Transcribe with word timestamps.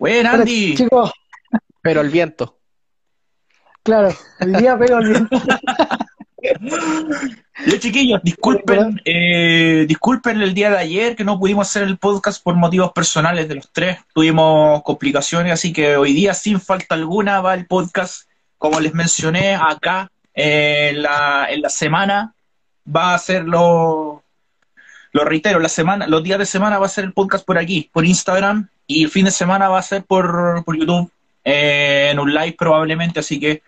Buen 0.00 0.26
Andy. 0.26 0.76
chicos, 0.76 1.12
Pero 1.82 2.00
el 2.00 2.08
viento. 2.08 2.56
claro, 3.82 4.08
el 4.38 4.54
día 4.54 4.78
pego 4.78 4.98
el 4.98 5.08
viento. 5.10 5.36
Yo, 7.66 7.76
chiquillos, 7.78 8.22
disculpen, 8.22 8.98
eh, 9.04 9.84
disculpen 9.86 10.40
el 10.40 10.54
día 10.54 10.70
de 10.70 10.78
ayer 10.78 11.14
que 11.14 11.22
no 11.22 11.38
pudimos 11.38 11.68
hacer 11.68 11.82
el 11.82 11.98
podcast 11.98 12.42
por 12.42 12.54
motivos 12.54 12.92
personales 12.92 13.46
de 13.46 13.56
los 13.56 13.70
tres. 13.70 13.98
Tuvimos 14.14 14.82
complicaciones, 14.84 15.52
así 15.52 15.70
que 15.70 15.98
hoy 15.98 16.14
día, 16.14 16.32
sin 16.32 16.62
falta 16.62 16.94
alguna, 16.94 17.42
va 17.42 17.52
el 17.52 17.66
podcast. 17.66 18.26
Como 18.56 18.80
les 18.80 18.94
mencioné 18.94 19.54
acá, 19.54 20.10
eh, 20.32 20.92
en, 20.94 21.02
la, 21.02 21.46
en 21.50 21.60
la 21.60 21.68
semana, 21.68 22.34
va 22.86 23.12
a 23.12 23.18
ser 23.18 23.44
lo, 23.44 24.19
lo 25.12 25.24
reitero, 25.24 25.58
la 25.60 25.68
semana, 25.68 26.06
los 26.06 26.22
días 26.22 26.38
de 26.38 26.46
semana 26.46 26.78
va 26.78 26.86
a 26.86 26.90
ser 26.90 27.04
el 27.04 27.12
podcast 27.12 27.44
por 27.44 27.58
aquí, 27.58 27.90
por 27.92 28.04
Instagram, 28.04 28.68
y 28.86 29.04
el 29.04 29.10
fin 29.10 29.24
de 29.24 29.30
semana 29.30 29.68
va 29.68 29.78
a 29.78 29.82
ser 29.82 30.04
por, 30.04 30.62
por 30.64 30.76
YouTube, 30.76 31.10
eh, 31.44 32.08
en 32.12 32.18
un 32.18 32.32
live 32.32 32.56
probablemente, 32.58 33.20
así 33.20 33.38
que 33.40 33.62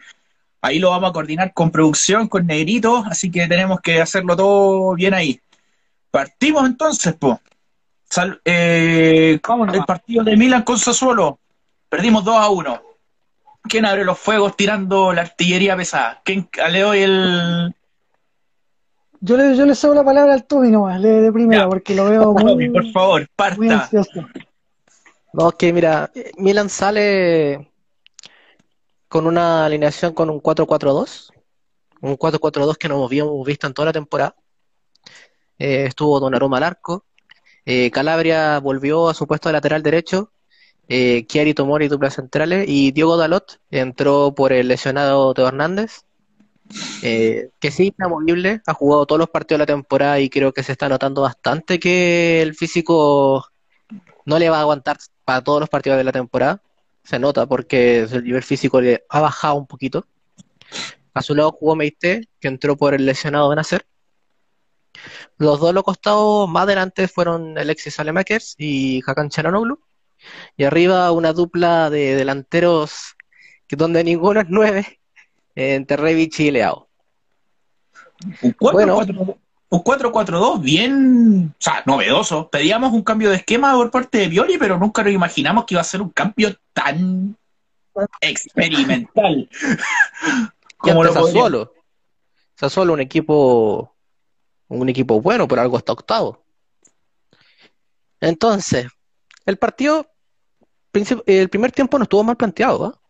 Ahí 0.65 0.79
lo 0.79 0.91
vamos 0.91 1.11
a 1.11 1.12
coordinar 1.12 1.53
con 1.53 1.73
producción, 1.73 2.29
con 2.29 2.47
Negrito, 2.47 3.05
así 3.11 3.33
que 3.33 3.49
tenemos 3.49 3.81
que 3.81 4.01
hacerlo 4.01 4.37
todo 4.37 4.95
bien 4.95 5.12
ahí. 5.12 5.41
Partimos 6.09 6.65
entonces, 6.67 7.15
po. 7.15 7.41
Sal- 8.09 8.41
eh, 8.45 9.41
Vámonos. 9.43 9.75
el 9.75 9.84
partido 9.84 10.23
de 10.23 10.37
Milan 10.37 10.62
con 10.62 10.79
Sassuolo. 10.79 11.41
Perdimos 11.89 12.25
2 12.25 12.37
a 12.37 12.49
1. 12.49 12.81
¿Quién 13.65 13.87
abre 13.87 14.05
los 14.05 14.17
fuegos 14.17 14.56
tirando 14.56 15.12
la 15.12 15.23
artillería 15.23 15.77
pesada? 15.77 16.21
¿Quién 16.25 16.49
le 16.71 16.81
doy 16.81 17.01
el. 17.01 17.75
Yo 19.25 19.37
le, 19.37 19.56
yo 19.56 19.65
le 19.67 19.75
cedo 19.77 19.95
la 19.95 20.03
palabra 20.05 20.34
al 20.34 20.45
Tommy 20.47 20.70
nomás, 20.73 21.01
de, 21.01 21.20
de 21.20 21.33
primera, 21.33 21.62
Ya. 21.62 21.69
porque 21.69 21.95
lo 21.95 22.06
veo 22.06 22.34
Tommy, 22.37 22.69
muy, 22.69 22.70
por 22.70 22.91
favor, 22.91 23.20
muy 23.20 23.28
parta. 23.69 23.83
ansioso. 23.84 24.27
No, 25.33 25.48
es 25.51 25.55
que 25.55 25.73
mira, 25.73 26.11
Milan 26.39 26.69
sale 26.69 27.70
con 29.09 29.27
una 29.27 29.65
alineación 29.67 30.12
con 30.12 30.28
un 30.28 30.41
4-4-2. 30.43 31.31
Un 32.00 32.19
4-4-2 32.19 32.77
que 32.77 32.89
no 32.89 33.05
habíamos 33.05 33.47
visto 33.47 33.67
en 33.69 33.75
toda 33.75 33.87
la 33.87 33.93
temporada. 33.93 34.34
Eh, 35.59 35.84
estuvo 35.87 36.19
Donnarumma 36.19 36.56
al 36.56 36.65
arco. 36.65 37.05
Eh, 37.65 37.91
Calabria 37.93 38.59
volvió 38.59 39.09
a 39.09 39.15
su 39.15 39.27
puesto 39.28 39.48
de 39.48 39.53
lateral 39.53 39.83
derecho. 39.84 40.33
Eh, 40.89 41.25
Chiari 41.28 41.55
Tomori 41.55 41.87
duplas 41.89 42.15
centrales. 42.15 42.65
Y 42.69 42.91
Diogo 42.91 43.17
Dalot 43.17 43.61
entró 43.70 44.34
por 44.34 44.53
el 44.53 44.67
lesionado 44.69 45.33
Teo 45.33 45.47
Hernández. 45.47 46.03
Eh, 47.03 47.50
que 47.59 47.71
sí, 47.71 47.94
inamovible. 47.97 48.62
Ha 48.66 48.75
jugado 48.75 49.06
todos 49.06 49.19
los 49.19 49.31
partidos 49.31 49.59
de 49.59 49.62
la 49.62 49.66
temporada 49.66 50.21
y 50.21 50.31
creo 50.31 50.53
que 50.53 50.62
se 50.62 50.72
está 50.72 50.88
notando 50.88 51.22
bastante 51.22 51.78
que 51.78 52.43
el 52.43 52.55
físico 52.55 53.47
no 54.25 54.38
le 54.38 54.50
va 54.50 54.59
a 54.59 54.60
aguantar 54.62 54.99
para 55.25 55.43
todos 55.43 55.60
los 55.60 55.69
partidos 55.69 55.99
de 55.99 56.05
la 56.05 56.12
temporada. 56.12 56.62
Se 57.05 57.19
nota 57.19 57.47
porque 57.47 58.00
el 58.00 58.25
nivel 58.25 58.43
físico 58.43 58.81
le 58.81 59.05
ha 59.09 59.21
bajado 59.21 59.55
un 59.55 59.66
poquito. 59.66 60.06
A 61.15 61.22
su 61.22 61.34
lado 61.34 61.53
jugó 61.53 61.77
Meite, 61.77 62.28
que 62.41 62.49
entró 62.49 62.77
por 62.77 62.94
el 62.94 63.04
lesionado 63.04 63.49
Benacer. 63.49 63.84
Los 65.39 65.60
dos 65.60 65.75
los 65.75 65.83
costados 65.83 66.49
más 66.49 66.65
adelante 66.65 67.09
fueron 67.09 67.59
Alexis 67.59 67.94
Salemakers 67.94 68.54
y 68.59 69.03
Hakan 69.06 69.28
Çalhanoğlu. 69.28 69.78
Y 70.56 70.65
arriba 70.65 71.10
una 71.12 71.33
dupla 71.33 71.91
de 71.91 72.15
delanteros 72.15 73.16
que 73.66 73.77
donde 73.77 74.04
ninguno 74.04 74.41
es 74.41 74.47
nueve, 74.49 75.00
entre 75.55 75.97
Rebic 75.97 76.39
y 76.41 76.51
Leao. 76.51 76.89
Un 78.43 78.55
4-4-2 78.55 79.37
un 79.73 79.83
4-4-2 79.83 80.61
bien, 80.61 81.55
o 81.59 81.63
sea, 81.63 81.83
novedoso. 81.87 82.51
Pedíamos 82.51 82.93
un 82.93 83.03
cambio 83.03 83.31
de 83.31 83.37
esquema 83.37 83.73
por 83.73 83.91
parte 83.91 84.19
de 84.19 84.29
Violi, 84.29 84.59
pero 84.59 84.79
nunca 84.79 85.03
nos 85.03 85.15
imaginamos 85.15 85.65
que 85.65 85.73
iba 85.73 85.81
a 85.81 85.85
ser 85.85 86.03
un 86.03 86.11
cambio 86.11 86.55
tan 86.75 87.39
experimental. 88.21 89.49
Como 90.77 91.05
lo 91.05 91.15
Sassuolo. 91.15 91.73
Sassuolo 92.55 92.93
un 92.93 93.01
equipo, 93.01 93.95
un 94.69 94.91
equipo 94.91 95.23
bueno, 95.23 95.49
por 95.49 95.59
algo 95.59 95.79
está 95.79 95.95
octavo. 95.95 96.45
Entonces, 98.21 98.89
el 99.47 99.57
partido, 99.57 100.07
el 101.25 101.49
primer 101.49 101.73
tiempo 101.73 101.97
no 101.97 102.03
estuvo 102.03 102.23
mal 102.23 102.37
planteado, 102.37 102.84
¿ah? 102.84 103.01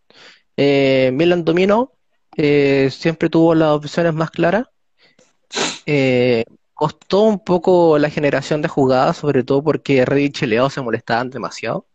Eh, 0.56 1.10
Milan 1.12 1.44
dominó, 1.44 1.90
eh, 2.36 2.88
siempre 2.90 3.28
tuvo 3.28 3.54
las 3.54 3.70
opciones 3.70 4.14
más 4.14 4.30
claras. 4.30 4.66
Eh, 5.86 6.44
costó 6.74 7.22
un 7.22 7.38
poco 7.38 7.98
la 7.98 8.10
generación 8.10 8.62
de 8.62 8.68
jugadas, 8.68 9.18
sobre 9.18 9.44
todo 9.44 9.62
porque 9.62 10.04
Rebic 10.04 10.42
y 10.42 10.46
Leao 10.46 10.70
se 10.70 10.80
molestaban 10.80 11.30
demasiado. 11.30 11.86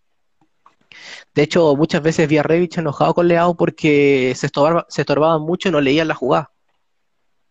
De 1.33 1.43
hecho, 1.43 1.75
muchas 1.75 2.01
veces 2.01 2.27
vi 2.27 2.37
a 2.37 2.43
Rebic 2.43 2.77
enojado 2.77 3.13
con 3.13 3.27
Leao 3.27 3.55
porque 3.55 4.33
se 4.35 4.47
estorba- 4.47 4.85
se 4.89 5.01
estorbaban 5.01 5.41
mucho 5.41 5.69
y 5.69 5.71
no 5.71 5.81
leían 5.81 6.07
la 6.07 6.15
jugada. 6.15 6.51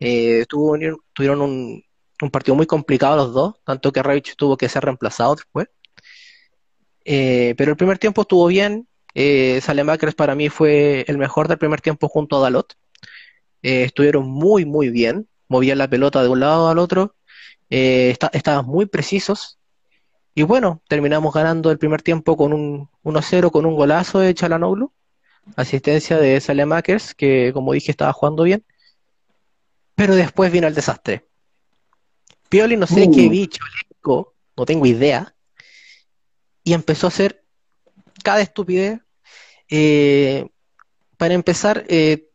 Eh, 0.01 0.45
tuvieron 0.49 1.41
un, 1.41 1.83
partido 2.31 2.55
muy 2.55 2.67
complicado 2.67 3.17
los 3.17 3.33
dos, 3.33 3.55
tanto 3.65 3.93
que 3.93 4.03
Rebic 4.03 4.37
tuvo 4.37 4.57
que 4.57 4.69
ser 4.69 4.85
reemplazado 4.85 5.37
después. 5.37 5.69
Pero 7.05 7.71
el 7.71 7.77
primer 7.77 7.99
tiempo 7.99 8.23
estuvo 8.23 8.47
bien. 8.47 8.89
Eh, 9.19 9.63
para 10.15 10.35
mí 10.35 10.51
fue 10.51 11.07
el 11.09 11.17
mejor 11.17 11.49
del 11.49 11.57
primer 11.57 11.81
tiempo 11.81 12.07
junto 12.07 12.37
a 12.37 12.41
Dalot. 12.41 12.75
Eh, 13.63 13.85
estuvieron 13.85 14.29
muy, 14.29 14.67
muy 14.67 14.91
bien. 14.91 15.27
Movían 15.49 15.79
la 15.79 15.89
pelota 15.89 16.23
de 16.23 16.29
un 16.29 16.41
lado 16.41 16.69
al 16.69 16.79
otro. 16.79 17.17
Eh, 17.71 18.11
está- 18.11 18.31
estaban 18.35 18.67
muy 18.67 18.85
precisos. 18.85 19.59
Y 20.35 20.43
bueno, 20.43 20.83
terminamos 20.87 21.33
ganando 21.33 21.71
el 21.71 21.79
primer 21.79 22.03
tiempo 22.03 22.37
con 22.37 22.53
un 22.53 22.91
1-0, 23.03 23.51
con 23.51 23.65
un 23.65 23.75
golazo 23.75 24.19
de 24.19 24.35
Çalhanoğlu. 24.35 24.93
Asistencia 25.57 26.19
de 26.19 26.39
Saelemaekers, 26.39 27.15
que 27.15 27.53
como 27.55 27.73
dije 27.73 27.91
estaba 27.93 28.13
jugando 28.13 28.43
bien. 28.43 28.65
Pero 29.95 30.15
después 30.15 30.53
vino 30.53 30.67
el 30.67 30.75
desastre. 30.75 31.27
Pioli 32.51 32.77
no 32.77 32.87
sé 32.87 33.07
Uh. 33.09 33.15
qué 33.15 33.29
bicho 33.31 33.65
le 33.65 33.89
picó, 33.95 34.35
no 34.59 34.67
tengo 34.67 34.85
idea. 34.85 35.35
Y 36.65 36.75
empezó 36.75 37.07
a 37.07 37.09
hacer 37.09 37.43
cada 38.23 38.43
estupidez. 38.43 39.01
Eh, 39.69 40.47
para 41.17 41.35
empezar, 41.35 41.85
eh, 41.89 42.29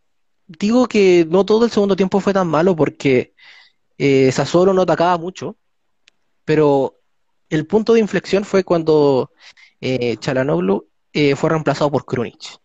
digo 0.47 0.87
que 0.87 1.25
no 1.29 1.45
todo 1.45 1.65
el 1.65 1.71
segundo 1.71 1.95
tiempo 1.95 2.19
fue 2.19 2.33
tan 2.33 2.47
malo 2.47 2.75
porque 2.75 3.33
eh, 3.97 4.31
Sassuolo 4.31 4.73
no 4.73 4.81
atacaba 4.81 5.17
mucho, 5.17 5.55
pero 6.45 6.97
el 7.49 7.65
punto 7.67 7.93
de 7.93 7.99
inflexión 7.99 8.43
fue 8.43 8.63
cuando 8.63 9.31
eh, 9.79 10.17
Çalhanoğlu 10.17 10.87
eh, 11.13 11.35
fue 11.35 11.49
reemplazado 11.49 11.91
por 11.91 12.05
Krunic. 12.05 12.59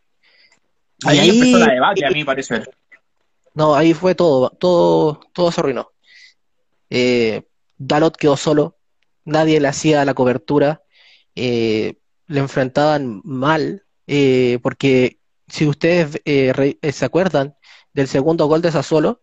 Ahí, 1.04 1.18
ahí- 1.18 1.30
empezó 1.30 1.58
la 1.58 1.72
debacle, 1.72 2.06
a 2.06 2.10
mi 2.10 2.24
parecer. 2.24 2.70
no, 3.54 3.74
ahí 3.74 3.94
fue 3.94 4.14
todo, 4.14 4.50
todo, 4.50 5.20
todo 5.32 5.52
se 5.52 5.60
arruinó. 5.60 5.90
Eh, 6.90 7.42
Dalot 7.78 8.16
quedó 8.16 8.36
solo, 8.36 8.76
nadie 9.24 9.60
le 9.60 9.68
hacía 9.68 10.04
la 10.04 10.14
cobertura, 10.14 10.82
le 11.34 11.94
enfrentaban 12.28 13.20
mal, 13.24 13.85
eh, 14.06 14.58
porque 14.62 15.18
si 15.48 15.66
ustedes 15.66 16.20
eh, 16.24 16.52
re- 16.54 16.78
eh, 16.82 16.92
se 16.92 17.04
acuerdan 17.04 17.54
del 17.92 18.08
segundo 18.08 18.46
gol 18.46 18.62
de 18.62 18.72
Sassuolo, 18.72 19.22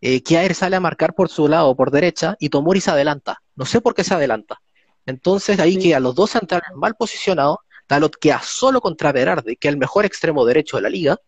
eh, 0.00 0.22
Kjaer 0.22 0.54
sale 0.54 0.76
a 0.76 0.80
marcar 0.80 1.14
por 1.14 1.28
su 1.28 1.48
lado, 1.48 1.74
por 1.76 1.90
derecha, 1.90 2.36
y 2.38 2.48
Tomori 2.48 2.80
se 2.80 2.90
adelanta. 2.90 3.42
No 3.56 3.64
sé 3.64 3.80
por 3.80 3.94
qué 3.94 4.04
se 4.04 4.14
adelanta. 4.14 4.60
Entonces 5.06 5.58
ahí 5.60 5.74
Sí. 5.74 5.88
quedan 5.88 6.02
los 6.02 6.14
dos 6.14 6.30
centrales 6.30 6.68
mal 6.74 6.94
posicionados, 6.94 7.58
Dalot 7.88 8.16
queda 8.16 8.40
solo 8.42 8.80
contra 8.80 9.12
Berardi, 9.12 9.56
que 9.56 9.68
es 9.68 9.72
el 9.74 9.78
mejor 9.78 10.04
extremo 10.06 10.44
derecho 10.46 10.76
de 10.76 10.82
la 10.82 10.88
liga, 10.88 11.18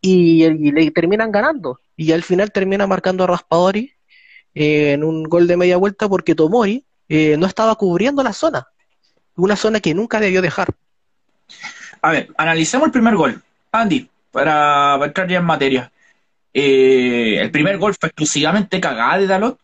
y, 0.00 0.44
y 0.44 0.72
le 0.72 0.90
terminan 0.90 1.30
ganando. 1.30 1.78
Y 1.96 2.12
al 2.12 2.22
final 2.22 2.50
termina 2.50 2.86
marcando 2.86 3.24
a 3.24 3.26
Raspadori 3.28 3.92
eh, 4.54 4.92
en 4.92 5.04
un 5.04 5.22
gol 5.24 5.46
de 5.46 5.56
media 5.56 5.76
vuelta 5.76 6.08
porque 6.08 6.34
Tomori 6.34 6.84
eh, 7.08 7.36
no 7.36 7.46
estaba 7.46 7.74
cubriendo 7.76 8.22
la 8.22 8.32
zona. 8.32 8.66
Una 9.36 9.56
zona 9.56 9.80
que 9.80 9.94
nunca 9.94 10.18
debió 10.20 10.42
dejar. 10.42 10.74
A 12.02 12.10
ver, 12.10 12.28
analicemos 12.36 12.86
el 12.86 12.92
primer 12.92 13.16
gol. 13.16 13.40
Andy, 13.72 14.08
para, 14.30 14.98
entrar 15.04 15.28
ya 15.28 15.38
en 15.38 15.44
materia. 15.44 15.90
Eh, 16.52 17.38
el 17.40 17.50
primer 17.50 17.78
gol 17.78 17.94
fue 17.98 18.08
exclusivamente 18.08 18.80
cagada 18.80 19.18
de 19.18 19.26
Dalot. 19.26 19.58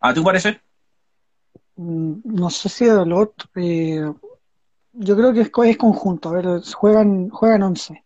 ¿A 0.00 0.14
tu 0.14 0.22
parecer? 0.24 0.60
Mm, 1.76 2.20
No 2.24 2.50
sé 2.50 2.68
si 2.68 2.84
de 2.86 2.94
Dalot, 2.94 3.34
eh, 3.56 4.02
yo 4.92 5.16
creo 5.16 5.32
que 5.32 5.42
es, 5.42 5.50
co- 5.50 5.64
es 5.64 5.76
conjunto. 5.76 6.30
A 6.30 6.32
ver, 6.32 6.46
juegan, 6.74 7.28
juegan 7.30 7.62
11. 7.62 8.04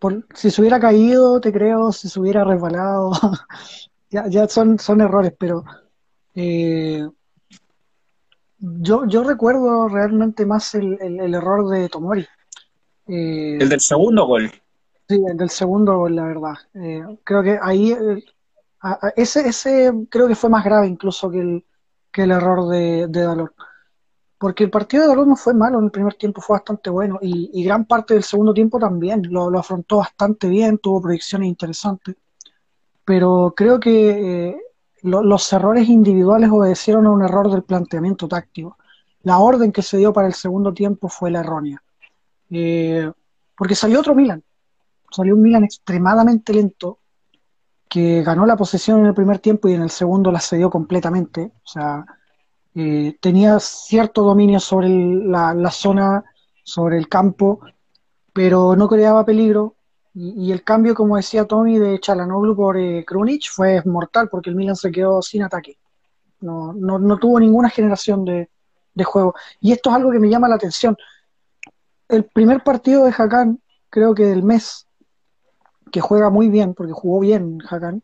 Por- 0.00 0.26
si 0.34 0.50
se 0.50 0.60
hubiera 0.60 0.80
caído, 0.80 1.40
te 1.40 1.52
creo, 1.52 1.92
si 1.92 2.08
se 2.08 2.18
hubiera 2.20 2.44
resbalado, 2.44 3.12
ya, 4.10 4.26
ya 4.28 4.48
son, 4.48 4.78
son 4.78 5.00
errores, 5.00 5.32
pero 5.38 5.64
eh, 6.34 7.06
yo, 8.58 9.06
yo 9.06 9.22
recuerdo 9.24 9.88
realmente 9.88 10.46
más 10.46 10.74
el, 10.74 10.98
el- 11.00 11.20
el 11.20 11.34
error 11.34 11.68
de 11.68 11.88
Tomori. 11.88 12.26
Eh, 13.08 13.58
El 13.60 13.68
del 13.68 13.80
segundo 13.80 14.26
gol. 14.26 14.50
Sí, 15.08 15.22
el 15.28 15.36
del 15.36 15.50
segundo 15.50 15.96
gol, 15.98 16.16
la 16.16 16.24
verdad. 16.24 16.54
Eh, 16.74 17.02
creo 17.24 17.42
que 17.42 17.58
ahí, 17.62 17.92
eh, 17.92 18.24
a- 18.80 19.08
a- 19.08 19.12
ese, 19.16 19.48
ese 19.48 19.92
creo 20.10 20.28
que 20.28 20.34
fue 20.34 20.50
más 20.50 20.64
grave 20.64 20.86
incluso 20.88 21.30
que 21.30 21.40
el, 21.40 21.64
que 22.12 22.22
el 22.22 22.32
error 22.32 22.68
de, 22.68 23.06
de 23.08 23.22
Dalot. 23.22 23.52
porque 24.38 24.64
el 24.64 24.70
partido 24.70 25.02
de 25.04 25.08
Dortmund 25.08 25.30
no 25.30 25.36
fue 25.36 25.54
malo, 25.54 25.78
en 25.78 25.86
el 25.86 25.90
primer 25.90 26.14
tiempo 26.14 26.40
fue 26.42 26.56
bastante 26.56 26.90
bueno 26.90 27.18
y, 27.22 27.64
gran 27.64 27.86
parte 27.86 28.14
del 28.14 28.22
segundo 28.24 28.54
tiempo 28.54 28.78
también 28.78 29.22
lo, 29.30 29.48
afrontó 29.58 29.98
bastante 29.98 30.48
bien, 30.48 30.78
tuvo 30.78 31.02
proyecciones 31.02 31.48
interesantes, 31.48 32.16
pero 33.04 33.54
creo 33.56 33.80
que 33.80 34.58
eh, 35.06 35.10
los 35.22 35.52
errores 35.52 35.88
individuales 35.88 36.50
obedecieron 36.50 37.06
a 37.06 37.10
un 37.10 37.22
error 37.22 37.50
del 37.50 37.62
planteamiento 37.62 38.28
táctico. 38.28 38.76
La 39.22 39.38
orden 39.38 39.72
que 39.72 39.82
se 39.82 39.98
dio 39.98 40.12
para 40.12 40.26
el 40.26 40.34
segundo 40.34 40.72
tiempo 40.72 41.08
fue 41.08 41.30
la 41.30 41.40
errónea, 41.40 41.82
eh, 42.50 43.10
porque 43.56 43.74
salió 43.74 44.00
otro 44.00 44.14
Milan, 44.14 44.42
salió 45.10 45.34
un 45.34 45.42
Milan 45.42 45.64
extremadamente 45.64 46.52
lento, 46.52 47.00
que 47.88 48.22
ganó 48.22 48.46
la 48.46 48.56
posesión 48.56 49.00
en 49.00 49.06
el 49.06 49.14
primer 49.14 49.38
tiempo 49.38 49.68
y 49.68 49.74
en 49.74 49.82
el 49.82 49.90
segundo 49.90 50.32
la 50.32 50.40
cedió 50.40 50.70
completamente. 50.70 51.52
O 51.64 51.68
sea, 51.68 52.04
eh, 52.74 53.16
tenía 53.20 53.58
cierto 53.58 54.22
dominio 54.22 54.60
sobre 54.60 54.88
la, 54.88 55.70
zona, 55.70 56.24
sobre 56.62 56.98
el 56.98 57.08
campo, 57.08 57.60
pero 58.32 58.76
no 58.76 58.88
creaba 58.88 59.24
peligro. 59.24 59.75
Y, 60.18 60.50
el 60.50 60.64
cambio, 60.64 60.94
como 60.94 61.16
decía 61.16 61.44
Tommy, 61.44 61.78
de 61.78 62.00
Chalanoglu 62.00 62.56
por 62.56 62.78
eh, 62.78 63.04
fue 63.50 63.82
mortal 63.84 64.30
porque 64.30 64.48
el 64.48 64.56
Milan 64.56 64.74
se 64.74 64.90
quedó 64.90 65.20
sin 65.20 65.42
ataque. 65.42 65.78
No, 66.40 66.72
no, 66.72 67.18
tuvo 67.18 67.38
ninguna 67.38 67.68
generación 67.68 68.24
de, 68.24 68.48
de, 68.94 69.04
juego. 69.04 69.34
Y 69.60 69.72
esto 69.72 69.90
es 69.90 69.96
algo 69.96 70.10
que 70.10 70.18
me 70.18 70.30
llama 70.30 70.48
la 70.48 70.54
atención. 70.54 70.96
El 72.08 72.24
primer 72.24 72.62
partido 72.64 73.04
de 73.04 73.12
Hakan, 73.16 73.60
creo 73.90 74.14
que 74.14 74.24
del 74.24 74.42
mes, 74.42 74.86
que 75.92 76.00
juega 76.00 76.30
muy 76.30 76.48
bien, 76.48 76.72
porque 76.72 76.94
jugó 76.94 77.20
bien 77.20 77.58
Hakan, 77.68 78.02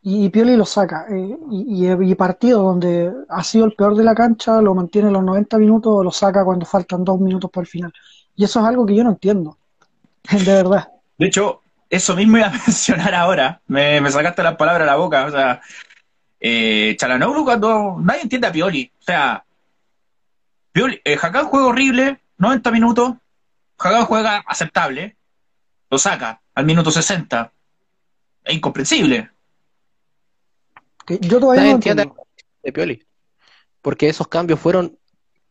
y, 0.00 0.28
Pioli 0.28 0.54
lo 0.54 0.64
saca. 0.64 1.06
Eh, 1.10 1.36
y, 1.50 1.90
y, 1.90 2.14
partido 2.14 2.62
donde 2.62 3.12
ha 3.28 3.42
sido 3.42 3.64
el 3.64 3.72
peor 3.72 3.96
de 3.96 4.04
la 4.04 4.14
cancha, 4.14 4.62
lo 4.62 4.76
mantiene 4.76 5.10
los 5.10 5.24
90 5.24 5.58
minutos, 5.58 6.04
lo 6.04 6.12
saca 6.12 6.44
cuando 6.44 6.66
faltan 6.66 7.02
dos 7.02 7.18
minutos 7.18 7.50
para 7.50 7.62
el 7.62 7.68
final. 7.68 7.92
Y 8.36 8.44
eso 8.44 8.60
es 8.60 8.66
algo 8.66 8.86
que 8.86 8.94
yo 8.94 9.02
no 9.02 9.10
entiendo, 9.10 9.58
de 10.30 10.52
verdad. 10.52 11.01
De 11.22 11.28
hecho, 11.28 11.62
eso 11.88 12.16
mismo 12.16 12.38
iba 12.38 12.48
a 12.48 12.50
mencionar 12.66 13.14
ahora, 13.14 13.62
me, 13.68 14.10
sacaste 14.10 14.42
las 14.42 14.56
palabras 14.56 14.82
a 14.82 14.90
la 14.90 14.96
boca, 14.96 15.26
o 15.26 15.30
sea, 15.30 15.60
eh, 16.40 16.96
Chalanoglu 16.98 17.44
cuando 17.44 17.96
nadie 18.00 18.22
entiende 18.22 18.48
a 18.48 18.52
Pioli, 18.52 18.90
o 18.98 19.02
sea, 19.04 19.44
Pioli, 20.72 21.00
eh, 21.04 21.16
juega 21.16 21.48
horrible, 21.48 22.18
90 22.38 22.70
minutos, 22.72 23.14
Hakan 23.78 24.04
juega 24.04 24.38
aceptable, 24.44 25.16
lo 25.90 25.96
saca 25.96 26.42
al 26.56 26.64
minuto 26.64 26.90
60. 26.90 27.52
Es 28.42 28.54
incomprensible. 28.54 29.30
yo 31.06 31.38
todavía 31.38 31.62
no 31.62 31.70
entiendo. 31.70 32.16
De 32.64 32.72
Pioli. 32.72 33.06
Porque 33.80 34.08
esos 34.08 34.26
cambios 34.26 34.58
fueron 34.58 34.98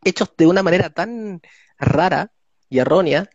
hechos 0.04 0.30
de 0.36 0.46
una 0.46 0.62
manera 0.62 0.90
tan 0.90 1.40
rara 1.78 2.30
y 2.68 2.78
errónea, 2.78 3.30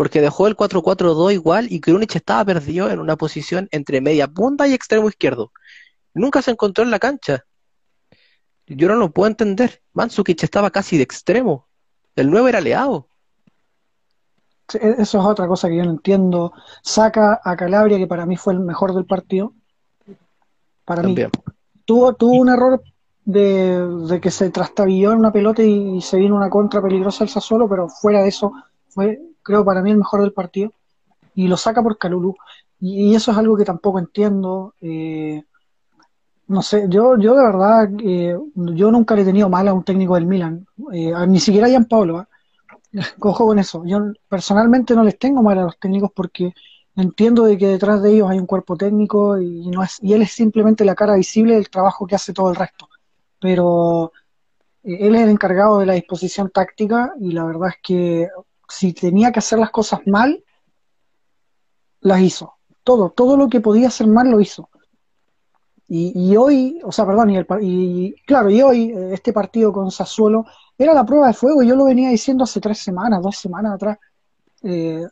porque 0.00 0.22
dejó 0.22 0.46
el 0.46 0.56
4-4-2 0.56 1.34
igual 1.34 1.66
y 1.70 1.78
Krunic 1.78 2.16
estaba 2.16 2.42
perdido 2.42 2.88
en 2.88 3.00
una 3.00 3.16
posición 3.16 3.68
entre 3.70 4.00
media 4.00 4.28
punta 4.28 4.66
y 4.66 4.72
extremo 4.72 5.10
izquierdo. 5.10 5.52
Nunca 6.14 6.40
se 6.40 6.52
encontró 6.52 6.84
en 6.84 6.90
la 6.90 6.98
cancha. 6.98 7.44
Yo 8.66 8.88
no 8.88 8.94
lo 8.94 9.10
puedo 9.10 9.28
entender. 9.28 9.82
Mansukic 9.92 10.42
estaba 10.42 10.70
casi 10.70 10.96
de 10.96 11.02
extremo. 11.02 11.68
El 12.16 12.30
9 12.30 12.48
era 12.48 12.62
Leao. 12.62 13.08
E-, 14.72 14.94
eso 14.96 15.18
es 15.18 15.26
otra 15.26 15.46
cosa 15.46 15.68
que 15.68 15.76
yo 15.76 15.84
no 15.84 15.90
entiendo. 15.90 16.54
Saca 16.82 17.38
a 17.44 17.54
Calabria, 17.54 17.98
que 17.98 18.06
para 18.06 18.24
mí 18.24 18.38
fue 18.38 18.54
el 18.54 18.60
mejor 18.60 18.94
del 18.94 19.04
partido. 19.04 19.52
Para 20.86 21.02
mí. 21.02 21.14
Tuvo, 21.84 22.14
tuvo 22.14 22.40
un 22.40 22.48
error 22.48 22.82
de, 23.26 24.18
que 24.22 24.30
se 24.30 24.48
trastabilló 24.48 25.12
en 25.12 25.18
una 25.18 25.30
pelota 25.30 25.62
y, 25.62 26.00
se 26.00 26.16
vino 26.16 26.36
una 26.36 26.48
contra 26.48 26.80
peligrosa 26.80 27.22
al 27.22 27.28
Sassuolo, 27.28 27.68
pero 27.68 27.90
fuera 27.90 28.22
de 28.22 28.30
eso, 28.30 28.54
fue, 28.88 29.20
creo, 29.42 29.64
para 29.64 29.82
mí 29.82 29.90
el 29.90 29.98
mejor 29.98 30.22
del 30.22 30.32
partido. 30.32 30.72
Y 31.34 31.48
lo 31.48 31.56
saca 31.56 31.82
por 31.82 31.98
Calulu. 31.98 32.36
Y, 32.80 33.14
eso 33.14 33.30
es 33.32 33.38
algo 33.38 33.56
que 33.56 33.64
tampoco 33.64 33.98
entiendo. 33.98 34.74
Eh, 34.80 35.42
no 36.50 36.62
sé, 36.62 36.86
yo, 36.88 37.16
yo 37.16 37.36
de 37.36 37.44
verdad, 37.44 37.88
eh, 38.02 38.36
yo 38.56 38.90
nunca 38.90 39.14
le 39.14 39.22
he 39.22 39.24
tenido 39.24 39.48
mal 39.48 39.68
a 39.68 39.72
un 39.72 39.84
técnico 39.84 40.16
del 40.16 40.26
Milan, 40.26 40.66
eh, 40.92 41.12
ni 41.28 41.38
siquiera 41.38 41.68
a 41.68 41.70
Gianpaolo, 41.70 42.22
¿eh? 42.92 43.02
cojo 43.20 43.46
con 43.46 43.60
eso. 43.60 43.84
Yo 43.84 44.00
personalmente 44.28 44.96
no 44.96 45.04
les 45.04 45.16
tengo 45.16 45.44
mal 45.44 45.58
a 45.60 45.62
los 45.62 45.78
técnicos 45.78 46.10
porque 46.12 46.52
entiendo 46.96 47.44
de 47.44 47.56
que 47.56 47.68
detrás 47.68 48.02
de 48.02 48.14
ellos 48.14 48.28
hay 48.28 48.40
un 48.40 48.46
cuerpo 48.46 48.76
técnico 48.76 49.40
y 49.40 49.68
no 49.68 49.84
es 49.84 49.98
y 50.02 50.12
él 50.12 50.22
es 50.22 50.32
simplemente 50.32 50.84
la 50.84 50.96
cara 50.96 51.14
visible 51.14 51.54
del 51.54 51.70
trabajo 51.70 52.04
que 52.04 52.16
hace 52.16 52.32
todo 52.32 52.50
el 52.50 52.56
resto. 52.56 52.88
Pero 53.38 54.12
él 54.82 55.14
es 55.14 55.22
el 55.22 55.28
encargado 55.28 55.78
de 55.78 55.86
la 55.86 55.94
disposición 55.94 56.50
táctica 56.50 57.12
y 57.20 57.30
la 57.30 57.44
verdad 57.44 57.68
es 57.68 57.76
que 57.80 58.28
si 58.70 58.92
tenía 58.92 59.32
que 59.32 59.40
hacer 59.40 59.58
las 59.58 59.70
cosas 59.70 60.00
mal, 60.06 60.42
las 62.00 62.20
hizo. 62.20 62.54
Todo, 62.82 63.10
todo 63.10 63.36
lo 63.36 63.48
que 63.48 63.60
podía 63.60 63.88
hacer 63.88 64.06
mal 64.06 64.30
lo 64.30 64.40
hizo. 64.40 64.70
Y, 65.92 66.36
hoy, 66.36 66.80
o 66.84 66.92
sea, 66.92 67.04
perdón, 67.04 67.30
y, 67.30 67.36
el, 67.36 67.46
y 67.62 68.14
claro, 68.24 68.48
y 68.48 68.62
hoy 68.62 68.92
eh, 68.92 69.10
este 69.12 69.32
partido 69.32 69.72
con 69.72 69.90
Sassuolo 69.90 70.46
era 70.78 70.94
la 70.94 71.04
prueba 71.04 71.26
de 71.26 71.32
fuego, 71.32 71.64
yo 71.64 71.74
lo 71.74 71.86
venía 71.86 72.10
diciendo 72.10 72.44
hace 72.44 72.60
tres 72.60 72.78
semanas, 72.78 73.20
dos 73.20 73.36
semanas 73.36 73.74
atrás. 73.74 73.98
Eh, 74.62 75.04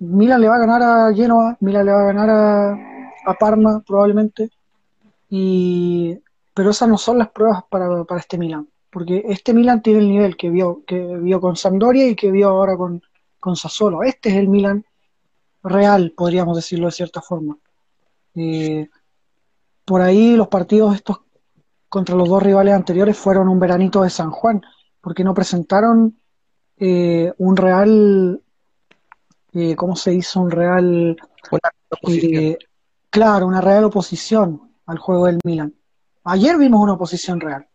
Milan 0.00 0.42
le 0.42 0.48
va 0.48 0.56
a 0.56 0.58
ganar 0.58 0.82
a 0.82 1.14
Genoa, 1.14 1.56
Milan 1.60 1.86
le 1.86 1.92
va 1.92 2.02
a 2.02 2.12
ganar 2.12 2.30
a, 2.30 3.34
Parma 3.38 3.82
probablemente, 3.86 4.50
y, 5.30 6.18
pero 6.52 6.68
esas 6.68 6.90
no 6.90 6.98
son 6.98 7.16
las 7.16 7.30
pruebas 7.30 7.64
para, 7.70 8.04
para 8.04 8.20
este 8.20 8.36
Milan, 8.36 8.68
porque 8.90 9.24
este 9.28 9.54
Milan 9.54 9.82
tiene 9.82 10.00
el 10.00 10.08
nivel 10.08 10.36
que 10.36 10.50
vio, 10.50 10.82
que 10.86 10.98
vio 10.98 11.40
con 11.40 11.56
Sampdoria 11.56 12.08
y 12.08 12.16
que 12.16 12.30
vio 12.30 12.48
ahora 12.48 12.76
con, 12.76 13.02
con 13.38 13.56
Sassuolo. 13.56 14.02
Este 14.02 14.30
es 14.30 14.36
el 14.36 14.48
Milan 14.48 14.84
real, 15.62 16.12
podríamos 16.16 16.56
decirlo 16.56 16.86
de 16.86 16.92
cierta 16.92 17.22
forma. 17.22 17.56
Eh, 18.34 18.88
por 19.84 20.00
ahí 20.00 20.36
los 20.36 20.48
partidos 20.48 20.94
estos 20.94 21.20
contra 21.88 22.14
los 22.14 22.28
dos 22.28 22.42
rivales 22.42 22.74
anteriores 22.74 23.16
fueron 23.16 23.48
un 23.48 23.58
veranito 23.58 24.02
de 24.02 24.10
San 24.10 24.30
Juan, 24.30 24.62
porque 25.00 25.24
no 25.24 25.34
presentaron 25.34 26.18
eh, 26.76 27.32
un 27.38 27.56
real, 27.56 28.40
eh, 29.52 29.74
¿cómo 29.74 29.96
se 29.96 30.14
hizo? 30.14 30.40
Un 30.40 30.50
real, 30.50 31.16
claro, 33.10 33.46
una 33.46 33.60
real 33.60 33.84
oposición 33.84 34.72
al 34.86 34.98
juego 34.98 35.26
del 35.26 35.40
Milan. 35.44 35.74
Ayer 36.24 36.56
vimos 36.58 36.80
una 36.80 36.92
oposición 36.92 37.40
real 37.40 37.69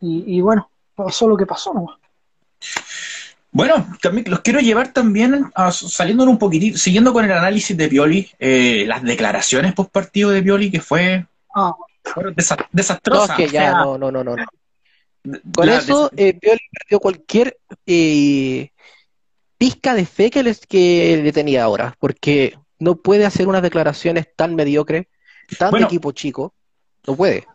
y, 0.00 0.40
bueno, 0.40 0.70
pasó 0.94 1.28
lo 1.28 1.36
que 1.36 1.46
pasó 1.46 1.74
nomás. 1.74 1.96
Bueno, 3.50 3.86
también 4.02 4.30
los 4.30 4.40
quiero 4.40 4.60
llevar 4.60 4.92
también 4.92 5.50
a, 5.54 5.72
saliendo 5.72 6.24
un 6.24 6.38
poquitito, 6.38 6.78
siguiendo 6.78 7.12
con 7.12 7.24
el 7.24 7.32
análisis 7.32 7.76
de 7.76 7.88
Pioli, 7.88 8.30
las 8.86 9.02
declaraciones 9.02 9.74
post 9.74 9.90
partido 9.90 10.30
de 10.30 10.42
Pioli 10.42 10.70
que 10.70 10.80
fue 10.80 11.26
Ah, 11.58 11.74
desastrosa. 12.72 13.36
No, 13.72 13.98
no, 13.98 14.10
no, 14.10 14.24
no, 14.24 14.36
Con 15.54 15.68
eso, 15.68 16.10
eh, 16.16 16.34
perdió 16.34 17.00
cualquier 17.00 17.58
eh, 17.86 18.70
pizca 19.56 19.94
de 19.94 20.06
fe 20.06 20.30
que, 20.30 20.42
les, 20.42 20.60
que 20.66 21.20
le 21.22 21.32
tenía 21.32 21.64
ahora, 21.64 21.96
porque 21.98 22.56
no 22.78 22.96
puede 22.96 23.26
hacer 23.26 23.48
unas 23.48 23.62
declaraciones 23.62 24.28
tan 24.36 24.54
mediocres, 24.54 25.06
tan 25.58 25.72
de 25.72 25.82
equipo 25.82 26.12
chico, 26.12 26.54
no 27.06 27.16
puede. 27.16 27.46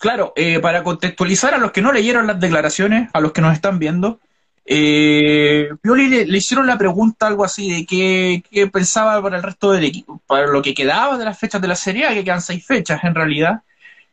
Claro, 0.00 0.32
eh, 0.34 0.60
para 0.60 0.82
contextualizar 0.82 1.52
a 1.52 1.58
los 1.58 1.72
que 1.72 1.82
no 1.82 1.92
leyeron 1.92 2.26
las 2.26 2.40
declaraciones, 2.40 3.10
a 3.12 3.20
los 3.20 3.32
que 3.32 3.42
nos 3.42 3.52
están 3.52 3.78
viendo, 3.78 4.18
eh, 4.64 5.68
Pioli 5.82 6.24
le, 6.24 6.38
hicieron 6.38 6.66
la 6.66 6.78
pregunta 6.78 7.26
algo 7.26 7.44
así 7.44 7.70
de 7.70 7.84
qué, 7.84 8.70
pensaba 8.72 9.20
para 9.22 9.36
el 9.36 9.42
resto 9.42 9.72
del 9.72 9.84
equipo, 9.84 10.22
para 10.26 10.46
lo 10.46 10.62
que 10.62 10.72
quedaba 10.72 11.18
de 11.18 11.26
las 11.26 11.38
fechas 11.38 11.60
de 11.60 11.68
la 11.68 11.76
Serie 11.76 12.06
A, 12.06 12.14
que 12.14 12.24
quedan 12.24 12.40
seis 12.40 12.64
fechas 12.64 13.04
en 13.04 13.14
realidad, 13.14 13.60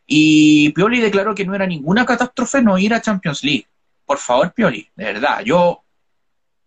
y 0.06 0.72
Pioli 0.72 1.00
declaró 1.00 1.34
que 1.34 1.46
no 1.46 1.56
era 1.56 1.66
ninguna 1.66 2.06
catástrofe 2.06 2.62
no 2.62 2.78
ir 2.78 2.94
a 2.94 3.02
Champions 3.02 3.42
League. 3.46 3.68
Por 4.06 4.18
favor, 4.18 4.52
Pioli, 4.52 4.90
de 4.94 5.06
verdad, 5.06 5.42
yo, 5.46 5.84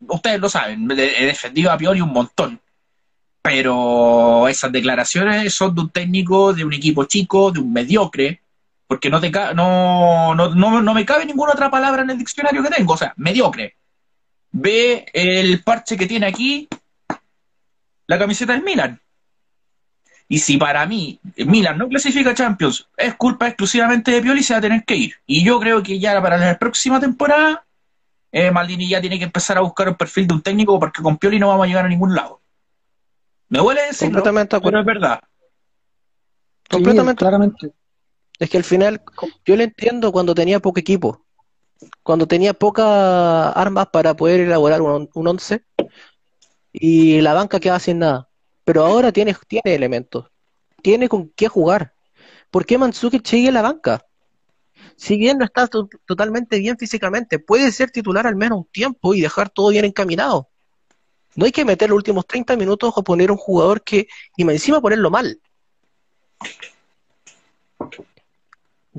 ustedes 0.00 0.40
lo 0.40 0.48
saben, 0.48 0.90
he 0.92 1.26
defendido 1.26 1.70
a 1.70 1.76
Pioli 1.76 2.00
un 2.00 2.12
montón, 2.14 2.58
pero 3.42 4.48
esas 4.48 4.72
declaraciones 4.72 5.52
son 5.52 5.74
de 5.74 5.82
un 5.82 5.90
técnico, 5.90 6.54
de 6.54 6.64
un 6.64 6.72
equipo 6.72 7.04
chico, 7.04 7.52
de 7.52 7.60
un 7.60 7.70
mediocre, 7.70 8.40
porque 8.90 9.08
no, 9.08 9.20
te 9.20 9.30
no, 9.30 10.34
no, 10.34 10.52
no, 10.52 10.82
no 10.82 10.94
me 10.94 11.06
cabe 11.06 11.24
ninguna 11.24 11.52
otra 11.52 11.70
palabra 11.70 12.02
en 12.02 12.10
el 12.10 12.18
diccionario 12.18 12.60
que 12.60 12.70
tengo, 12.70 12.94
o 12.94 12.96
sea, 12.96 13.14
mediocre. 13.18 13.76
Ve 14.50 15.06
el 15.12 15.62
parche 15.62 15.96
que 15.96 16.08
tiene 16.08 16.26
aquí 16.26 16.68
la 18.08 18.18
camiseta 18.18 18.52
del 18.52 18.64
Milan. 18.64 19.00
Y 20.26 20.40
si 20.40 20.56
para 20.56 20.86
mí 20.86 21.20
Milan 21.36 21.78
no 21.78 21.88
clasifica 21.88 22.34
Champions, 22.34 22.88
es 22.96 23.14
culpa 23.14 23.46
exclusivamente 23.46 24.10
de 24.10 24.22
Pioli, 24.22 24.42
se 24.42 24.54
va 24.54 24.58
a 24.58 24.62
tener 24.62 24.84
que 24.84 24.96
ir. 24.96 25.14
Y 25.24 25.44
yo 25.44 25.60
creo 25.60 25.84
que 25.84 26.00
ya 26.00 26.20
para 26.20 26.36
la 26.36 26.58
próxima 26.58 26.98
temporada, 26.98 27.64
eh, 28.32 28.50
Maldini 28.50 28.88
ya 28.88 29.00
tiene 29.00 29.20
que 29.20 29.26
empezar 29.26 29.56
a 29.56 29.60
buscar 29.60 29.88
un 29.88 29.94
perfil 29.94 30.26
de 30.26 30.34
un 30.34 30.42
técnico 30.42 30.80
porque 30.80 31.00
con 31.00 31.16
Pioli 31.16 31.38
no 31.38 31.46
vamos 31.46 31.62
a 31.62 31.68
llegar 31.68 31.84
a 31.84 31.88
ningún 31.88 32.16
lado. 32.16 32.40
Me 33.50 33.60
huele 33.60 33.82
decirlo, 33.82 34.20
pero 34.24 34.80
es 34.80 34.84
verdad. 34.84 35.20
Completamente. 36.68 37.20
claramente. 37.20 37.79
Es 38.40 38.50
que 38.50 38.56
al 38.56 38.64
final, 38.64 39.00
yo 39.44 39.54
le 39.54 39.64
entiendo 39.64 40.10
cuando 40.10 40.34
tenía 40.34 40.58
poco 40.58 40.80
equipo. 40.80 41.24
cuando 42.02 42.26
tenía 42.26 42.54
pocas 42.54 42.86
armas 43.56 43.88
para 43.92 44.14
poder 44.14 44.40
elaborar 44.40 44.82
un, 44.82 45.08
un 45.14 45.28
once 45.28 45.64
y 46.72 47.20
la 47.20 47.34
banca 47.34 47.60
quedaba 47.60 47.78
sin 47.80 47.98
nada. 48.00 48.28
Pero 48.64 48.84
ahora 48.84 49.12
tiene, 49.12 49.34
tiene 49.48 49.74
elementos, 49.74 50.26
tiene 50.82 51.08
con 51.08 51.30
qué 51.30 51.48
jugar. 51.48 51.94
¿Por 52.50 52.66
qué 52.66 52.78
Mansuki 52.78 53.20
sigue 53.24 53.48
en 53.48 53.54
la 53.54 53.62
banca? 53.62 54.04
Si 54.96 55.16
bien 55.16 55.38
no 55.38 55.44
está 55.44 55.66
to- 55.66 55.88
totalmente 56.06 56.58
bien 56.58 56.76
físicamente, 56.78 57.38
puede 57.38 57.72
ser 57.72 57.90
titular 57.90 58.26
al 58.26 58.36
menos 58.36 58.58
un 58.58 58.66
tiempo 58.66 59.14
y 59.14 59.20
dejar 59.20 59.50
todo 59.50 59.70
bien 59.70 59.84
encaminado. 59.84 60.48
No 61.36 61.44
hay 61.46 61.52
que 61.52 61.64
meter 61.64 61.88
los 61.90 61.96
últimos 61.96 62.26
30 62.26 62.56
minutos 62.56 62.92
o 62.96 63.04
poner 63.04 63.30
un 63.30 63.36
jugador 63.36 63.82
que, 63.82 64.08
y 64.36 64.42
encima 64.42 64.80
ponerlo 64.80 65.10
mal. 65.10 65.40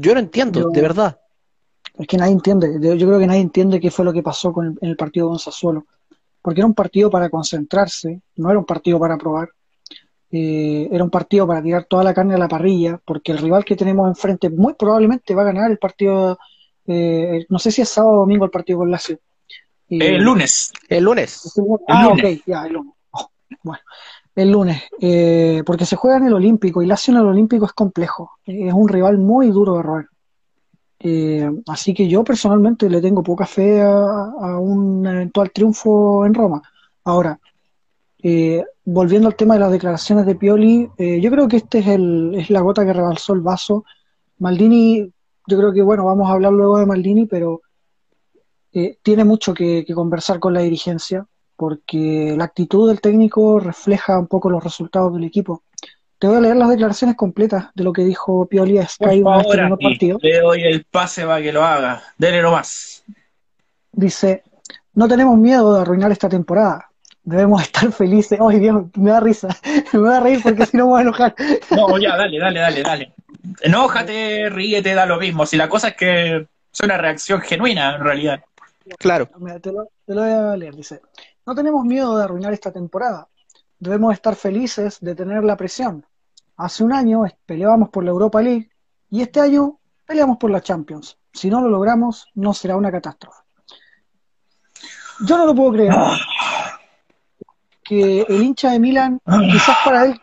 Yo 0.01 0.13
no 0.13 0.19
entiendo, 0.19 0.59
Yo- 0.61 0.69
de 0.69 0.81
verdad. 0.81 1.19
Es 1.97 2.07
que 2.07 2.17
nadie 2.17 2.31
entiende, 2.33 2.79
yo 2.97 3.07
creo 3.07 3.19
que 3.19 3.27
nadie 3.27 3.41
entiende 3.41 3.79
qué 3.79 3.91
fue 3.91 4.05
lo 4.05 4.13
que 4.13 4.23
pasó 4.23 4.51
con 4.51 4.65
el- 4.65 4.77
en 4.81 4.89
el 4.89 4.95
partido 4.95 5.27
con 5.29 5.37
Sassuolo, 5.37 5.85
porque 6.41 6.61
era 6.61 6.67
un 6.67 6.73
partido 6.73 7.09
para 7.11 7.29
concentrarse, 7.29 8.21
no 8.37 8.49
era 8.49 8.57
un 8.57 8.65
partido 8.65 8.99
para 8.99 9.17
probar, 9.17 9.49
eh, 10.31 10.87
era 10.91 11.03
un 11.03 11.09
partido 11.09 11.45
para 11.45 11.61
tirar 11.61 11.83
toda 11.85 12.03
la 12.03 12.13
carne 12.13 12.33
a 12.33 12.37
la 12.37 12.47
parrilla, 12.47 12.99
porque 13.05 13.31
el 13.33 13.37
rival 13.37 13.65
que 13.65 13.75
tenemos 13.75 14.07
enfrente 14.07 14.49
muy 14.49 14.73
probablemente 14.73 15.35
va 15.35 15.41
a 15.41 15.45
ganar 15.45 15.69
el 15.69 15.77
partido, 15.77 16.39
eh, 16.87 17.45
no 17.49 17.59
sé 17.59 17.69
si 17.71 17.81
es 17.81 17.89
sábado 17.89 18.13
o 18.15 18.19
domingo 18.21 18.45
el 18.45 18.51
partido 18.51 18.79
con 18.79 18.89
Lazio. 18.89 19.19
Y- 19.89 20.01
El 20.01 20.23
lunes. 20.23 20.71
El 20.87 21.03
lunes. 21.03 21.53
Ah, 21.89 22.07
lunes. 22.09 22.39
ok, 22.39 22.43
ya, 22.47 22.65
el 22.65 22.73
lunes. 22.73 22.93
Oh, 23.11 23.29
bueno, 23.61 23.83
el 24.35 24.51
lunes, 24.51 24.83
eh, 24.99 25.63
porque 25.65 25.85
se 25.85 25.95
juega 25.95 26.17
en 26.17 26.27
el 26.27 26.33
Olímpico 26.33 26.81
y 26.81 26.85
Lazio 26.85 27.13
en 27.13 27.19
el 27.19 27.27
Olímpico 27.27 27.65
es 27.65 27.73
complejo, 27.73 28.31
es 28.45 28.73
un 28.73 28.87
rival 28.87 29.17
muy 29.17 29.49
duro 29.51 29.77
de 29.77 29.83
roer. 29.83 30.05
Eh, 31.03 31.49
así 31.67 31.95
que 31.95 32.07
yo 32.07 32.23
personalmente 32.23 32.87
le 32.87 33.01
tengo 33.01 33.23
poca 33.23 33.47
fe 33.47 33.81
a, 33.81 34.59
un 34.59 35.05
eventual 35.05 35.51
triunfo 35.51 36.25
en 36.25 36.33
Roma. 36.33 36.61
Ahora, 37.03 37.39
eh, 38.21 38.63
volviendo 38.85 39.27
al 39.27 39.35
tema 39.35 39.55
de 39.55 39.61
las 39.61 39.71
declaraciones 39.71 40.25
de 40.27 40.35
Pioli, 40.35 40.89
eh, 40.97 41.19
yo 41.19 41.31
creo 41.31 41.47
que 41.47 41.57
este 41.57 41.79
es, 41.79 41.87
el, 41.87 42.35
es 42.35 42.49
la 42.51 42.61
gota 42.61 42.85
que 42.85 42.93
rebalsó 42.93 43.33
el 43.33 43.41
vaso. 43.41 43.83
Maldini, 44.37 45.11
yo 45.47 45.57
creo 45.57 45.73
que, 45.73 45.81
bueno, 45.81 46.05
vamos 46.05 46.29
a 46.29 46.33
hablar 46.33 46.53
luego 46.53 46.77
de 46.77 46.85
Maldini, 46.85 47.25
pero 47.25 47.61
eh, 48.73 48.97
tiene 49.01 49.23
mucho 49.23 49.53
que, 49.53 49.83
que 49.85 49.93
conversar 49.95 50.39
con 50.39 50.53
la 50.53 50.61
dirigencia, 50.61 51.25
porque 51.61 52.33
la 52.35 52.45
actitud 52.45 52.89
del 52.89 53.01
técnico 53.01 53.59
refleja 53.59 54.17
un 54.17 54.25
poco 54.25 54.49
los 54.49 54.63
resultados 54.63 55.13
del 55.13 55.25
equipo. 55.25 55.61
Te 56.17 56.25
voy 56.25 56.37
a 56.37 56.41
leer 56.41 56.55
las 56.55 56.69
declaraciones 56.69 57.15
completas 57.15 57.67
de 57.75 57.83
lo 57.83 57.93
que 57.93 58.03
dijo 58.03 58.47
Pioli 58.47 58.79
a 58.79 58.87
Sky 58.87 59.21
una 59.21 59.37
vez 59.37 59.45
el 59.51 59.77
partido. 59.77 60.17
le 60.23 60.39
doy 60.39 60.63
el 60.63 60.85
pase 60.85 61.23
para 61.23 61.39
que 61.39 61.51
lo 61.51 61.63
haga. 61.63 62.01
Dele 62.17 62.41
nomás. 62.41 63.03
Dice, 63.91 64.41
no 64.95 65.07
tenemos 65.07 65.37
miedo 65.37 65.75
de 65.75 65.81
arruinar 65.81 66.11
esta 66.11 66.27
temporada. 66.27 66.89
Debemos 67.21 67.61
estar 67.67 67.91
felices. 67.91 68.39
Ay, 68.41 68.57
Dios, 68.57 68.85
me 68.95 69.11
da 69.11 69.19
risa. 69.19 69.49
Me 69.93 69.99
voy 69.99 70.15
a 70.15 70.19
reír 70.19 70.39
porque 70.41 70.65
si 70.65 70.77
no 70.77 70.85
me 70.85 70.89
voy 70.93 70.99
a 70.99 71.03
enojar. 71.03 71.35
No, 71.69 71.99
ya, 71.99 72.17
dale, 72.17 72.39
dale, 72.39 72.59
dale, 72.59 72.81
dale. 72.81 73.13
Enójate, 73.61 74.49
ríete, 74.49 74.95
da 74.95 75.05
lo 75.05 75.19
mismo. 75.19 75.45
Si 75.45 75.57
la 75.57 75.69
cosa 75.69 75.89
es 75.89 75.95
que 75.95 76.37
es 76.37 76.79
una 76.83 76.97
reacción 76.97 77.39
genuina, 77.41 77.97
en 77.97 78.03
realidad. 78.03 78.41
Claro. 78.97 79.29
Mira, 79.37 79.59
te 79.59 79.71
lo, 79.71 79.89
te 80.07 80.15
lo 80.15 80.21
voy 80.21 80.31
a 80.31 80.57
leer. 80.57 80.75
Dice, 80.75 81.01
no 81.45 81.55
tenemos 81.55 81.85
miedo 81.85 82.17
de 82.17 82.23
arruinar 82.23 82.53
esta 82.53 82.71
temporada. 82.71 83.27
Debemos 83.79 84.13
estar 84.13 84.35
felices 84.35 84.99
de 85.01 85.15
tener 85.15 85.43
la 85.43 85.57
presión. 85.57 86.05
Hace 86.57 86.83
un 86.83 86.93
año 86.93 87.23
peleábamos 87.45 87.89
por 87.89 88.03
la 88.03 88.11
Europa 88.11 88.41
League 88.41 88.69
y 89.09 89.21
este 89.21 89.39
año 89.39 89.79
peleamos 90.05 90.37
por 90.37 90.51
la 90.51 90.61
Champions. 90.61 91.17
Si 91.33 91.49
no 91.49 91.61
lo 91.61 91.69
logramos, 91.69 92.27
no 92.35 92.53
será 92.53 92.75
una 92.75 92.91
catástrofe. 92.91 93.41
Yo 95.25 95.37
no 95.37 95.45
lo 95.45 95.55
puedo 95.55 95.73
creer. 95.73 95.93
Que 97.83 98.21
el 98.21 98.43
hincha 98.43 98.71
de 98.71 98.79
Milan, 98.79 99.19
quizás 99.51 99.77
para 99.83 100.05
él 100.05 100.19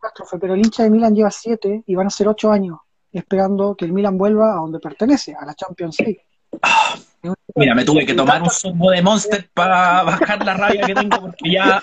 catástrofe, 0.00 0.38
pero 0.38 0.54
el 0.54 0.60
hincha 0.60 0.82
de 0.82 0.90
Milan 0.90 1.14
lleva 1.14 1.30
siete 1.30 1.84
y 1.86 1.94
van 1.94 2.06
a 2.06 2.10
ser 2.10 2.26
ocho 2.28 2.50
años 2.50 2.78
esperando 3.12 3.74
que 3.74 3.84
el 3.84 3.92
Milan 3.92 4.16
vuelva 4.16 4.52
a 4.52 4.56
donde 4.56 4.78
pertenece, 4.78 5.34
a 5.38 5.44
la 5.44 5.54
Champions 5.54 5.98
League. 6.00 6.24
Mira, 7.54 7.74
me 7.74 7.84
tuve 7.84 8.06
que 8.06 8.14
tomar 8.14 8.42
un 8.42 8.50
sorbo 8.50 8.90
de 8.90 9.02
Monster 9.02 9.48
para 9.52 10.02
bajar 10.02 10.44
la 10.44 10.54
rabia 10.54 10.86
que 10.86 10.94
tengo 10.94 11.20
porque 11.20 11.52
ya 11.52 11.82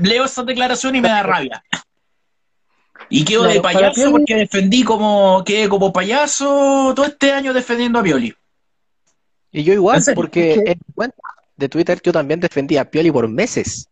leo 0.00 0.24
esa 0.24 0.42
declaración 0.42 0.96
y 0.96 1.00
me 1.00 1.08
da 1.08 1.22
rabia. 1.22 1.64
Y 3.08 3.24
quedo 3.24 3.44
de 3.44 3.60
Claro, 3.60 3.62
payaso 3.62 4.10
porque 4.10 4.36
defendí 4.36 4.84
como, 4.84 5.42
quedé 5.44 5.68
como 5.68 5.92
payaso 5.92 6.92
todo 6.94 7.06
este 7.06 7.32
año 7.32 7.52
defendiendo 7.52 7.98
a 7.98 8.02
Pioli. 8.02 8.34
Y 9.50 9.64
yo 9.64 9.72
igual, 9.74 10.02
porque 10.14 10.52
Es 10.52 10.58
que- 10.62 10.70
en 10.72 10.78
mi 10.86 10.94
cuenta 10.94 11.22
de 11.56 11.68
Twitter 11.68 12.00
yo 12.02 12.12
también 12.12 12.40
defendía 12.40 12.82
a 12.82 12.84
Pioli 12.90 13.10
por 13.10 13.28
meses. 13.28 13.88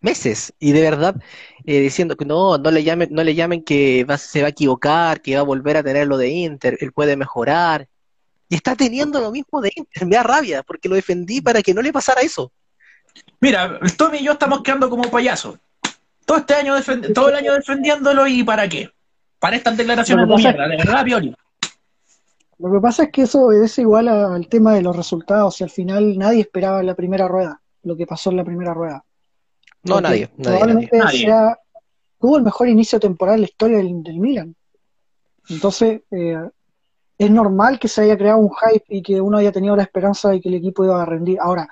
Meses. 0.00 0.52
Y 0.58 0.72
de 0.72 0.80
verdad, 0.82 1.16
eh, 1.64 1.80
diciendo 1.80 2.16
que 2.16 2.24
no, 2.24 2.58
no 2.58 2.70
le 2.70 2.84
llamen, 2.84 3.08
no 3.10 3.24
le 3.24 3.34
llamen 3.34 3.62
que 3.62 4.04
va- 4.04 4.18
se 4.18 4.40
va 4.40 4.46
a 4.46 4.50
equivocar, 4.50 5.20
que 5.20 5.34
va 5.34 5.40
a 5.40 5.44
volver 5.44 5.76
a 5.78 5.82
tener 5.82 6.06
lo 6.06 6.16
de 6.16 6.28
Inter, 6.28 6.76
él 6.80 6.92
puede 6.92 7.16
mejorar. 7.16 7.88
Y 8.48 8.54
está 8.54 8.76
teniendo 8.76 9.20
lo 9.20 9.30
mismo 9.32 9.60
de 9.60 9.72
Inter. 9.74 10.06
Me 10.06 10.16
da 10.16 10.22
rabia, 10.22 10.62
porque 10.62 10.88
lo 10.88 10.94
defendí 10.94 11.40
para 11.40 11.62
que 11.62 11.74
no 11.74 11.82
le 11.82 11.92
pasara 11.92 12.20
eso. 12.20 12.52
Mira, 13.40 13.78
el 13.82 13.96
Tommy 13.96 14.18
y 14.18 14.24
yo 14.24 14.32
estamos 14.32 14.62
quedando 14.62 14.88
como 14.90 15.10
payasos. 15.10 15.58
Todo 16.24 16.38
este 16.38 16.54
año 16.54 16.74
todo 17.14 17.28
el 17.30 17.36
año 17.36 17.54
defendiéndolo 17.54 18.26
y 18.26 18.42
¿para 18.44 18.68
qué? 18.68 18.90
Para 19.38 19.56
estas 19.56 19.76
declaraciones 19.76 20.26
de 20.26 20.30
Lo 20.30 20.36
que 20.36 20.42
pasa 20.42 20.56
mierda, 20.56 20.68
de 20.68 20.76
verdad, 20.76 21.04
Pioli. 21.04 21.34
Lo 22.58 22.72
que 22.72 22.80
pasa 22.80 23.02
es 23.04 23.10
que 23.10 23.22
eso 23.22 23.52
es 23.52 23.78
igual 23.78 24.08
a- 24.08 24.34
al 24.34 24.48
tema 24.48 24.74
de 24.74 24.82
los 24.82 24.96
resultados 24.96 25.60
y 25.60 25.64
al 25.64 25.70
final 25.70 26.16
nadie 26.18 26.40
esperaba 26.40 26.80
en 26.80 26.86
la 26.86 26.94
primera 26.94 27.28
rueda, 27.28 27.60
lo 27.82 27.96
que 27.96 28.06
pasó 28.06 28.30
en 28.30 28.36
la 28.38 28.44
primera 28.44 28.72
rueda. 28.74 29.04
No, 29.84 29.94
Porque 29.96 30.02
nadie, 30.08 30.30
nadie. 30.36 30.44
Probablemente 30.58 30.98
Nadie. 30.98 31.18
sea, 31.26 31.58
tuvo 32.20 32.38
el 32.38 32.42
mejor 32.42 32.68
inicio 32.68 32.98
temporal 32.98 33.36
en 33.36 33.40
la 33.42 33.46
historia 33.46 33.76
del, 33.78 34.02
del 34.02 34.18
Milan. 34.18 34.56
Entonces, 35.48 36.00
eh, 36.10 36.38
es 37.18 37.30
normal 37.30 37.78
que 37.78 37.88
se 37.88 38.02
haya 38.02 38.16
creado 38.16 38.38
un 38.38 38.50
hype 38.50 38.84
y 38.88 39.02
que 39.02 39.20
uno 39.20 39.38
haya 39.38 39.52
tenido 39.52 39.76
la 39.76 39.82
esperanza 39.82 40.30
de 40.30 40.40
que 40.40 40.48
el 40.48 40.56
equipo 40.56 40.84
iba 40.84 41.00
a 41.02 41.06
rendir. 41.06 41.38
Ahora, 41.40 41.68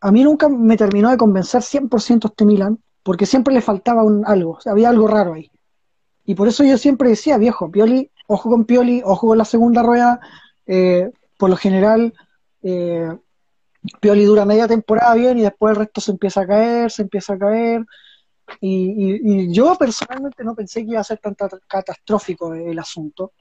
a 0.00 0.10
mí 0.10 0.24
nunca 0.24 0.48
me 0.48 0.76
terminó 0.76 1.10
de 1.10 1.16
convencer 1.16 1.62
100% 1.62 2.28
este 2.28 2.44
Milan, 2.44 2.78
porque 3.02 3.26
siempre 3.26 3.54
le 3.54 3.60
faltaba 3.60 4.02
un, 4.02 4.24
algo, 4.26 4.58
había 4.66 4.88
algo 4.88 5.06
raro 5.06 5.34
ahí. 5.34 5.50
Y 6.24 6.34
por 6.34 6.48
eso 6.48 6.64
yo 6.64 6.78
siempre 6.78 7.08
decía, 7.10 7.38
viejo, 7.38 7.70
Pioli, 7.70 8.10
ojo 8.28 8.50
con 8.50 8.64
Pioli, 8.64 9.02
ojo 9.04 9.28
con 9.28 9.38
la 9.38 9.44
segunda 9.44 9.82
rueda. 9.82 10.20
eh, 10.66 11.10
por 11.38 11.50
lo 11.50 11.56
general, 11.56 12.14
eh, 12.62 13.08
Pioli 14.00 14.24
dura 14.24 14.44
media 14.44 14.68
temporada 14.68 15.14
bien 15.14 15.38
y 15.38 15.42
después 15.42 15.72
el 15.72 15.76
resto 15.76 16.00
se 16.00 16.12
empieza 16.12 16.42
a 16.42 16.46
caer, 16.46 16.90
se 16.90 17.02
empieza 17.02 17.34
a 17.34 17.38
caer. 17.38 17.84
Y, 18.60 19.20
y- 19.48 19.52
yo 19.52 19.74
personalmente 19.76 20.44
no 20.44 20.54
pensé 20.54 20.84
que 20.84 20.92
iba 20.92 21.00
a 21.00 21.04
ser 21.04 21.18
tan 21.18 21.34
ta- 21.34 21.48
catastrófico 21.66 22.54
el 22.54 22.78
asunto. 22.78 23.32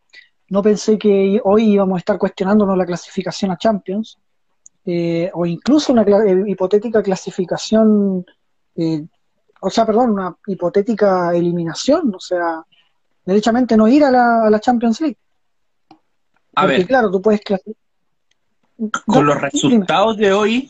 No 0.52 0.62
pensé 0.62 0.98
que 1.00 1.40
hoy 1.46 1.64
íbamos 1.76 1.96
a 1.96 2.00
estar 2.00 2.18
cuestionándonos 2.18 2.78
la 2.78 2.86
clasificación 2.86 3.52
a 3.52 3.58
Champions, 3.58 4.18
eh, 4.86 5.32
o 5.34 5.46
incluso 5.46 5.94
una 5.94 6.02
eh, 6.02 6.44
hipotética 6.46 7.02
clasificación, 7.02 8.26
eh, 8.76 9.02
o 9.62 9.70
sea, 9.70 9.86
perdón, 9.86 10.10
una 10.10 10.36
hipotética 10.48 11.34
eliminación, 11.34 12.14
o 12.14 12.20
sea, 12.20 12.66
derechamente 13.26 13.78
no 13.78 13.88
ir 13.88 14.04
a 14.04 14.12
la, 14.12 14.46
a 14.46 14.50
la 14.50 14.60
Champions 14.60 15.00
League. 15.00 15.18
A 16.56 16.64
Porque 16.64 16.78
ver, 16.80 16.88
claro, 16.88 17.10
tú 17.10 17.22
puedes 17.22 17.40
clasificar. 17.40 17.82
con 19.06 19.26
los 19.26 19.40
resultados 19.40 20.18
de 20.18 20.34
hoy, 20.34 20.70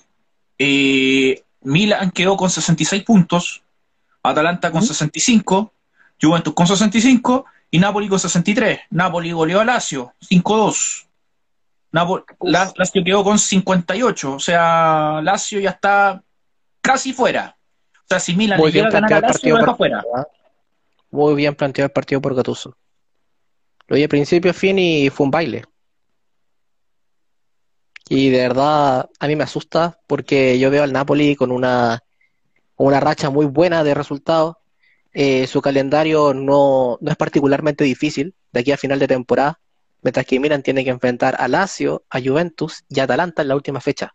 eh, 0.59 1.41
Milan 1.61 2.11
quedó 2.11 2.37
con 2.37 2.51
66 2.51 3.03
puntos, 3.03 3.63
Atalanta 4.21 4.69
con 4.69 4.83
Ujú. 4.83 4.89
65, 4.89 5.73
Juventus 6.21 6.53
con 6.53 6.67
65 6.67 7.45
y 7.71 7.79
Napoli 7.79 8.07
con 8.09 8.19
63. 8.19 8.81
Napoli 8.91 9.31
goleó 9.31 9.61
a 9.61 9.65
Lazio 9.65 10.13
5-2. 10.19 11.07
Napo- 11.93 12.23
La- 12.41 12.71
Lazio 12.75 13.03
quedó 13.03 13.23
con 13.23 13.39
58, 13.39 14.33
o 14.35 14.39
sea, 14.39 15.21
Lazio 15.23 15.59
ya 15.59 15.71
está 15.71 16.21
casi 16.81 17.13
fuera. 17.13 17.57
O 17.95 18.03
sea, 18.07 18.19
si 18.19 18.35
Milan 18.35 18.59
llega 18.73 18.87
a 18.87 18.91
ganar 19.01 19.09
a 19.13 19.27
Lazio, 19.27 19.55
por 19.65 19.77
fuera. 19.77 20.03
¿ah? 20.15 20.27
Muy 21.11 21.35
bien 21.35 21.55
planteado 21.55 21.85
el 21.87 21.91
partido 21.91 22.21
por 22.21 22.35
Gattuso. 22.35 22.75
Lo 23.87 23.95
vi 23.95 24.03
a 24.03 24.07
principio 24.09 24.51
a 24.51 24.53
fin 24.53 24.77
y 24.79 25.09
fue 25.09 25.25
un 25.25 25.31
baile. 25.31 25.65
Y 28.09 28.29
de 28.29 28.39
verdad 28.39 29.09
a 29.19 29.27
mí 29.27 29.35
me 29.35 29.43
asusta 29.43 29.97
porque 30.07 30.59
yo 30.59 30.69
veo 30.69 30.83
al 30.83 30.91
Napoli 30.93 31.35
con 31.35 31.51
una, 31.51 31.99
con 32.75 32.87
una 32.87 32.99
racha 32.99 33.29
muy 33.29 33.45
buena 33.45 33.83
de 33.83 33.93
resultados. 33.93 34.55
Eh, 35.13 35.45
su 35.47 35.61
calendario 35.61 36.33
no, 36.33 36.97
no 37.01 37.11
es 37.11 37.17
particularmente 37.17 37.83
difícil 37.83 38.33
de 38.51 38.61
aquí 38.61 38.71
a 38.71 38.77
final 38.77 38.99
de 38.99 39.07
temporada, 39.07 39.59
mientras 40.01 40.25
que 40.25 40.39
Milan 40.39 40.63
tiene 40.63 40.83
que 40.83 40.89
enfrentar 40.89 41.35
a 41.39 41.47
Lazio, 41.47 42.03
a 42.09 42.19
Juventus 42.21 42.83
y 42.89 42.99
a 42.99 43.03
Atalanta 43.03 43.41
en 43.41 43.49
la 43.49 43.55
última 43.55 43.81
fecha. 43.81 44.13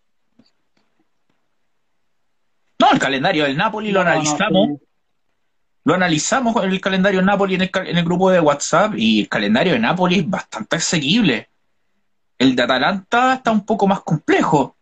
No, 2.79 2.91
el 2.93 2.99
calendario 2.99 3.45
del 3.45 3.57
Napoli 3.57 3.91
lo 3.91 4.01
No, 4.01 4.05
no, 4.05 4.11
analizamos. 4.11 4.69
sí. 4.69 4.87
Lo 5.85 5.95
analizamos 5.95 6.65
el 6.65 6.81
calendario 6.81 7.21
de 7.21 7.27
Napoli 7.27 7.55
en 7.55 7.63
el, 7.63 7.71
en 7.73 7.97
el 7.97 8.05
grupo 8.05 8.29
de 8.31 8.41
WhatsApp 8.41 8.95
y 8.97 9.21
el 9.21 9.29
calendario 9.29 9.73
de 9.75 9.79
Napoli 9.79 10.19
es 10.19 10.29
bastante 10.29 10.77
asequible. 10.77 11.49
El 12.39 12.57
de 12.57 12.63
Atalanta 12.65 13.35
está 13.35 13.53
un 13.53 13.65
poco 13.65 13.87
más 13.87 14.01
complejo. 14.01 14.77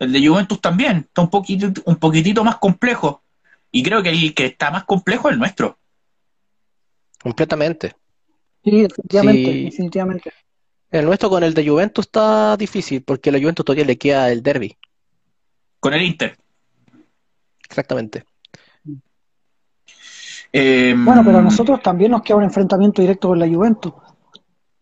El 0.00 0.12
de 0.12 0.26
Juventus 0.26 0.60
también 0.60 1.06
está 1.06 1.22
un 1.22 1.30
poquitito, 1.30 1.80
un 1.84 1.96
poquitito 1.96 2.42
más 2.42 2.56
complejo. 2.56 3.21
Y 3.72 3.82
creo 3.82 4.02
que 4.02 4.10
el 4.10 4.34
que 4.34 4.46
está 4.46 4.70
más 4.70 4.84
complejo 4.84 5.28
es 5.28 5.32
el 5.32 5.38
nuestro. 5.38 5.78
Completamente. 7.22 7.94
Sí, 8.62 8.82
definitivamente, 8.82 9.52
Sí. 9.52 9.64
definitivamente. 9.64 10.32
El 10.90 11.06
nuestro 11.06 11.30
con 11.30 11.42
el 11.42 11.54
de 11.54 11.66
Juventus 11.66 12.04
está 12.06 12.56
difícil 12.56 13.02
porque 13.02 13.30
a 13.30 13.32
la 13.32 13.38
Juventus 13.40 13.64
todavía 13.64 13.86
le 13.86 13.96
queda 13.96 14.30
el 14.30 14.42
derby. 14.42 14.76
Con 15.80 15.94
el 15.94 16.02
Inter. 16.02 16.36
Exactamente. 17.64 18.24
Eh, 20.52 20.94
Bueno, 20.96 21.22
pero 21.24 21.38
a 21.38 21.42
nosotros 21.42 21.80
también 21.82 22.10
nos 22.10 22.22
queda 22.22 22.36
un 22.36 22.44
enfrentamiento 22.44 23.00
directo 23.00 23.28
con 23.28 23.38
la 23.38 23.48
Juventus, 23.48 23.94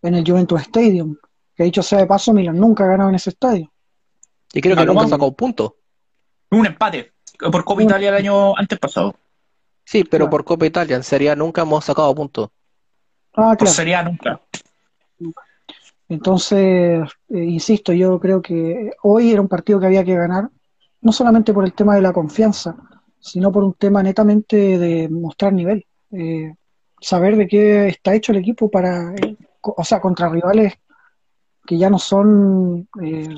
en 0.02 0.14
el 0.16 0.24
Juventus 0.28 0.62
Stadium, 0.62 1.16
que 1.54 1.62
dicho 1.64 1.82
sea 1.82 2.00
de 2.00 2.06
paso, 2.06 2.32
Milan 2.32 2.56
nunca 2.58 2.84
ha 2.84 2.88
ganado 2.88 3.08
en 3.10 3.14
ese 3.14 3.30
estadio. 3.30 3.72
Y 4.52 4.60
creo 4.60 4.74
No, 4.74 4.82
que 4.82 4.86
nunca 4.86 5.06
sacó 5.06 5.28
un 5.28 5.34
punto. 5.34 5.76
Un 6.50 6.66
empate 6.66 7.12
por 7.52 7.64
Copa 7.64 7.82
Italia 7.82 8.08
el 8.10 8.14
año 8.16 8.56
antes 8.56 8.78
pasado. 8.78 9.14
Sí, 9.84 10.04
pero 10.04 10.24
Claro. 10.24 10.30
por 10.30 10.44
Copa 10.44 10.66
Italia 10.66 10.96
en 10.96 11.02
Serie 11.02 11.30
A 11.30 11.36
nunca 11.36 11.62
hemos 11.62 11.84
sacado 11.84 12.14
puntos. 12.14 12.50
Ah, 13.34 13.50
Por 13.50 13.58
claro. 13.58 13.72
Serie 13.72 13.94
A 13.96 14.02
nunca. 14.04 14.40
Entonces, 16.08 17.08
eh, 17.28 17.44
insisto, 17.44 17.92
yo 17.92 18.18
creo 18.18 18.42
que 18.42 18.90
hoy 19.02 19.30
era 19.32 19.40
un 19.40 19.48
partido 19.48 19.78
que 19.78 19.86
había 19.86 20.04
que 20.04 20.14
ganar, 20.16 20.48
no 21.02 21.12
solamente 21.12 21.52
por 21.52 21.64
el 21.64 21.72
tema 21.72 21.94
de 21.94 22.02
la 22.02 22.12
confianza, 22.12 22.74
sino 23.20 23.52
por 23.52 23.62
un 23.62 23.74
tema 23.74 24.02
netamente 24.02 24.78
de 24.78 25.08
mostrar 25.08 25.52
nivel. 25.52 25.86
Eh, 26.10 26.52
saber 27.00 27.36
de 27.36 27.46
qué 27.46 27.88
está 27.88 28.14
hecho 28.14 28.32
el 28.32 28.38
equipo 28.38 28.68
para, 28.70 29.14
eh, 29.14 29.36
o 29.62 29.84
sea, 29.84 30.00
contra 30.00 30.28
rivales 30.28 30.74
que 31.66 31.78
ya 31.78 31.88
no 31.88 31.98
son 31.98 32.88
eh, 33.02 33.28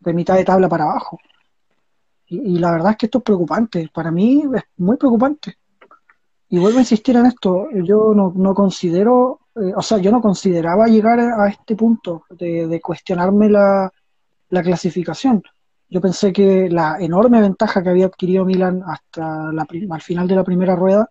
de 0.00 0.12
mitad 0.14 0.36
de 0.36 0.44
tabla 0.44 0.68
para 0.68 0.84
abajo. 0.84 1.18
Y, 2.28 2.58
la 2.58 2.72
verdad 2.72 2.92
es 2.92 2.96
que 2.98 3.06
esto 3.06 3.18
es 3.18 3.24
preocupante. 3.24 3.88
Para 3.92 4.10
mí 4.10 4.44
es 4.54 4.62
muy 4.76 4.96
preocupante. 4.96 5.56
Y 6.50 6.58
vuelvo 6.58 6.78
a 6.78 6.82
insistir 6.82 7.16
en 7.16 7.26
esto, 7.26 7.68
yo 7.72 8.14
no, 8.14 8.32
no 8.34 8.54
considero, 8.54 9.40
eh, 9.54 9.72
o 9.76 9.82
sea, 9.82 9.98
yo 9.98 10.10
no 10.10 10.20
consideraba 10.20 10.86
llegar 10.86 11.20
a 11.20 11.48
este 11.48 11.76
punto 11.76 12.24
de, 12.30 12.66
de 12.66 12.80
cuestionarme 12.80 13.50
la, 13.50 13.92
la 14.50 14.62
clasificación. 14.62 15.42
Yo 15.90 16.00
pensé 16.00 16.32
que 16.32 16.68
la 16.68 16.98
enorme 17.00 17.40
ventaja 17.40 17.82
que 17.82 17.88
había 17.88 18.06
adquirido 18.06 18.44
Milan 18.44 18.82
hasta 18.86 19.52
la, 19.52 19.66
al 19.90 20.02
final 20.02 20.28
de 20.28 20.36
la 20.36 20.44
primera 20.44 20.76
rueda 20.76 21.10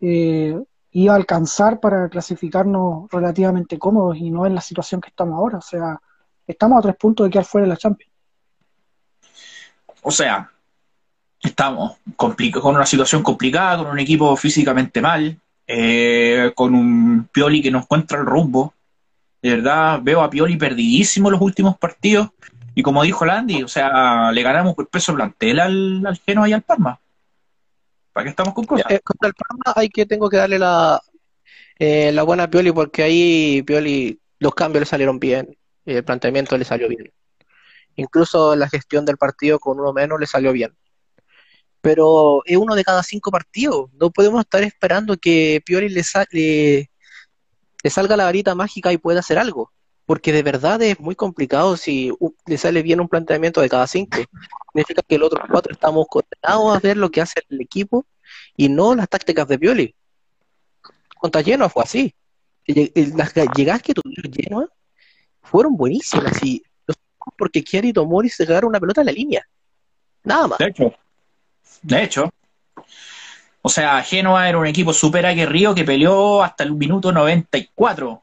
eh, 0.00 0.58
iba 0.90 1.12
a 1.14 1.16
alcanzar 1.16 1.80
para 1.80 2.08
clasificarnos 2.08 3.10
relativamente 3.10 3.78
cómodos 3.78 4.18
y 4.18 4.30
no 4.30 4.46
en 4.46 4.54
la 4.54 4.60
situación 4.60 5.00
que 5.00 5.08
estamos 5.08 5.36
ahora. 5.36 5.58
O 5.58 5.62
sea, 5.62 6.00
estamos 6.46 6.78
a 6.78 6.82
tres 6.82 6.96
puntos 6.96 7.26
de 7.26 7.30
quedar 7.30 7.44
fuera 7.44 7.66
de 7.66 7.70
la 7.70 7.76
Champions. 7.76 8.12
O 10.04 10.10
sea, 10.10 10.50
estamos 11.42 11.96
con 12.14 12.36
una 12.64 12.86
situación 12.86 13.22
complicada, 13.22 13.78
con 13.78 13.86
un 13.86 13.98
equipo 13.98 14.36
físicamente 14.36 15.00
mal, 15.00 15.38
eh, 15.66 16.52
con 16.54 16.74
un 16.74 17.28
Pioli 17.32 17.62
que 17.62 17.70
no 17.70 17.78
encuentra 17.78 18.18
el 18.18 18.26
rumbo. 18.26 18.74
De 19.40 19.56
verdad, 19.56 20.00
veo 20.02 20.20
a 20.20 20.28
Pioli 20.28 20.56
perdidísimo 20.56 21.30
los 21.30 21.40
últimos 21.40 21.78
partidos. 21.78 22.28
Y 22.74 22.82
como 22.82 23.02
dijo 23.02 23.24
Landy, 23.24 23.62
o 23.62 23.68
sea, 23.68 24.30
le 24.30 24.42
ganamos 24.42 24.74
por 24.74 24.88
peso 24.88 25.14
plantel 25.14 25.58
al, 25.60 26.06
al 26.06 26.18
Genoa 26.18 26.48
y 26.50 26.52
al 26.52 26.62
Parma. 26.62 27.00
¿Para 28.12 28.24
qué 28.24 28.30
estamos 28.30 28.52
con 28.52 28.66
cosas? 28.66 28.90
Eh, 28.90 29.00
contra 29.02 29.28
el 29.28 29.34
Parma 29.34 29.72
hay 29.74 29.88
que 29.88 30.04
tengo 30.04 30.28
que 30.28 30.36
darle 30.36 30.58
la, 30.58 31.00
eh, 31.78 32.12
la 32.12 32.24
buena 32.24 32.42
a 32.42 32.50
Pioli 32.50 32.72
porque 32.72 33.02
ahí 33.02 33.62
Pioli 33.62 34.20
los 34.38 34.54
cambios 34.54 34.82
le 34.82 34.86
salieron 34.86 35.18
bien, 35.18 35.56
el 35.86 36.04
planteamiento 36.04 36.58
le 36.58 36.66
salió 36.66 36.88
bien. 36.88 37.10
Incluso 37.96 38.56
la 38.56 38.68
gestión 38.68 39.04
del 39.04 39.16
partido 39.16 39.58
con 39.58 39.78
uno 39.78 39.92
menos 39.92 40.18
le 40.18 40.26
salió 40.26 40.52
bien. 40.52 40.76
Pero 41.80 42.42
es 42.46 42.56
uno 42.56 42.74
de 42.74 42.84
cada 42.84 43.02
cinco 43.02 43.30
partidos. 43.30 43.90
No 43.94 44.10
podemos 44.10 44.40
estar 44.40 44.62
esperando 44.62 45.16
que 45.16 45.62
Pioli 45.64 45.88
le, 45.90 46.02
le, 46.30 47.90
salga 47.90 48.16
la 48.16 48.24
varita 48.24 48.54
mágica 48.54 48.92
y 48.92 48.98
pueda 48.98 49.20
hacer 49.20 49.38
algo. 49.38 49.72
Porque 50.06 50.32
de 50.32 50.42
verdad 50.42 50.82
es 50.82 50.98
muy 51.00 51.14
complicado 51.14 51.76
si 51.76 52.12
le 52.46 52.58
sale 52.58 52.82
bien 52.82 53.00
un 53.00 53.08
planteamiento 53.08 53.60
de 53.60 53.68
cada 53.68 53.86
cinco. 53.86 54.18
Significa 54.72 55.02
que 55.06 55.18
los 55.18 55.26
otros 55.26 55.48
cuatro 55.50 55.72
estamos 55.72 56.06
condenados 56.08 56.76
a 56.76 56.80
ver 56.80 56.96
lo 56.96 57.10
que 57.10 57.20
hace 57.20 57.40
el 57.48 57.60
equipo 57.60 58.06
y 58.56 58.68
no 58.68 58.94
las 58.94 59.08
tácticas 59.08 59.46
de 59.48 59.58
Pioli. 59.58 59.94
Contra 61.18 61.42
Genoa 61.42 61.68
fue 61.68 61.84
así. 61.84 62.14
Las 62.66 63.34
llegadas 63.56 63.82
que 63.82 63.94
tuvieron 63.94 64.32
Genoa 64.32 64.68
fueron 65.42 65.76
buenísimas 65.76 66.42
y 66.42 66.62
porque 67.36 67.62
Chiari 67.64 67.88
y 67.88 67.92
Tomori 67.92 68.28
se 68.28 68.46
cagaron 68.46 68.68
una 68.70 68.80
pelota 68.80 69.00
en 69.02 69.06
la 69.06 69.12
línea. 69.12 69.46
Nada 70.24 70.46
más. 70.48 70.58
De 70.58 70.66
hecho, 70.66 70.94
de 71.82 72.02
hecho. 72.02 72.30
O 73.62 73.68
sea, 73.70 74.02
Genoa 74.02 74.48
era 74.48 74.58
un 74.58 74.66
equipo 74.66 74.92
súper 74.92 75.24
aguerrido 75.24 75.74
que 75.74 75.84
peleó 75.84 76.42
hasta 76.42 76.64
el 76.64 76.72
minuto 76.74 77.12
94. 77.12 78.22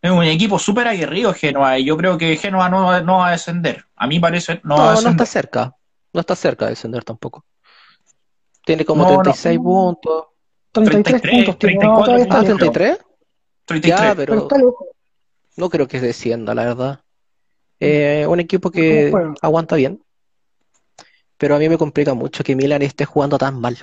Es 0.00 0.10
un 0.10 0.24
equipo 0.24 0.58
súper 0.58 0.88
aguerrido 0.88 1.34
Genoa 1.34 1.78
y 1.78 1.84
yo 1.84 1.96
creo 1.96 2.16
que 2.16 2.36
Genoa 2.36 2.68
no, 2.68 3.00
no 3.02 3.18
va 3.18 3.28
a 3.28 3.32
descender. 3.32 3.84
A 3.96 4.06
mí 4.06 4.18
parece 4.20 4.60
no, 4.64 4.76
va 4.76 4.92
a 4.92 4.94
No, 4.94 5.02
no 5.02 5.10
está 5.10 5.26
cerca. 5.26 5.74
No 6.12 6.20
está 6.20 6.34
cerca 6.34 6.64
de 6.66 6.70
descender 6.70 7.04
tampoco. 7.04 7.44
Tiene 8.64 8.84
como 8.84 9.04
No, 9.04 9.10
no. 9.16 9.22
36 9.22 9.58
puntos. 9.58 10.24
33 10.72 11.20
33, 11.22 11.44
puntos 11.44 11.58
tiene, 11.58 11.78
34 11.78 11.98
no, 11.98 12.04
todavía 12.04 12.24
está 12.24 12.36
Ah, 12.36 12.40
puntos. 12.40 12.58
lejos, 12.60 12.72
33. 12.72 12.98
33. 13.66 14.00
Ya, 14.00 14.14
pero 14.14 14.32
pero 14.32 14.42
está 14.42 14.56
lejos. 14.58 14.74
no 15.56 15.70
creo 15.70 15.88
que 15.88 16.00
descienda, 16.00 16.54
la 16.54 16.64
verdad. 16.64 17.00
Eh, 17.80 18.26
un 18.28 18.40
equipo 18.40 18.70
que 18.70 19.12
aguanta 19.42 19.76
bien. 19.76 20.00
Pero 21.38 21.56
a 21.56 21.58
mí 21.58 21.68
me 21.68 21.76
complica 21.76 22.14
mucho 22.14 22.42
que 22.42 22.56
Milan 22.56 22.82
esté 22.82 23.04
jugando 23.04 23.36
tan 23.38 23.60
mal. 23.60 23.76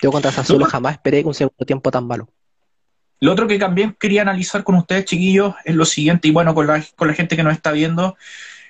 Yo 0.00 0.12
contra 0.12 0.30
Sassuolo 0.30 0.66
No. 0.66 0.70
jamás 0.70 0.92
esperé 0.94 1.24
un 1.24 1.34
segundo 1.34 1.64
tiempo 1.64 1.90
tan 1.90 2.06
malo. 2.06 2.28
Lo 3.20 3.32
otro 3.32 3.48
que 3.48 3.58
también 3.58 3.96
quería 3.98 4.22
analizar 4.22 4.62
con 4.62 4.76
ustedes, 4.76 5.06
chiquillos, 5.06 5.54
es 5.64 5.74
lo 5.74 5.84
siguiente, 5.84 6.28
y 6.28 6.30
bueno, 6.30 6.54
con 6.54 6.66
la, 6.68 6.84
con 6.94 7.08
la 7.08 7.14
gente 7.14 7.34
que 7.34 7.42
nos 7.42 7.52
está 7.52 7.72
viendo, 7.72 8.16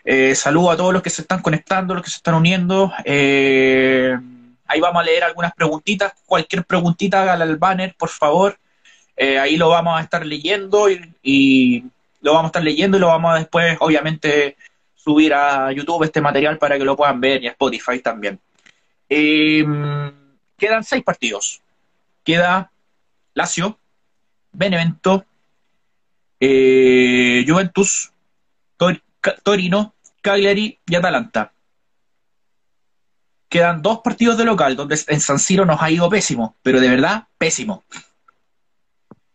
eh, 0.04 0.34
saludo 0.34 0.70
a 0.70 0.76
todos 0.76 0.92
los 0.94 1.02
que 1.02 1.10
se 1.10 1.20
están 1.20 1.42
conectando, 1.42 1.92
los 1.94 2.02
que 2.02 2.10
se 2.10 2.16
están 2.16 2.34
uniendo. 2.34 2.90
eh, 3.04 4.16
ahí 4.66 4.80
vamos 4.80 5.02
a 5.02 5.04
leer 5.04 5.24
algunas 5.24 5.52
preguntitas. 5.52 6.12
Cualquier 6.24 6.64
preguntita, 6.64 7.22
hágala 7.22 7.44
al 7.44 7.56
banner, 7.56 7.94
por 7.98 8.08
favor. 8.08 8.58
Eh, 9.16 9.38
ahí 9.38 9.56
lo 9.56 9.68
vamos 9.70 9.98
a 9.98 10.02
estar 10.02 10.24
leyendo 10.24 10.88
y, 10.88 11.12
y 11.22 11.84
lo 12.20 12.32
vamos 12.32 12.44
a 12.44 12.48
estar 12.48 12.62
leyendo 12.62 12.96
y 12.96 13.00
lo 13.00 13.08
vamos 13.08 13.34
a 13.34 13.38
después, 13.38 13.76
obviamente, 13.80 14.56
subir 14.94 15.32
a 15.34 15.72
YouTube 15.72 16.04
este 16.04 16.20
material 16.20 16.58
para 16.58 16.78
que 16.78 16.84
lo 16.84 16.96
puedan 16.96 17.20
ver 17.20 17.42
y 17.42 17.46
a 17.46 17.52
Spotify 17.52 18.00
también. 18.00 18.40
Eh, 19.08 19.64
quedan 20.56 20.84
seis 20.84 21.02
partidos. 21.02 21.62
Queda 22.24 22.70
Lazio, 23.34 23.78
Benevento, 24.52 25.24
eh, 26.40 27.44
Juventus, 27.46 28.12
Torino, 29.42 29.94
Cagliari 30.20 30.78
y 30.86 30.94
Atalanta. 30.94 31.52
Quedan 33.48 33.80
dos 33.80 34.00
partidos 34.00 34.36
de 34.36 34.44
local, 34.44 34.76
donde 34.76 34.98
en 35.06 35.20
San 35.20 35.38
Siro 35.38 35.64
nos 35.64 35.80
ha 35.80 35.90
ido 35.90 36.08
pésimo, 36.10 36.56
pero 36.62 36.80
de 36.80 36.88
verdad 36.88 37.28
pésimo. 37.38 37.84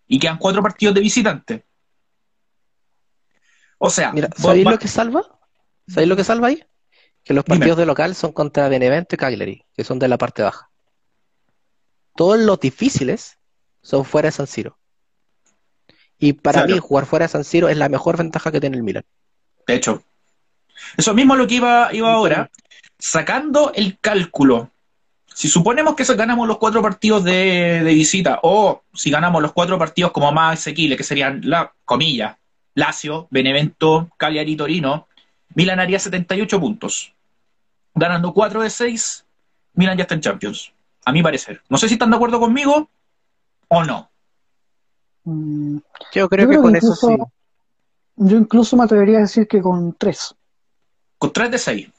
Y 0.07 0.19
quedan 0.19 0.37
cuatro 0.37 0.61
partidos 0.61 0.93
de 0.93 1.01
visitante. 1.01 1.63
O 3.85 3.89
sea, 3.89 4.13
Mira, 4.13 4.29
¿sabéis 4.37 4.63
lo 4.65 4.79
que 4.79 4.87
salva? 4.87 5.21
¿Sabéis 5.89 6.07
lo 6.07 6.15
que 6.15 6.23
salva 6.23 6.47
ahí? 6.47 6.63
Que 7.21 7.33
los 7.33 7.43
Dime. 7.43 7.57
partidos 7.59 7.77
de 7.77 7.85
local 7.85 8.15
son 8.15 8.31
contra 8.31 8.69
Benevento 8.69 9.15
y 9.15 9.17
Cagliari, 9.17 9.65
que 9.75 9.83
son 9.83 9.99
de 9.99 10.07
la 10.07 10.17
parte 10.17 10.41
baja. 10.41 10.69
Todos 12.15 12.39
los 12.39 12.57
difíciles 12.61 13.37
son 13.81 14.05
fuera 14.05 14.27
de 14.27 14.31
San 14.31 14.47
Siro. 14.47 14.77
Y 16.17 16.31
para 16.31 16.61
Claro. 16.61 16.75
mí, 16.75 16.79
jugar 16.79 17.05
fuera 17.05 17.25
de 17.25 17.29
San 17.33 17.43
Siro 17.43 17.67
es 17.67 17.75
la 17.75 17.89
mejor 17.89 18.15
ventaja 18.17 18.53
que 18.53 18.61
tiene 18.61 18.77
el 18.77 18.83
Milan. 18.83 19.03
De 19.67 19.75
hecho, 19.75 20.01
eso 20.95 21.13
mismo 21.13 21.33
es 21.33 21.39
lo 21.39 21.47
que 21.47 21.55
iba, 21.55 21.93
iba 21.93 22.13
ahora, 22.13 22.49
sacando 22.97 23.73
el 23.75 23.99
cálculo. 23.99 24.71
Si 25.33 25.49
suponemos 25.49 25.95
que 25.95 26.05
ganamos 26.15 26.47
los 26.47 26.57
cuatro 26.57 26.81
partidos 26.81 27.25
de, 27.25 27.81
de 27.83 27.93
visita, 27.93 28.39
o 28.43 28.81
si 28.93 29.11
ganamos 29.11 29.41
los 29.41 29.51
cuatro 29.51 29.77
partidos 29.77 30.13
como 30.13 30.31
más 30.31 30.59
asequibles, 30.59 30.97
que 30.97 31.03
serían, 31.03 31.41
la 31.43 31.73
comillas, 31.83 32.37
Lazio, 32.75 33.27
Benevento, 33.29 34.09
Cagliari 34.17 34.53
y 34.53 34.57
Torino, 34.57 35.07
Milan 35.55 35.79
haría 35.79 35.99
78 35.99 36.59
puntos. 36.59 37.13
Ganando 37.95 38.33
4 38.33 38.61
de 38.61 38.69
6, 38.69 39.25
Milan 39.73 39.97
ya 39.97 40.03
está 40.03 40.15
en 40.15 40.21
Champions, 40.21 40.73
a 41.05 41.11
mi 41.11 41.21
parecer. 41.21 41.61
No 41.69 41.77
sé 41.77 41.87
si 41.87 41.93
están 41.93 42.09
de 42.09 42.15
acuerdo 42.15 42.39
conmigo 42.39 42.89
o 43.67 43.83
no. 43.83 44.09
Mm, 45.25 45.77
Yo 46.13 46.27
creo 46.27 46.45
Yo 46.45 46.49
que 46.51 46.57
con 46.57 46.75
eso 46.75 46.95
sí. 46.95 47.15
Yo 48.15 48.37
incluso 48.37 48.75
me 48.77 48.83
atrevería 48.83 49.17
a 49.17 49.21
decir 49.21 49.47
que 49.47 49.61
con 49.61 49.93
tres. 49.93 50.35
Con 51.17 51.31
3 51.31 51.51
de 51.51 51.57
6. 51.57 51.89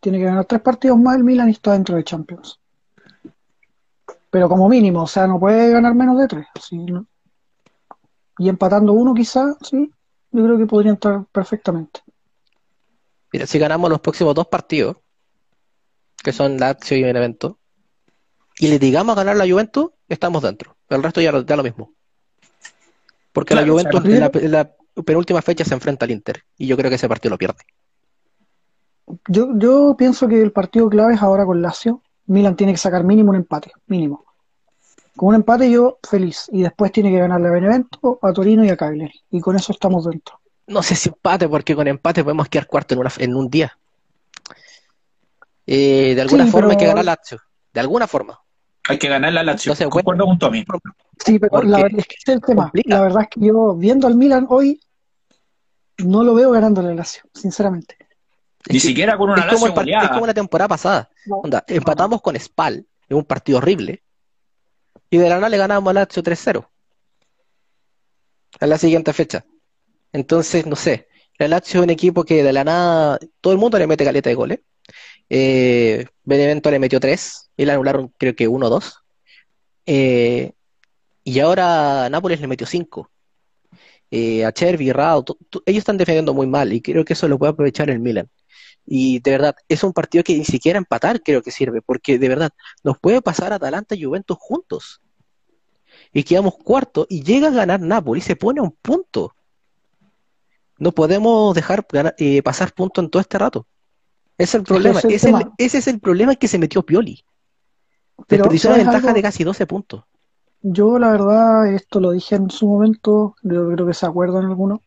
Tiene 0.00 0.18
que 0.18 0.24
ganar 0.24 0.44
tres 0.44 0.60
partidos 0.60 0.98
más 0.98 1.16
el 1.16 1.24
Milan 1.24 1.48
y 1.48 1.52
está 1.52 1.72
dentro 1.72 1.96
de 1.96 2.04
Champions. 2.04 2.60
Pero 4.30 4.48
como 4.48 4.68
mínimo, 4.68 5.02
o 5.02 5.06
sea, 5.06 5.26
no 5.26 5.40
puede 5.40 5.70
ganar 5.72 5.94
menos 5.94 6.18
de 6.18 6.28
tres. 6.28 6.46
sí, 6.60 6.76
¿no? 6.76 7.06
Y 8.38 8.48
empatando 8.48 8.92
uno 8.92 9.14
quizás, 9.14 9.56
sí, 9.62 9.90
yo 10.30 10.44
creo 10.44 10.58
que 10.58 10.66
podría 10.66 10.92
entrar 10.92 11.24
perfectamente. 11.32 12.00
Mira, 13.32 13.46
si 13.46 13.58
ganamos 13.58 13.90
los 13.90 14.00
próximos 14.00 14.34
dos 14.34 14.46
partidos, 14.46 14.96
que 16.22 16.32
son 16.32 16.58
Lazio 16.58 16.96
y 16.96 17.02
Benevento, 17.02 17.58
y 18.58 18.68
le 18.68 18.78
digamos 18.78 19.14
a 19.14 19.20
ganar 19.22 19.36
la 19.36 19.48
Juventus, 19.48 19.90
estamos 20.08 20.42
dentro. 20.42 20.76
El 20.88 21.02
resto 21.02 21.20
ya, 21.20 21.32
da 21.32 21.56
lo 21.56 21.62
mismo. 21.62 21.92
Porque 23.32 23.54
la 23.54 23.62
Claro, 23.62 23.74
Juventus 23.74 24.04
en 24.04 24.20
la, 24.20 24.30
en 24.32 24.52
la 24.52 24.76
penúltima 25.04 25.42
fecha 25.42 25.64
se 25.64 25.74
enfrenta 25.74 26.04
al 26.04 26.10
Inter, 26.10 26.42
y 26.56 26.66
yo 26.66 26.76
creo 26.76 26.90
que 26.90 26.96
ese 26.96 27.08
partido 27.08 27.30
lo 27.30 27.38
pierde. 27.38 27.62
Yo, 29.28 29.50
yo 29.56 29.94
pienso 29.96 30.26
que 30.26 30.42
el 30.42 30.52
partido 30.52 30.88
clave 30.88 31.14
es 31.14 31.22
ahora 31.22 31.44
con 31.46 31.62
Lazio. 31.62 32.02
Milan 32.26 32.56
tiene 32.56 32.72
que 32.72 32.78
sacar 32.78 33.04
mínimo 33.04 33.30
un 33.30 33.36
empate, 33.36 33.70
mínimo. 33.86 34.25
Con 35.16 35.30
un 35.30 35.34
empate 35.36 35.70
yo 35.70 35.98
feliz. 36.08 36.48
Y 36.52 36.62
después 36.62 36.92
tiene 36.92 37.10
que 37.10 37.18
ganarle 37.18 37.48
a 37.48 37.52
Benevento, 37.52 38.18
a 38.22 38.32
Torino 38.32 38.64
y 38.64 38.68
a 38.70 38.76
Cagliari. 38.76 39.14
Y 39.30 39.40
con 39.40 39.56
eso 39.56 39.72
estamos 39.72 40.04
dentro. 40.04 40.38
No 40.66 40.82
sé 40.82 40.94
si 40.94 41.08
empate, 41.08 41.48
porque 41.48 41.74
con 41.74 41.86
empate 41.88 42.22
podemos 42.22 42.48
quedar 42.48 42.66
cuarto 42.66 42.94
en, 42.94 43.00
una, 43.00 43.12
en 43.18 43.34
un 43.34 43.48
día. 43.48 43.76
Eh, 45.66 46.12
de 46.14 46.20
alguna 46.20 46.44
Sí, 46.44 46.50
forma 46.50 46.70
hay 46.72 46.76
que 46.76 46.86
ganar 46.86 47.04
Lazio. 47.04 47.38
De 47.72 47.80
alguna 47.80 48.06
forma. 48.06 48.38
Hay 48.88 48.98
que 48.98 49.08
ganar 49.08 49.32
la 49.32 49.42
Lazio. 49.42 49.70
No 49.72 49.76
sé, 49.76 49.84
Concuerdo 49.88 50.26
con 50.26 50.38
Tommy. 50.38 50.64
Sí, 51.24 51.38
pero 51.38 51.50
Porque 51.50 51.68
la, 51.68 51.82
verdad 51.82 51.98
es 52.00 52.06
que 52.06 52.14
ese 52.16 52.32
es 52.32 52.34
el 52.36 52.40
tema. 52.42 52.62
complica. 52.64 52.94
La 52.96 53.00
verdad 53.02 53.22
es 53.22 53.28
que 53.30 53.46
yo, 53.46 53.74
viendo 53.74 54.06
al 54.06 54.14
Milan 54.16 54.46
hoy, 54.48 54.80
no 55.98 56.22
lo 56.22 56.34
veo 56.34 56.50
ganándole 56.50 56.90
a 56.90 56.94
Lazio, 56.94 57.22
sinceramente. 57.34 57.96
Ni 58.68 58.80
siquiera 58.80 59.16
con 59.16 59.30
una 59.30 59.42
es 59.42 59.46
como, 59.54 59.66
Lazio 59.68 59.82
el 59.82 59.88
part- 59.88 60.04
es 60.04 60.10
como 60.10 60.26
la 60.26 60.34
temporada 60.34 60.68
pasada. 60.68 61.08
No. 61.26 61.36
Onda, 61.38 61.64
empatamos 61.66 62.20
con 62.22 62.36
Spal 62.38 62.86
en 63.08 63.16
un 63.16 63.24
partido 63.24 63.58
horrible. 63.58 64.02
Y 65.10 65.18
de 65.18 65.28
la 65.28 65.36
nada 65.36 65.48
le 65.48 65.58
ganamos 65.58 65.90
a 65.90 65.94
Lazio 65.94 66.22
3-0. 66.22 66.68
En 68.60 68.68
la 68.68 68.78
siguiente 68.78 69.12
fecha. 69.12 69.44
Entonces, 70.12 70.66
no 70.66 70.76
sé. 70.76 71.08
La 71.38 71.48
Lazio 71.48 71.80
es 71.80 71.84
un 71.84 71.90
equipo 71.90 72.24
que 72.24 72.42
de 72.42 72.52
la 72.52 72.64
nada 72.64 73.18
todo 73.40 73.52
el 73.52 73.58
mundo 73.58 73.78
le 73.78 73.86
mete 73.86 74.04
caleta 74.04 74.30
de 74.30 74.34
goles. 74.34 74.60
Eh, 75.28 76.06
Benevento 76.24 76.70
le 76.70 76.78
metió 76.78 77.00
3 77.00 77.50
y 77.56 77.64
le 77.64 77.72
anularon 77.72 78.12
creo 78.16 78.34
que 78.34 78.48
1 78.48 78.66
o 78.66 78.70
2. 78.70 79.04
Eh, 79.86 80.52
y 81.24 81.40
ahora 81.40 82.08
Nápoles 82.08 82.40
le 82.40 82.46
metió 82.46 82.66
5. 82.66 83.10
Eh, 84.10 84.44
a 84.44 84.52
Chervi, 84.52 84.92
Rao, 84.92 85.24
ellos 85.66 85.78
están 85.78 85.98
defendiendo 85.98 86.32
muy 86.32 86.46
mal 86.46 86.72
y 86.72 86.80
creo 86.80 87.04
que 87.04 87.14
eso 87.14 87.26
lo 87.28 87.38
puede 87.38 87.52
aprovechar 87.52 87.90
el 87.90 87.98
Milan. 87.98 88.30
Y 88.86 89.18
de 89.18 89.30
verdad, 89.32 89.56
es 89.68 89.82
un 89.82 89.92
partido 89.92 90.22
que 90.22 90.38
ni 90.38 90.44
siquiera 90.44 90.78
empatar 90.78 91.20
creo 91.22 91.42
que 91.42 91.50
sirve, 91.50 91.82
porque 91.82 92.18
de 92.18 92.28
verdad 92.28 92.50
nos 92.84 92.98
puede 92.98 93.20
pasar 93.20 93.52
Atalanta 93.52 93.94
y 93.94 94.04
Juventus 94.04 94.36
juntos. 94.40 95.00
Y 96.12 96.22
quedamos 96.22 96.54
cuarto 96.56 97.06
y 97.08 97.22
llega 97.22 97.48
a 97.48 97.52
ganar 97.52 97.80
Napoli 97.80 98.20
y 98.20 98.22
se 98.22 98.36
pone 98.36 98.60
a 98.60 98.62
un 98.62 98.76
punto. 98.80 99.34
No 100.78 100.92
podemos 100.92 101.54
dejar 101.54 101.86
ganar- 101.90 102.14
eh, 102.18 102.42
pasar 102.42 102.72
punto 102.72 103.00
en 103.00 103.10
todo 103.10 103.20
este 103.20 103.38
rato. 103.38 103.66
Ese 104.38 104.50
es 104.50 104.54
el 104.56 104.62
problema. 104.64 104.98
ese 105.00 105.14
es 105.14 105.24
el 105.24 105.34
es 105.34 105.40
el- 105.40 105.50
ese 105.58 105.78
es 105.78 105.88
el 105.88 106.00
problema 106.00 106.34
que 106.36 106.48
se 106.48 106.58
metió 106.58 106.82
Pioli. 106.82 107.24
Desperdició 108.28 108.70
una 108.70 108.76
¿sabes 108.76 108.86
ventaja 108.86 109.08
algo? 109.08 109.16
de 109.16 109.22
casi 109.22 109.44
12 109.44 109.66
puntos. 109.66 110.04
Yo, 110.62 110.98
la 110.98 111.10
verdad, 111.12 111.72
esto 111.74 112.00
lo 112.00 112.10
dije 112.10 112.34
en 112.36 112.50
su 112.50 112.66
momento, 112.66 113.36
yo 113.42 113.70
creo 113.70 113.86
que 113.86 113.94
se 113.94 114.06
acuerdan 114.06 114.46
algunos. 114.46 114.80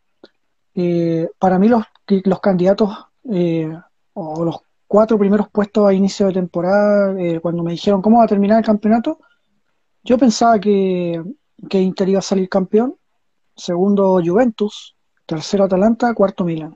Eh, 0.75 1.29
para 1.39 1.57
mí, 1.57 1.67
los, 1.69 1.83
los 2.07 2.39
candidatos 2.41 2.89
eh, 3.31 3.71
o 4.21 4.43
los 4.45 4.57
cuatro 4.87 5.17
primeros 5.17 5.49
puestos 5.49 5.87
a 5.87 5.93
inicio 5.93 6.27
de 6.27 6.33
temporada, 6.33 7.13
eh, 7.21 7.39
cuando 7.39 7.63
me 7.63 7.71
dijeron 7.71 8.01
cómo 8.01 8.17
va 8.19 8.23
a 8.25 8.27
terminar 8.27 8.59
el 8.59 8.65
campeonato, 8.65 9.19
yo 10.03 10.17
pensaba 10.17 10.59
que, 10.59 11.21
que 11.69 11.79
Inter 11.81 12.09
iba 12.09 12.19
a 12.19 12.23
salir 12.23 12.49
campeón, 12.49 12.95
segundo 13.55 14.19
Juventus, 14.25 14.95
tercero 15.25 15.65
Atalanta, 15.65 16.13
cuarto 16.13 16.43
Milan. 16.43 16.75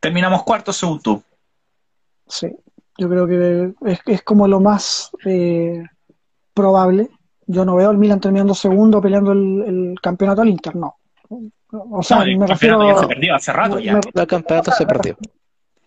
Terminamos 0.00 0.42
cuarto 0.44 0.72
según 0.72 1.00
tú. 1.00 1.22
Sí, 2.26 2.48
yo 2.96 3.08
creo 3.08 3.26
que 3.26 3.74
es, 3.90 4.00
es 4.06 4.22
como 4.22 4.46
lo 4.46 4.60
más 4.60 5.10
eh, 5.24 5.82
probable. 6.54 7.10
Yo 7.46 7.64
no 7.64 7.76
veo 7.76 7.90
al 7.90 7.98
Milan 7.98 8.20
terminando 8.20 8.54
segundo 8.54 9.00
peleando 9.00 9.32
el, 9.32 9.62
el 9.66 10.00
campeonato 10.00 10.42
al 10.42 10.48
Inter, 10.48 10.76
no. 10.76 10.96
O 11.70 12.02
sea, 12.02 12.18
No, 12.18 12.22
el 12.22 12.38
me 12.38 12.46
campeonato 12.46 12.82
refiero, 12.82 12.94
ya 12.94 13.00
se 13.00 13.06
perdió 13.06 13.34
hace 13.34 13.52
rato 13.52 13.78
ya. 13.78 13.94
me- 13.94 14.00
El 14.14 14.26
campeonato 14.26 14.70
se 14.72 14.86
perdió. 14.86 15.16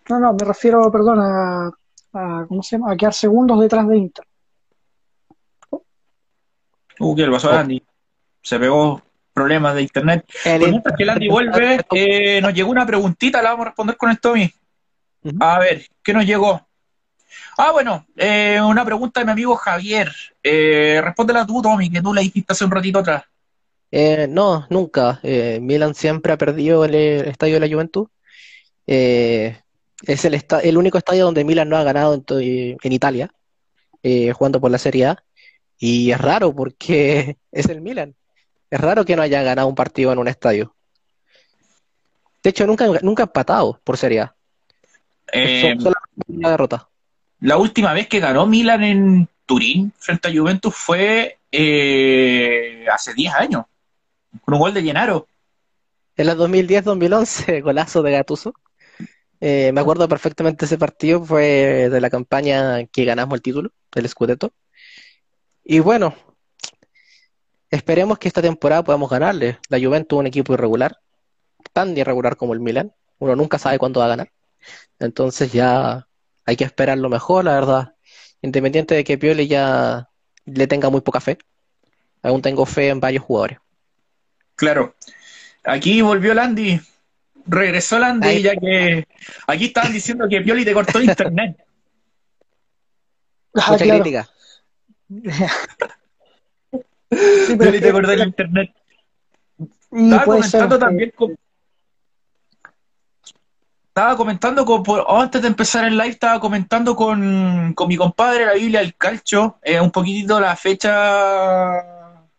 No, 0.10 0.20
no, 0.20 0.34
me 0.34 0.46
refiero, 0.46 0.92
perdón, 0.92 1.20
a, 1.20 1.72
a- 2.14 2.46
¿cómo 2.48 2.62
se 2.64 2.78
llama? 2.78 2.92
A 2.92 2.98
quedar 2.98 3.14
segundos 3.14 3.60
detrás 3.60 3.88
de 3.88 3.98
Inter. 3.98 4.26
Uh, 7.00 7.16
¿qué 7.16 7.26
le 7.26 7.32
pasó 7.32 7.50
a 7.52 7.62
Andy? 7.62 7.84
Se 8.44 8.60
pegó 8.60 9.02
problemas 9.34 9.76
de 9.76 9.82
internet. 9.84 10.26
El 10.46 10.60
Por 10.60 10.70
mientras 10.70 10.96
que 10.96 11.04
el 11.04 11.10
Andy 11.10 11.30
vuelve, 11.30 11.86
eh, 11.94 12.42
nos 12.42 12.54
llegó 12.54 12.70
una 12.70 12.86
preguntita, 12.86 13.42
la 13.42 13.52
vamos 13.52 13.66
a 13.66 13.70
responder 13.70 13.98
con 13.98 14.10
el 14.10 14.20
Tommy. 14.20 14.54
A 15.40 15.60
ver, 15.60 15.86
¿qué 16.04 16.14
nos 16.14 16.26
llegó? 16.26 16.68
Ah, 17.58 17.72
bueno, 17.72 18.06
eh, 18.16 18.60
una 18.62 18.84
pregunta 18.84 19.20
de 19.20 19.26
mi 19.26 19.32
amigo 19.32 19.56
Javier. 19.56 20.12
Eh, 20.44 21.00
respóndela 21.04 21.46
tú, 21.46 21.62
Tommy, 21.62 21.90
que 21.90 22.02
tú 22.02 22.14
la 22.14 22.22
dijiste 22.22 22.54
hace 22.54 22.66
un 22.66 22.72
ratito 22.72 23.00
atrás. 23.00 23.24
Eh, 23.92 24.28
no, 24.30 24.66
nunca. 24.70 25.20
Eh, 25.24 25.60
Milan 25.62 25.94
siempre 25.96 26.34
ha 26.34 26.38
perdido 26.38 26.86
el, 26.86 26.96
el 26.96 27.28
estadio 27.28 27.56
de 27.56 27.68
la 27.68 27.74
Juventus. 27.74 28.08
Es 30.04 30.26
el, 30.26 30.34
esta- 30.34 30.60
el 30.60 30.78
único 30.78 30.98
estadio 30.98 31.26
donde 31.26 31.44
Milan 31.44 31.70
no 31.70 31.78
ha 31.78 31.84
ganado 31.84 32.14
en, 32.16 32.76
Italia, 32.94 33.32
eh, 34.04 34.32
jugando 34.34 34.60
por 34.60 34.72
la 34.72 34.78
Serie 34.78 35.06
A. 35.08 35.24
Y 35.78 36.12
es 36.12 36.20
raro 36.20 36.54
porque 36.56 37.38
es 37.52 37.66
el 37.68 37.82
Milan. 37.82 38.16
Es 38.70 38.80
raro 38.80 39.04
que 39.06 39.16
no 39.16 39.22
haya 39.22 39.44
ganado 39.44 39.68
un 39.68 39.76
partido 39.76 40.12
en 40.14 40.20
un 40.20 40.28
estadio. 40.28 40.76
De 42.44 42.50
hecho, 42.50 42.66
nunca, 42.66 42.88
nunca 43.02 43.24
ha 43.24 43.26
empatado 43.26 43.80
por 43.84 43.98
Serie 43.98 44.22
A. 44.22 44.36
Eh, 45.34 45.76
solamente 45.78 46.24
una 46.28 46.50
derrota. 46.50 46.90
la 47.40 47.58
última 47.58 47.94
vez 47.94 48.08
que 48.08 48.20
ganó 48.20 48.46
Milan 48.48 48.84
en 48.84 49.30
Turín 49.46 49.94
frente 49.98 50.28
a 50.28 50.32
Juventus 50.34 50.74
fue 50.76 51.38
eh, 51.52 52.86
hace 52.92 53.14
10 53.14 53.34
años, 53.36 53.66
con 54.44 54.54
un 54.56 54.60
gol 54.60 54.74
de 54.74 54.82
Llenaro. 54.84 55.28
En 56.18 56.26
la 56.28 56.36
2010-2011, 56.36 57.62
golazo 57.64 58.02
de 58.02 58.12
Gattuso. 58.12 58.54
Eh, 59.42 59.72
me 59.74 59.82
acuerdo 59.82 60.08
perfectamente 60.08 60.66
ese 60.66 60.78
partido, 60.78 61.26
fue 61.26 61.90
de 61.90 62.00
la 62.00 62.12
campaña 62.12 62.86
que 62.86 63.06
ganamos 63.06 63.34
el 63.36 63.42
título, 63.42 63.72
el 63.96 64.08
Scudetto. 64.08 64.54
Y 65.64 65.80
bueno, 65.80 66.16
esperemos 67.72 68.20
que 68.20 68.28
esta 68.28 68.42
temporada 68.42 68.84
podamos 68.84 69.10
ganarle. 69.10 69.58
La 69.68 69.80
Juventus 69.80 70.18
es 70.18 70.20
un 70.20 70.28
equipo 70.28 70.54
irregular, 70.54 71.00
tan 71.74 71.98
irregular 71.98 72.38
como 72.38 72.54
el 72.54 72.60
Milan. 72.60 72.94
Uno 73.18 73.36
nunca 73.36 73.58
sabe 73.58 73.80
cuándo 73.80 74.00
va 74.00 74.06
a 74.06 74.10
ganar. 74.10 74.32
Entonces 75.00 75.52
ya 75.52 76.08
hay 76.46 76.56
que 76.56 76.64
esperar 76.64 77.00
lo 77.00 77.10
mejor, 77.10 77.46
la 77.46 77.56
verdad. 77.56 77.96
Independiente 78.44 78.94
de 78.94 79.04
que 79.04 79.18
Pioli 79.18 79.48
ya 79.48 80.10
le 80.46 80.68
tenga 80.68 80.90
muy 80.92 81.02
poca 81.02 81.20
fe. 81.20 81.40
Aún 82.22 82.44
tengo 82.44 82.68
fe 82.68 82.90
en 82.90 83.00
varios 83.00 83.24
jugadores. 83.24 83.58
Claro. 84.56 84.96
Aquí 85.64 86.02
volvió 86.02 86.34
el 86.34 86.40
Andy. 86.40 86.80
Regresó 87.46 87.98
el 87.98 88.04
Andy, 88.04 88.42
ya 88.42 88.56
que 88.56 89.08
aquí 89.48 89.66
estaban 89.66 89.92
diciendo 89.94 90.28
que 90.30 90.42
Pioli 90.42 90.64
te 90.66 90.74
cortó 90.74 90.98
el 91.00 91.06
internet. 91.06 91.58
Ah, 93.56 93.72
Mucha 93.72 93.84
claro. 93.84 94.02
crítica. 94.04 94.30
Sí, 97.10 97.56
pero 97.58 97.58
Pioli 97.60 97.82
te 97.82 97.92
cortó 97.92 98.12
el 98.12 98.22
internet. 98.22 98.72
y 99.92 100.04
Estaba 100.06 100.24
ser, 100.24 100.26
comentando 100.34 100.76
eh, 100.76 100.80
también 100.80 101.12
con... 101.16 101.38
Estaba 103.88 104.16
comentando 104.16 104.64
con, 104.66 104.84
por- 104.84 105.06
antes 105.10 105.42
de 105.42 105.50
empezar 105.50 105.84
el 105.86 105.98
live, 105.98 106.12
estaba 106.12 106.40
comentando 106.40 106.96
con, 106.96 107.74
con 107.74 107.90
mi 107.90 107.98
compadre 107.98 108.46
la 108.46 108.54
Biblia 108.54 108.80
del 108.80 108.96
Calcio, 108.96 109.60
eh, 109.62 109.82
un 109.82 109.92
poquitito 109.92 110.40
la 110.40 110.56
fecha, 110.56 111.74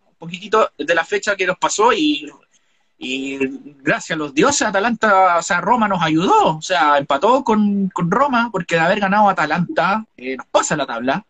un 0.08 0.14
poquitito 0.16 0.72
de 0.78 0.94
la 0.94 1.04
fecha 1.04 1.36
que 1.36 1.46
nos 1.46 1.58
pasó 1.58 1.92
y, 1.92 2.26
y 3.04 3.36
gracias 3.82 4.12
a 4.14 4.18
los 4.18 4.32
dioses 4.32 4.62
Atalanta, 4.62 5.36
o 5.36 5.42
sea, 5.42 5.60
Roma 5.60 5.88
nos 5.88 6.00
ayudó, 6.02 6.56
o 6.58 6.62
sea, 6.62 6.98
empató 6.98 7.42
con, 7.42 7.88
con 7.88 8.08
Roma 8.10 8.48
porque 8.52 8.76
de 8.76 8.80
haber 8.80 9.00
ganado 9.00 9.28
Atalanta 9.28 10.06
eh, 10.16 10.36
nos 10.36 10.46
pasa 10.46 10.76
la 10.76 10.86
tabla. 10.86 11.24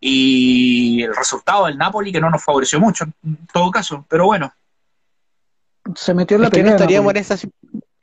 Y 0.00 1.02
el 1.02 1.14
resultado 1.16 1.66
del 1.66 1.78
Napoli 1.78 2.12
que 2.12 2.20
no 2.20 2.30
nos 2.30 2.44
favoreció 2.44 2.78
mucho 2.78 3.04
en 3.24 3.38
todo 3.52 3.70
caso, 3.70 4.04
pero 4.08 4.26
bueno. 4.26 4.52
se 5.94 6.12
metió 6.14 6.36
en 6.36 6.42
la 6.42 6.48
Es 6.48 6.54
que 6.54 6.62
no 6.62 6.70
estaríamos 6.70 7.10
en 7.12 7.16
esa. 7.16 7.36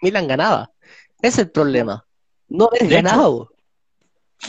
Milan 0.01 0.27
ganaba. 0.27 0.71
Ese 1.21 1.27
es 1.27 1.37
el 1.39 1.51
problema. 1.51 2.03
No 2.49 2.65
haber 2.65 2.83
hecho. 2.83 2.95
ganado. 2.95 3.51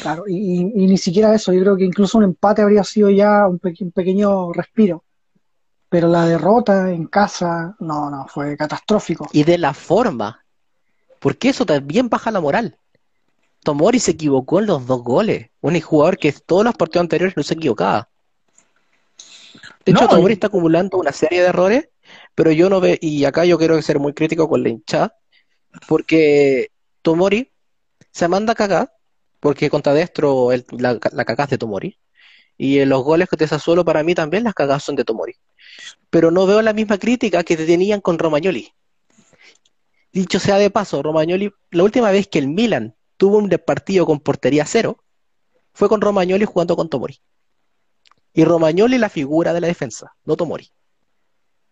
Claro, 0.00 0.24
y, 0.26 0.34
y- 0.34 0.72
y 0.84 0.86
ni 0.86 0.96
siquiera 0.96 1.34
eso, 1.34 1.52
yo 1.52 1.60
creo 1.60 1.76
que 1.76 1.84
incluso 1.84 2.16
un 2.16 2.24
empate 2.24 2.62
habría 2.62 2.82
sido 2.82 3.10
ya 3.10 3.46
un, 3.46 3.58
pe- 3.58 3.74
un 3.80 3.92
pequeño 3.92 4.52
respiro. 4.54 5.04
Pero 5.92 6.08
la 6.08 6.24
derrota 6.24 6.90
en 6.90 7.04
casa, 7.06 7.76
no, 7.78 8.08
no, 8.08 8.26
fue 8.26 8.56
catastrófico. 8.56 9.28
Y 9.30 9.44
de 9.44 9.58
la 9.58 9.74
forma. 9.74 10.42
Porque 11.20 11.50
eso 11.50 11.66
también 11.66 12.08
baja 12.08 12.30
la 12.30 12.40
moral. 12.40 12.78
Tomori 13.62 14.00
se 14.00 14.12
equivocó 14.12 14.60
en 14.60 14.66
los 14.68 14.86
dos 14.86 15.02
goles. 15.02 15.50
Un 15.60 15.78
jugador 15.82 16.16
que 16.16 16.32
todos 16.32 16.64
los 16.64 16.74
partidos 16.76 17.02
anteriores 17.02 17.36
no 17.36 17.42
se 17.42 17.52
equivocaba. 17.52 18.08
De 19.84 19.92
hecho, 19.92 20.00
No, 20.00 20.08
Tomori 20.08 20.32
y- 20.32 20.36
está 20.36 20.46
acumulando 20.46 20.96
una 20.96 21.12
serie 21.12 21.42
de 21.42 21.48
errores, 21.48 21.90
pero 22.34 22.50
yo 22.52 22.70
no 22.70 22.80
veo, 22.80 22.96
y 22.98 23.26
acá 23.26 23.44
yo 23.44 23.58
quiero 23.58 23.80
ser 23.82 23.98
muy 23.98 24.14
crítico 24.14 24.48
con 24.48 24.62
la 24.62 24.70
hinchada, 24.70 25.14
porque 25.88 26.68
Tomori 27.02 27.52
se 28.12 28.28
manda 28.28 28.54
a 28.54 28.56
cagar, 28.56 28.94
porque 29.40 29.68
contra 29.68 29.92
Destro 29.92 30.48
la, 30.70 30.98
la 31.12 31.24
cagás 31.26 31.50
de 31.50 31.58
Tomori, 31.58 31.98
y 32.56 32.78
en 32.78 32.88
los 32.88 33.04
goles 33.04 33.28
que 33.28 33.36
te 33.36 33.46
Sassuolo 33.46 33.84
para 33.84 34.02
mí 34.02 34.14
también 34.14 34.44
las 34.44 34.54
cagadas 34.54 34.84
son 34.84 34.96
de 34.96 35.04
Tomori. 35.04 35.34
Pero 36.10 36.30
no 36.30 36.46
veo 36.46 36.62
la 36.62 36.72
misma 36.72 36.98
crítica 36.98 37.42
que 37.44 37.56
te 37.56 37.66
tenían 37.66 38.00
con 38.00 38.18
Romagnoli. 38.18 38.72
Dicho 40.12 40.38
sea 40.38 40.58
de 40.58 40.70
paso, 40.70 41.02
Romagnoli, 41.02 41.52
la 41.70 41.84
última 41.84 42.10
vez 42.10 42.28
que 42.28 42.38
el 42.38 42.48
Milan 42.48 42.94
tuvo 43.16 43.38
un 43.38 43.48
partido 43.64 44.04
con 44.04 44.20
portería 44.20 44.66
cero, 44.66 45.02
fue 45.72 45.88
con 45.88 46.00
Romagnoli 46.00 46.44
jugando 46.44 46.76
con 46.76 46.88
Tomori. 46.88 47.20
Y 48.34 48.44
Romagnoli 48.44 48.98
la 48.98 49.08
figura 49.08 49.52
de 49.52 49.60
la 49.60 49.66
defensa, 49.66 50.14
no 50.24 50.36
Tomori. 50.36 50.70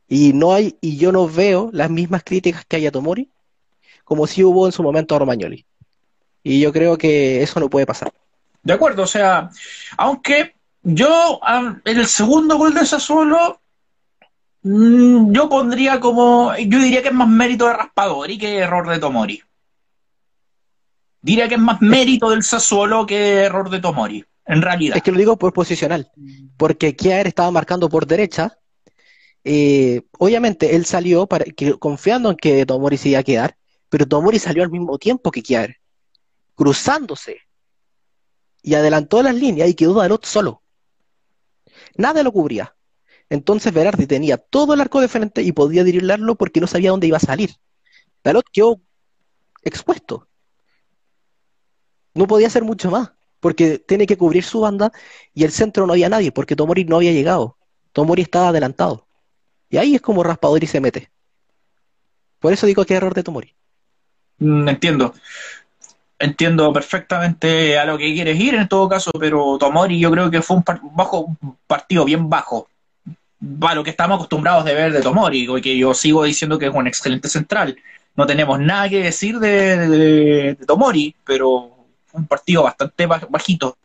Y 0.09 0.33
no 0.33 0.53
hay, 0.53 0.77
y 0.81 0.97
yo 0.97 1.13
no 1.13 1.29
veo 1.29 1.71
las 1.73 1.91
mismas 1.91 2.25
críticas 2.25 2.65
que 2.65 2.77
hay 2.77 2.87
a 2.87 2.93
Tomori, 2.93 3.31
como 4.05 4.27
si 4.27 4.43
hubo 4.43 4.67
en 4.67 4.73
su 4.73 4.83
momento 4.83 5.15
a 5.15 5.19
Romagnoli. 5.19 5.67
Y 6.43 6.61
yo 6.61 6.73
creo 6.73 6.97
que 6.97 7.43
eso 7.43 7.61
no 7.61 7.69
puede 7.69 7.87
pasar. 7.87 8.13
De 8.63 8.73
acuerdo, 8.73 9.03
o 9.03 9.07
sea, 9.07 9.51
aunque 9.97 10.55
yo 10.83 11.41
en 11.85 11.99
el 11.99 12.07
segundo 12.07 12.57
gol 12.57 12.75
de 12.75 12.87
Sassuolo 12.87 13.61
yo 14.63 15.49
pondría 15.49 16.01
como, 16.01 16.55
yo 16.57 16.79
diría 16.79 17.03
que 17.03 17.09
es 17.09 17.15
más 17.15 17.29
mérito 17.29 17.67
de 17.67 17.75
Raspadori 17.75 18.39
que 18.39 18.59
error 18.59 18.89
de 18.89 18.99
Tomori. 18.99 19.43
Diría 21.23 21.49
que 21.49 21.55
es 21.55 21.61
más 21.61 21.81
mérito 21.81 22.31
del 22.31 22.43
Sassuolo 22.43 23.07
que 23.07 23.43
error 23.43 23.71
de 23.71 23.81
Tomori, 23.81 24.25
en 24.47 24.63
realidad. 24.63 24.97
Es 24.97 25.03
que 25.03 25.13
lo 25.13 25.19
digo 25.19 25.39
por 25.39 25.53
posicional, 25.53 26.11
porque 26.57 26.95
Kier 26.95 27.27
estaba 27.27 27.51
marcando 27.51 27.89
por 27.89 28.07
derecha. 28.07 28.59
Eh, 29.45 30.03
obviamente 30.19 30.77
él 30.77 30.85
salió 30.85 31.27
para, 31.27 31.45
confiando 31.79 32.31
en 32.31 32.37
que 32.37 32.67
Tomori 32.67 32.99
se 32.99 33.11
iba 33.11 33.21
a 33.21 33.25
quedar, 33.25 33.57
pero 33.89 34.07
Tomori 34.07 34.39
salió 34.39 34.63
al 34.63 34.71
mismo 34.71 34.99
tiempo 34.99 35.31
que 35.31 35.43
Kier, 35.43 35.77
cruzándose 36.55 37.39
y 38.63 38.75
adelantó 38.75 39.23
las 39.23 39.35
líneas 39.35 39.71
y 39.71 39.75
quedó 39.75 39.95
Dalot 39.95 40.27
solo. 40.27 40.63
Nada 41.97 42.23
lo 42.23 42.33
cubría. 42.33 42.75
Entonces 43.31 43.73
Berardi 43.73 44.07
tenía 44.07 44.37
todo 44.37 44.75
el 44.75 44.81
arco 44.83 45.01
de 45.01 45.09
frente 45.09 45.43
y 45.43 45.53
podía 45.53 45.85
dirigirlo 45.85 46.35
porque 46.35 46.61
no 46.61 46.67
sabía 46.67 46.91
dónde 46.91 47.07
iba 47.07 47.17
a 47.17 47.21
salir. 47.21 47.57
Dalot 48.23 48.45
quedó 48.53 48.81
expuesto 49.63 50.29
no 52.15 52.27
podía 52.27 52.49
hacer 52.49 52.65
mucho 52.65 52.91
más, 52.91 53.13
porque 53.41 53.79
tiene 53.79 54.07
que 54.07 54.17
cubrir 54.17 54.45
su 54.45 54.61
banda 54.61 54.93
y 55.35 55.45
el 55.45 55.53
centro 55.53 55.87
no 55.87 55.93
había 55.93 56.09
nadie, 56.09 56.33
porque 56.33 56.57
Tomori 56.57 56.85
no 56.85 56.97
había 56.97 57.13
llegado. 57.13 57.57
Tomori 57.93 58.23
estaba 58.23 58.49
adelantado. 58.49 59.07
Y 59.69 59.77
ahí 59.77 59.95
es 59.95 60.01
como 60.01 60.23
Raspadori 60.23 60.67
se 60.67 60.81
mete. 60.81 61.11
Por 62.39 62.53
eso 62.53 62.67
digo 62.67 62.85
que 62.85 62.95
error 62.95 63.15
de 63.15 63.23
Tomori. 63.23 63.55
Mm, 64.39 64.69
entiendo. 64.69 65.15
Entiendo 66.19 66.73
perfectamente 66.73 67.79
a 67.79 67.85
lo 67.85 67.97
que 67.97 68.13
quieres 68.13 68.39
ir 68.39 68.55
en 68.55 68.69
todo 68.69 68.89
caso, 68.89 69.11
pero 69.19 69.57
Tomori 69.59 69.99
yo 69.99 70.11
creo 70.11 70.31
que 70.31 70.43
fue 70.43 70.57
un, 70.57 70.65
bajo, 70.93 71.37
partido 71.67 72.05
bien 72.05 72.29
bajo. 72.29 72.69
A 73.63 73.75
lo 73.75 73.83
que 73.83 73.91
estamos 73.91 74.17
acostumbrados 74.17 74.65
de 74.65 74.75
ver 74.75 74.93
de 74.93 75.01
Tomori, 75.01 75.49
y 75.51 75.61
que 75.63 75.77
yo 75.77 75.95
sigo 75.95 76.25
diciendo 76.25 76.59
que 76.59 76.67
es 76.67 76.75
un 76.75 76.87
excelente 76.87 77.29
central. 77.29 77.77
No 78.17 78.27
tenemos 78.27 78.59
nada 78.61 78.89
que 78.89 79.03
decir 79.03 79.39
de 79.39 80.57
Tomori, 80.67 81.15
pero 81.25 81.81
un 82.13 82.27
partido 82.27 82.65
bastante 82.65 83.07
bajito. 83.07 83.77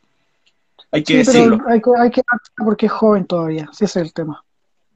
Hay 0.91 1.03
que 1.03 1.17
decirlo. 1.17 1.59
hay, 1.67 1.81
hay, 1.99 2.11
que 2.11 2.21
porque 2.57 2.85
es 2.85 2.91
joven 2.91 3.25
todavía, 3.25 3.69
si 3.73 3.85
ese 3.85 3.99
es 3.99 4.05
el 4.07 4.13
tema. 4.13 4.43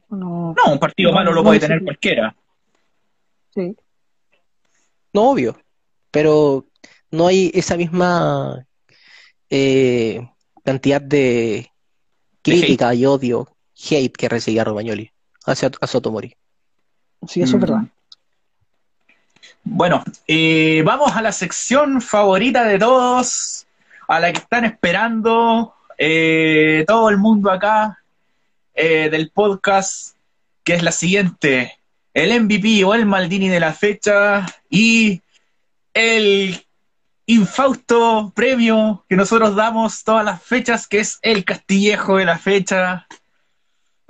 No, 0.10 0.56
un 0.68 0.80
partido 0.80 1.12
malo 1.12 1.32
lo 1.32 1.44
puede 1.44 1.60
tener 1.60 1.84
cualquiera. 1.84 2.36
Sí. 3.54 3.76
No, 5.14 5.32
obvio. 5.32 5.58
Pero 6.12 6.66
no 7.12 7.28
hay 7.28 7.52
esa 7.54 7.78
misma 7.78 8.66
eh, 9.50 10.28
cantidad 10.64 11.02
de 11.02 11.72
crítica 12.42 12.94
y 12.96 13.06
odio, 13.06 13.48
hate 13.90 14.16
que 14.16 14.30
recibía 14.30 14.64
Romagnoli 14.64 15.12
hacia, 15.46 15.72
a 15.80 15.88
Sotomori. 15.88 16.36
Sí, 17.28 17.42
eso 17.42 17.56
es 17.56 17.62
verdad. 17.62 17.84
Bueno, 19.64 20.04
eh, 20.28 20.82
vamos 20.86 21.16
a 21.16 21.22
la 21.22 21.32
sección 21.32 22.02
favorita 22.02 22.64
de 22.64 22.80
todos, 22.80 23.68
a 24.08 24.20
la 24.20 24.32
que 24.32 24.40
están 24.40 24.66
esperando 24.66 25.76
eh, 25.98 26.86
todo 26.88 27.10
el 27.10 27.18
mundo 27.18 27.52
acá 27.52 28.00
eh, 28.74 29.10
del 29.10 29.30
podcast, 29.32 30.16
que 30.64 30.74
es 30.74 30.84
la 30.84 30.92
siguiente, 30.92 31.78
el 32.14 32.42
MVP 32.42 32.84
o 32.86 32.94
el 32.94 33.06
Maldini 33.06 33.50
de 33.50 33.60
la 33.60 33.74
fecha 33.74 34.46
y 34.70 35.22
el 35.94 36.66
infausto 37.26 38.32
premio 38.36 39.06
que 39.08 39.16
nosotros 39.16 39.56
damos 39.56 40.04
todas 40.04 40.26
las 40.26 40.42
fechas, 40.42 40.88
que 40.88 41.00
es 41.00 41.20
el 41.22 41.44
Castillejo 41.46 42.18
de 42.18 42.26
la 42.26 42.38
fecha. 42.38 43.06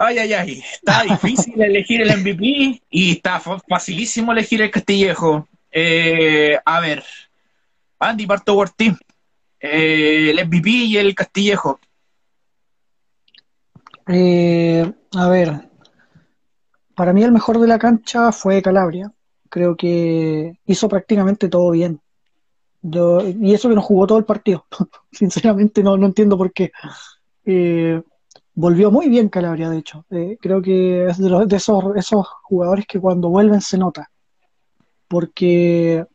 Ay, 0.01 0.17
ay, 0.17 0.31
ay, 0.31 0.63
está 0.71 1.03
difícil 1.03 1.61
elegir 1.61 2.01
el 2.01 2.17
MVP 2.21 2.81
y 2.89 3.11
está 3.11 3.41
facilísimo 3.41 4.31
elegir 4.31 4.61
el 4.61 4.71
Castillejo. 4.71 5.49
Eh, 5.69 6.57
a 6.63 6.79
ver, 6.79 7.03
Andy 7.99 8.25
parto 8.25 8.55
por 8.55 8.69
ti. 8.69 8.95
Eh, 9.59 10.29
el 10.29 10.47
MVP 10.47 10.69
y 10.69 10.97
el 10.97 11.13
Castillejo. 11.13 11.81
Eh, 14.07 14.89
a 15.17 15.27
ver, 15.27 15.69
para 16.95 17.11
mí 17.11 17.21
el 17.21 17.33
mejor 17.33 17.59
de 17.59 17.67
la 17.67 17.77
cancha 17.77 18.31
fue 18.31 18.61
Calabria. 18.61 19.11
Creo 19.49 19.75
que 19.75 20.53
hizo 20.65 20.87
prácticamente 20.87 21.49
todo 21.49 21.71
bien. 21.71 21.99
Yo, 22.81 23.19
y 23.27 23.53
eso 23.53 23.67
que 23.67 23.75
no 23.75 23.81
jugó 23.81 24.07
todo 24.07 24.17
el 24.17 24.23
partido. 24.23 24.65
Sinceramente 25.11 25.83
no, 25.83 25.97
no 25.97 26.05
entiendo 26.05 26.37
por 26.37 26.53
qué. 26.53 26.71
Volvió 28.59 28.91
muy 28.91 29.07
bien 29.07 29.29
Calabria, 29.29 29.69
de 29.69 29.77
hecho. 29.77 30.05
Eh, 30.09 30.37
creo 30.41 30.61
que 30.61 31.05
es 31.05 31.17
de, 31.17 31.29
los, 31.29 31.47
de 31.47 31.55
esos, 31.55 31.81
esos 31.95 32.27
jugadores 32.43 32.85
que 32.85 32.99
cuando 32.99 33.29
vuelven 33.29 33.61
se 33.61 33.77
nota. 33.77 34.11
Porque 35.07 36.05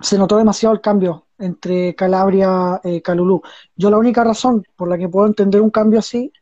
se 0.00 0.16
notó 0.16 0.38
demasiado 0.38 0.74
el 0.74 0.80
cambio 0.80 1.26
entre 1.36 1.94
Calabria 1.94 2.80
y 2.82 2.96
eh, 2.96 3.02
Calulú. 3.02 3.42
Yo 3.76 3.90
la 3.90 3.98
única 3.98 4.24
razón 4.24 4.64
por 4.74 4.88
la 4.88 4.96
que 4.96 5.10
puedo 5.10 5.26
entender 5.26 5.60
un 5.60 5.68
cambio 5.68 5.98
así 5.98 6.32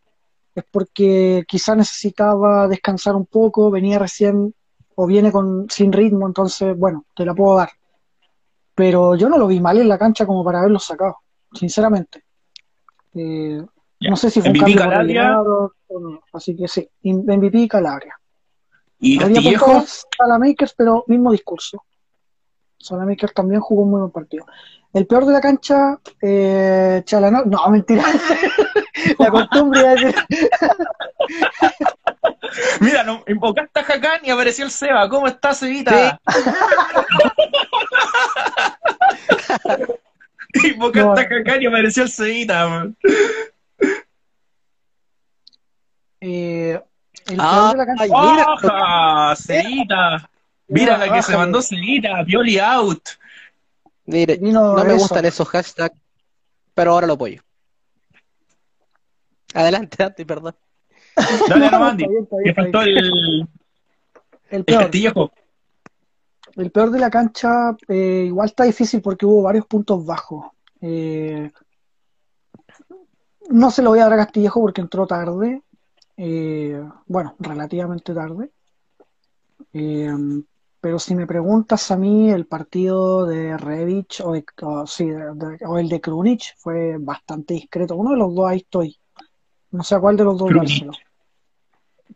es 0.55 0.63
porque 0.71 1.43
quizá 1.49 1.75
necesitaba 1.75 2.69
descansar 2.69 3.17
un 3.17 3.27
poco, 3.27 3.69
venía 3.69 3.99
recién 3.99 4.55
o 4.95 5.07
viene 5.09 5.33
con 5.33 5.69
sin 5.71 5.93
ritmo, 5.93 6.29
entonces, 6.29 6.79
bueno, 6.79 7.05
te 7.17 7.25
la 7.25 7.35
puedo 7.35 7.57
dar. 7.57 7.71
Pero 8.77 9.17
yo 9.17 9.29
no 9.29 9.39
lo 9.39 9.49
vi 9.49 9.59
mal 9.59 9.77
en 9.77 9.89
la 9.89 9.99
cancha 9.99 10.25
como 10.25 10.45
para 10.45 10.61
haberlo 10.61 10.79
sacado, 10.79 11.17
sinceramente. 11.53 12.23
Eh, 13.13 13.61
no 14.01 14.17
sé 14.17 14.31
si 14.31 14.41
fue 14.41 14.51
un 14.51 14.59
cambio 14.59 14.77
Calabria. 14.77 15.41
O 15.41 15.73
no. 16.01 16.21
Así 16.33 16.57
que 16.57 16.67
sí, 16.69 16.89
MVP 17.03 17.69
Calabria. 17.69 18.19
¿Y 18.99 19.19
Castillejo? 19.19 19.85
Salamakers, 20.17 20.75
pero 20.77 21.05
mismo 21.07 21.33
discurso. 21.33 21.85
Salamakers 22.79 23.35
también 23.35 23.61
jugó 23.61 23.83
un 23.83 23.91
muy 23.91 24.01
buen 24.01 24.13
partido. 24.13 24.47
El 24.93 25.07
peor 25.07 25.25
de 25.25 25.33
la 25.33 25.41
cancha, 25.41 25.99
eh, 26.21 27.03
Chalano. 27.05 27.45
No, 27.45 27.69
mentira. 27.69 28.05
la 29.19 29.31
costumbre 29.31 29.83
de 29.83 29.89
decir. 29.89 30.15
Mira, 32.81 33.05
no, 33.05 33.23
invocaste 33.29 33.81
a 33.81 33.83
Hakan 33.83 34.21
y 34.25 34.31
apareció 34.31 34.65
el 34.65 34.71
Seba. 34.71 35.07
¿Cómo 35.09 35.29
estás, 35.29 35.59
Sebita? 35.59 36.19
invocaste 40.65 41.21
a 41.21 41.25
Hakan 41.25 41.63
y 41.63 41.67
apareció 41.67 42.03
el 42.03 42.09
Sebita. 42.09 42.89
Eh, 46.21 46.81
el 47.27 47.39
ah, 47.41 47.73
de 47.73 48.09
la 48.09 49.37
mira, 49.63 50.31
Mira 50.69 50.99
la 50.99 51.13
que 51.13 51.23
se 51.23 51.37
mandó 51.37 51.61
Seguita, 51.61 52.23
Violi 52.23 52.59
out. 52.59 53.09
Mire, 54.07 54.39
no 54.39 54.85
me 54.85 54.95
gustan 54.95 55.25
esos 55.25 55.49
hashtags, 55.49 55.99
pero 56.75 56.93
ahora 56.93 57.07
lo 57.07 57.15
apoyo. 57.15 57.43
Adelante, 59.55 60.03
Andy, 60.03 60.25
perdón. 60.25 60.55
Dale, 61.49 61.71
no, 61.71 61.85
Andy. 61.85 62.07
Que 62.45 62.55
faltó 62.55 62.83
el, 62.83 63.49
el 64.51 64.65
peor. 64.65 64.91
El, 66.57 66.71
peor 66.71 66.91
de 66.91 66.99
la 66.99 67.11
cancha, 67.11 67.77
eh, 67.89 68.25
igual 68.27 68.47
está 68.47 68.65
difícil 68.65 69.01
porque 69.01 69.27
hubo 69.27 69.43
varios 69.43 69.67
puntos 69.67 70.05
bajos. 70.05 70.47
Eh, 70.81 71.51
no 73.49 73.71
se 73.71 73.83
lo 73.83 73.91
voy 73.91 73.99
a 74.01 74.05
dar 74.05 74.15
a 74.15 74.25
Castillejo 74.25 74.61
porque 74.61 74.81
entró 74.81 75.07
tarde. 75.07 75.63
Eh, 76.23 76.79
bueno, 77.07 77.35
relativamente 77.39 78.13
tarde. 78.13 78.51
Eh, 79.73 80.13
pero 80.79 80.99
si 80.99 81.15
me 81.15 81.27
preguntas 81.27 81.91
a 81.91 81.97
mí, 81.97 82.31
el 82.31 82.47
partido 82.47 83.25
de 83.25 83.57
Revich 83.57 84.21
o, 84.21 84.35
el 84.35 85.89
de 85.89 86.01
Krunic 86.03 86.57
fue 86.59 86.99
bastante 86.99 87.55
discreto. 87.55 87.97
Uno 87.97 88.11
de 88.11 88.19
los 88.19 88.35
dos 88.35 88.47
ahí 88.47 88.59
estoy. 88.59 88.99
No 89.71 89.83
sé 89.83 89.95
a 89.95 90.01
cuál 90.01 90.19
de 90.19 90.25
los 90.25 90.37
dos 90.37 90.51
dárselo. 90.53 90.93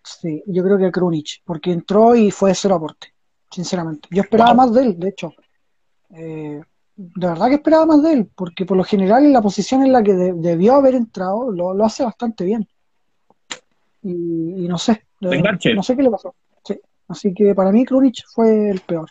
Sí, 0.03 0.43
yo 0.49 0.63
creo 0.63 0.77
que 0.77 0.93
Krunic, 0.93 1.41
porque 1.43 1.73
entró 1.73 2.15
y 2.15 2.31
fue 2.31 2.55
cero 2.55 2.75
aporte, 2.75 3.15
sinceramente. 3.51 4.07
Yo 4.11 4.21
esperaba 4.21 4.53
más 4.53 4.75
de 4.75 4.83
él, 4.83 4.99
de 4.99 5.09
hecho. 5.09 5.33
Eh, 6.11 6.61
de 6.95 7.27
verdad 7.27 7.49
que 7.49 7.55
esperaba 7.55 7.87
más 7.87 8.03
de 8.03 8.13
él, 8.13 8.31
porque 8.35 8.67
por 8.67 8.77
lo 8.77 8.85
general 8.85 9.25
en 9.25 9.33
la 9.33 9.41
posición 9.41 9.83
en 9.83 9.93
la 9.93 10.03
que 10.03 10.13
de- 10.13 10.35
debió 10.35 10.75
haber 10.75 10.95
entrado 10.95 11.51
lo, 11.51 11.73
lo 11.73 11.85
hace 11.87 12.05
bastante 12.05 12.45
bien. 12.45 12.69
Y, 14.05 14.65
y 14.65 14.69
no 14.69 14.79
sé, 14.79 15.07
no 15.21 15.83
sé 15.83 15.97
qué 15.97 16.03
le 16.03 16.11
pasó. 16.11 16.35
Sí. 16.65 16.79
Así 17.09 17.35
que 17.35 17.55
para 17.55 17.73
mí 17.73 17.85
Krunic 17.85 18.25
fue 18.27 18.71
el 18.71 18.81
peor. 18.81 19.09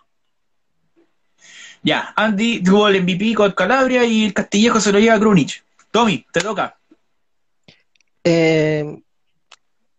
Ya, 1.82 2.14
Andy 2.16 2.64
tuvo 2.64 2.88
el 2.88 3.04
MVP 3.04 3.34
con 3.36 3.52
Calabria 3.52 4.06
y 4.06 4.24
el 4.24 4.34
Castillejo 4.34 4.80
se 4.80 4.94
lo 4.94 5.00
lleva 5.00 5.16
a 5.16 5.20
Krunic. 5.20 5.64
Tommy, 5.92 6.26
te 6.32 6.40
toca. 6.40 6.78
Eh, 8.24 9.04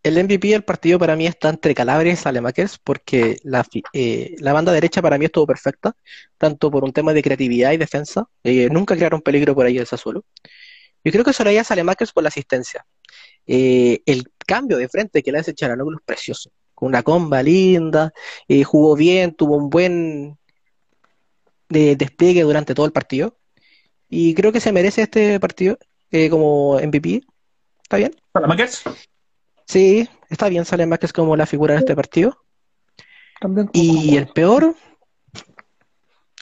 el 0.02 0.22
MVP 0.22 0.48
del 0.48 0.64
partido 0.64 0.98
para 0.98 1.16
mí 1.16 1.26
está 1.26 1.50
entre 1.50 1.74
Calabria 1.74 2.12
y 2.12 2.16
Salemakers 2.16 2.78
porque 2.78 3.38
la, 3.42 3.66
eh, 3.92 4.34
la 4.38 4.52
banda 4.52 4.72
derecha 4.72 5.02
para 5.02 5.18
mí 5.18 5.26
estuvo 5.26 5.46
perfecta, 5.46 5.94
tanto 6.38 6.70
por 6.70 6.84
un 6.84 6.92
tema 6.92 7.12
de 7.12 7.22
creatividad 7.22 7.72
y 7.72 7.76
defensa. 7.76 8.26
Eh, 8.42 8.68
nunca 8.70 8.96
crearon 8.96 9.20
peligro 9.20 9.54
por 9.54 9.66
ahí 9.66 9.76
el 9.76 9.86
Sassuolo. 9.86 10.24
Yo 11.04 11.12
creo 11.12 11.24
que 11.24 11.32
se 11.32 11.44
lo 11.44 11.50
lleva 11.50 11.62
a 11.62 11.64
Salemakers 11.64 12.12
por 12.12 12.22
la 12.22 12.28
asistencia. 12.28 12.84
Eh, 13.46 14.02
el 14.06 14.24
cambio 14.46 14.76
de 14.78 14.88
frente 14.88 15.22
que 15.22 15.32
le 15.32 15.38
hace 15.38 15.54
Charanoglu 15.54 15.98
es 15.98 16.04
precioso. 16.04 16.50
Con 16.74 16.88
una 16.88 17.02
comba 17.02 17.42
linda, 17.42 18.12
eh, 18.48 18.64
jugó 18.64 18.96
bien, 18.96 19.34
tuvo 19.34 19.56
un 19.56 19.70
buen 19.70 20.38
de- 21.68 21.96
despliegue 21.96 22.42
durante 22.42 22.74
todo 22.74 22.86
el 22.86 22.92
partido. 22.92 23.36
Y 24.08 24.34
creo 24.34 24.52
que 24.52 24.60
se 24.60 24.72
merece 24.72 25.02
este 25.02 25.38
partido 25.40 25.78
eh, 26.10 26.28
como 26.30 26.78
MVP. 26.78 27.22
¿Está 27.82 27.96
bien? 27.96 28.14
Salamakers. 28.32 28.82
Sí, 29.66 30.08
está 30.30 30.48
bien, 30.48 30.64
sale 30.64 30.86
más 30.86 30.98
que 30.98 31.06
es 31.06 31.12
como 31.12 31.36
la 31.36 31.46
figura 31.46 31.74
de 31.74 31.80
este 31.80 31.96
partido. 31.96 32.44
También 33.40 33.68
Y 33.72 34.16
el 34.16 34.28
peor, 34.28 34.74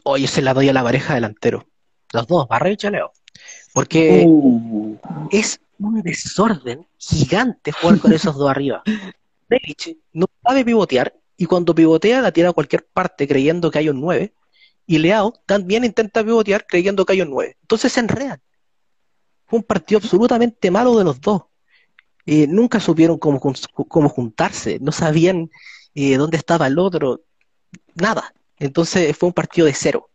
oye, 0.04 0.26
se 0.26 0.42
la 0.42 0.54
doy 0.54 0.68
a 0.68 0.72
la 0.72 0.82
pareja 0.82 1.14
delantero. 1.14 1.66
Los 2.12 2.26
dos, 2.26 2.46
Barra 2.48 2.70
y 2.70 2.76
Chaleo. 2.76 3.12
Porque 3.72 4.24
Uh, 4.26 4.96
es 5.30 5.60
un 5.88 6.02
desorden 6.02 6.86
gigante 6.98 7.72
jugar 7.72 7.98
con 7.98 8.12
esos 8.12 8.36
dos 8.36 8.50
arriba. 8.50 8.82
Rebic 9.48 9.98
no 10.12 10.26
sabe 10.42 10.64
pivotear 10.64 11.14
y 11.36 11.46
cuando 11.46 11.74
pivotea 11.74 12.20
la 12.20 12.32
tira 12.32 12.50
a 12.50 12.52
cualquier 12.52 12.86
parte 12.86 13.26
creyendo 13.26 13.70
que 13.70 13.78
hay 13.78 13.88
un 13.88 14.00
9. 14.00 14.32
Y 14.86 14.98
Leao 14.98 15.32
también 15.46 15.84
intenta 15.84 16.22
pivotear 16.24 16.66
creyendo 16.66 17.04
que 17.04 17.12
hay 17.12 17.22
un 17.22 17.30
9. 17.30 17.56
Entonces 17.60 17.92
se 17.92 18.00
enredan. 18.00 18.40
Fue 19.46 19.58
un 19.58 19.64
partido 19.64 19.98
absolutamente 19.98 20.70
malo 20.70 20.96
de 20.98 21.04
los 21.04 21.20
dos. 21.20 21.42
Eh, 22.24 22.46
nunca 22.46 22.78
supieron 22.80 23.18
cómo, 23.18 23.40
cómo 23.40 24.08
juntarse, 24.08 24.78
no 24.80 24.92
sabían 24.92 25.50
eh, 25.94 26.16
dónde 26.16 26.36
estaba 26.36 26.66
el 26.68 26.78
otro, 26.78 27.22
nada. 27.94 28.32
Entonces 28.58 29.16
fue 29.16 29.28
un 29.28 29.32
partido 29.32 29.66
de 29.66 29.74
cero, 29.74 30.08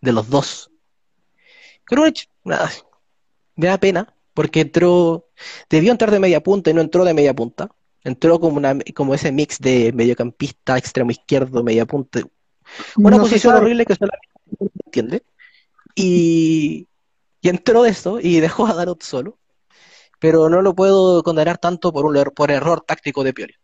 de 0.00 0.12
los 0.12 0.28
dos. 0.28 0.70
Krunic, 1.84 2.28
nada, 2.44 2.70
me 3.54 3.68
da 3.68 3.78
pena, 3.78 4.14
porque 4.36 4.60
entró, 4.60 5.26
debió 5.70 5.90
entrar 5.90 6.10
de 6.10 6.20
media 6.20 6.42
punta 6.42 6.70
y 6.70 6.74
no 6.74 6.82
entró 6.82 7.04
de 7.04 7.14
media 7.14 7.34
punta. 7.34 7.70
Entró 8.04 8.38
como, 8.38 8.58
una, 8.58 8.76
como 8.94 9.14
ese 9.14 9.32
mix 9.32 9.58
de 9.58 9.92
mediocampista, 9.92 10.76
extremo 10.78 11.10
izquierdo, 11.10 11.64
media 11.64 11.86
punta. 11.86 12.20
Una 12.96 13.16
no 13.16 13.22
posición 13.22 13.54
horrible 13.56 13.86
que 13.86 13.94
solamente 13.96 14.28
entiende. 14.84 15.22
Y, 15.96 16.86
y 17.40 17.48
entró 17.48 17.82
de 17.82 17.90
eso 17.90 18.20
y 18.20 18.40
dejó 18.40 18.66
a 18.66 18.74
Darot 18.74 19.02
solo. 19.02 19.38
Pero 20.20 20.48
no 20.48 20.62
lo 20.62 20.74
puedo 20.74 21.22
condenar 21.22 21.58
tanto 21.58 21.92
por 21.92 22.04
un 22.06 22.16
er- 22.16 22.32
por 22.32 22.50
error 22.50 22.82
táctico 22.86 23.24
de 23.24 23.32
Pioli. 23.32 23.54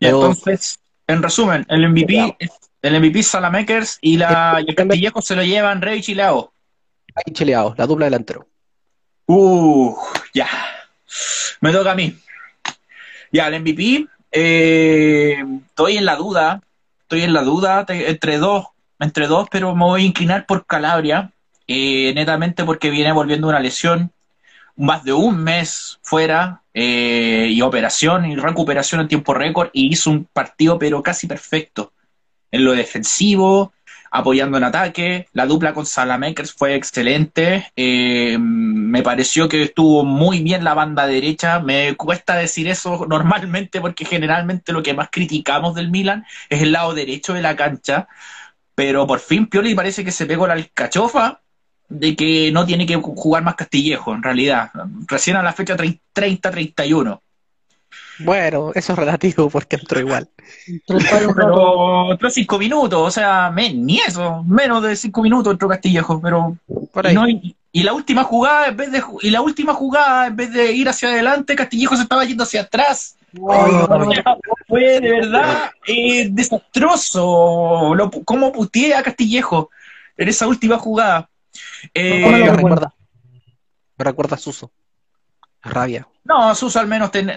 Pero- 0.00 0.16
entonces, 0.20 0.78
en 1.06 1.22
resumen, 1.22 1.64
el 1.68 1.88
MVP, 1.88 2.36
el 2.82 2.94
MVP 3.00 3.20
es 3.20 3.28
Salamakers 3.28 3.98
y, 4.00 4.16
la, 4.16 4.62
y 4.66 4.70
el 4.70 4.74
Castillejo 4.74 5.22
se 5.22 5.36
lo 5.36 5.42
llevan 5.44 5.80
Reich 5.80 6.08
y 6.08 6.14
Leao. 6.14 6.52
Ahí 7.14 7.32
chileado, 7.32 7.74
la 7.78 7.86
dupla 7.86 8.06
delantero. 8.06 8.48
Uh, 9.26 9.94
ya. 10.34 10.48
Me 11.60 11.72
toca 11.72 11.92
a 11.92 11.94
mí. 11.94 12.16
Ya, 13.32 13.48
el 13.48 13.60
MVP. 13.60 14.06
eh, 14.32 15.42
estoy 15.68 15.96
en 15.96 16.04
la 16.04 16.16
duda. 16.16 16.62
Estoy 17.02 17.22
en 17.22 17.32
la 17.32 17.42
duda 17.42 17.84
entre 17.88 18.38
dos. 18.38 18.66
Entre 19.00 19.26
dos, 19.26 19.48
pero 19.50 19.74
me 19.74 19.84
voy 19.84 20.02
a 20.02 20.06
inclinar 20.06 20.46
por 20.46 20.66
Calabria. 20.66 21.30
eh, 21.66 22.12
netamente 22.14 22.64
porque 22.64 22.90
viene 22.90 23.12
volviendo 23.12 23.48
una 23.48 23.60
lesión. 23.60 24.12
Más 24.76 25.04
de 25.04 25.12
un 25.12 25.42
mes 25.42 25.98
fuera. 26.02 26.62
eh, 26.76 27.48
y 27.52 27.62
operación 27.62 28.24
y 28.26 28.34
recuperación 28.36 29.00
en 29.00 29.08
tiempo 29.08 29.32
récord. 29.34 29.70
Y 29.72 29.92
hizo 29.92 30.10
un 30.10 30.24
partido, 30.32 30.78
pero 30.78 31.02
casi 31.02 31.26
perfecto. 31.26 31.92
En 32.50 32.64
lo 32.64 32.72
defensivo, 32.72 33.72
apoyando 34.14 34.56
en 34.58 34.64
ataque. 34.64 35.26
La 35.32 35.44
dupla 35.44 35.74
con 35.74 35.86
Salamakers 35.86 36.52
fue 36.52 36.76
excelente. 36.76 37.72
Eh, 37.74 38.38
me 38.38 39.02
pareció 39.02 39.48
que 39.48 39.64
estuvo 39.64 40.04
muy 40.04 40.40
bien 40.40 40.62
la 40.62 40.72
banda 40.74 41.08
derecha. 41.08 41.58
Me 41.58 41.96
cuesta 41.96 42.36
decir 42.36 42.68
eso 42.68 43.06
normalmente 43.08 43.80
porque 43.80 44.04
generalmente 44.04 44.72
lo 44.72 44.84
que 44.84 44.94
más 44.94 45.08
criticamos 45.10 45.74
del 45.74 45.90
Milan 45.90 46.24
es 46.48 46.62
el 46.62 46.72
lado 46.72 46.94
derecho 46.94 47.34
de 47.34 47.42
la 47.42 47.56
cancha. 47.56 48.06
Pero 48.76 49.04
por 49.06 49.18
fin 49.18 49.48
Pioli 49.48 49.74
parece 49.74 50.04
que 50.04 50.12
se 50.12 50.26
pegó 50.26 50.46
la 50.46 50.54
alcachofa 50.54 51.40
de 51.88 52.14
que 52.14 52.52
no 52.52 52.64
tiene 52.66 52.86
que 52.86 52.96
jugar 52.96 53.42
más 53.42 53.56
Castillejo, 53.56 54.14
en 54.14 54.22
realidad. 54.22 54.70
Recién 55.08 55.36
a 55.36 55.42
la 55.42 55.52
fecha 55.52 55.76
30-31. 55.76 57.20
Bueno, 58.18 58.70
eso 58.74 58.92
es 58.92 58.98
relativo 58.98 59.50
porque 59.50 59.76
entró 59.76 59.98
igual. 60.00 60.28
Rato. 60.88 61.34
Pero 61.34 62.12
entró 62.12 62.30
cinco 62.30 62.58
minutos, 62.58 63.00
o 63.00 63.10
sea, 63.10 63.50
me- 63.50 63.72
ni 63.72 63.98
eso, 63.98 64.44
menos 64.44 64.82
de 64.82 64.94
cinco 64.96 65.22
minutos 65.22 65.52
entró 65.52 65.68
Castillejo, 65.68 66.20
pero 66.20 66.56
Por 66.92 67.04
y, 67.04 67.08
ahí. 67.08 67.14
no- 67.14 67.28
y- 67.28 67.56
y 67.72 67.82
la 67.82 67.92
última 67.92 68.22
jugada, 68.22 68.68
en 68.68 68.76
vez 68.76 68.92
de 68.92 69.02
y 69.22 69.30
la 69.30 69.40
última 69.40 69.74
jugada, 69.74 70.28
en 70.28 70.36
vez 70.36 70.52
de 70.52 70.72
ir 70.72 70.88
hacia 70.88 71.08
adelante, 71.08 71.56
Castillejo 71.56 71.96
se 71.96 72.02
estaba 72.02 72.24
yendo 72.24 72.44
hacia 72.44 72.60
atrás. 72.62 73.16
Sea, 73.32 74.36
fue 74.68 75.00
de 75.00 75.10
verdad 75.10 75.70
eh, 75.86 76.28
desastroso. 76.30 77.94
Lo, 77.96 78.10
cómo 78.24 78.52
puteé 78.52 78.94
a 78.94 79.02
Castillejo 79.02 79.70
en 80.16 80.28
esa 80.28 80.46
última 80.46 80.78
jugada. 80.78 81.28
Eh, 81.92 82.24
me 82.44 82.50
recuerda. 82.52 82.94
Me 83.98 84.04
recuerda 84.04 84.36
a 84.36 84.38
Suso. 84.38 84.70
Rabia. 85.64 86.06
No, 86.24 86.54
Suso 86.54 86.80
al 86.80 86.86
menos 86.86 87.10
ten- 87.10 87.32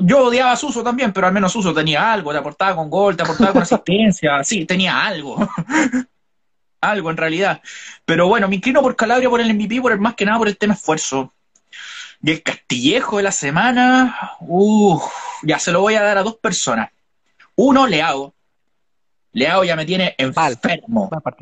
yo 0.00 0.18
odiaba 0.24 0.52
a 0.52 0.56
Suso 0.56 0.82
también, 0.82 1.12
pero 1.12 1.26
al 1.26 1.32
menos 1.32 1.52
Suso 1.52 1.72
tenía 1.72 2.12
algo, 2.12 2.32
te 2.32 2.38
aportaba 2.38 2.74
con 2.74 2.90
gol, 2.90 3.16
te 3.16 3.22
aportaba 3.22 3.52
con 3.52 3.62
asistencia, 3.62 4.42
sí, 4.42 4.64
tenía 4.64 5.04
algo. 5.04 5.36
algo 6.80 7.10
en 7.10 7.16
realidad. 7.16 7.60
Pero 8.04 8.26
bueno, 8.28 8.48
me 8.48 8.56
inclino 8.56 8.82
por 8.82 8.96
Calabria 8.96 9.28
por 9.28 9.40
el 9.40 9.52
MVP, 9.54 9.80
por 9.80 9.92
el 9.92 10.00
más 10.00 10.14
que 10.14 10.24
nada 10.24 10.38
por 10.38 10.48
el 10.48 10.58
tema 10.58 10.74
esfuerzo. 10.74 11.32
Y 12.22 12.32
el 12.32 12.42
Castillejo 12.42 13.18
de 13.18 13.22
la 13.22 13.32
semana, 13.32 14.32
uff, 14.40 15.04
ya 15.42 15.58
se 15.58 15.70
lo 15.70 15.80
voy 15.80 15.94
a 15.94 16.02
dar 16.02 16.18
a 16.18 16.22
dos 16.24 16.36
personas. 16.36 16.90
Uno, 17.54 17.86
Leao. 17.86 18.34
Leao 19.32 19.62
ya 19.62 19.76
me 19.76 19.86
tiene 19.86 20.14
enfermo 20.18 21.08
Mal 21.12 21.32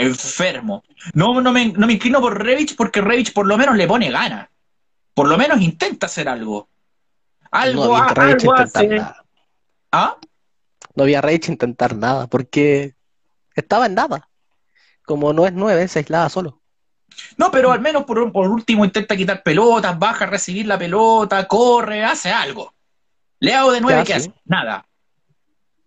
enfermo. 0.00 0.82
No, 1.14 1.40
no, 1.40 1.52
me, 1.52 1.66
no 1.66 1.86
me 1.86 1.94
inclino 1.94 2.20
por 2.20 2.42
Revich 2.42 2.74
porque 2.76 3.00
Revich 3.00 3.32
por 3.32 3.46
lo 3.46 3.56
menos 3.56 3.76
le 3.76 3.86
pone 3.86 4.10
ganas. 4.10 4.48
Por 5.20 5.28
lo 5.28 5.36
menos 5.36 5.60
intenta 5.60 6.06
hacer 6.06 6.30
algo. 6.30 6.70
Algo, 7.50 7.88
no 7.88 7.96
había 7.96 8.08
algo 8.08 8.32
intentar 8.32 8.62
hace. 8.62 8.86
nada. 8.86 9.24
¿Ah? 9.92 10.16
No 10.94 11.02
había 11.02 11.20
Reich 11.20 11.50
intentar 11.50 11.94
nada 11.94 12.26
porque 12.26 12.94
estaba 13.54 13.84
en 13.84 13.96
nada. 13.96 14.30
Como 15.04 15.34
no 15.34 15.44
es 15.44 15.52
nueve, 15.52 15.86
se 15.88 15.98
aislaba 15.98 16.30
solo. 16.30 16.62
No, 17.36 17.50
pero 17.50 17.70
al 17.70 17.82
menos 17.82 18.04
por, 18.04 18.32
por 18.32 18.48
último 18.48 18.82
intenta 18.82 19.14
quitar 19.14 19.42
pelotas, 19.42 19.98
baja 19.98 20.24
a 20.24 20.28
recibir 20.28 20.66
la 20.66 20.78
pelota, 20.78 21.46
corre, 21.46 22.02
hace 22.02 22.30
algo. 22.30 22.72
Leao 23.40 23.72
de 23.72 23.82
nueve, 23.82 24.04
¿qué 24.06 24.14
hace? 24.14 24.32
Nada. 24.46 24.86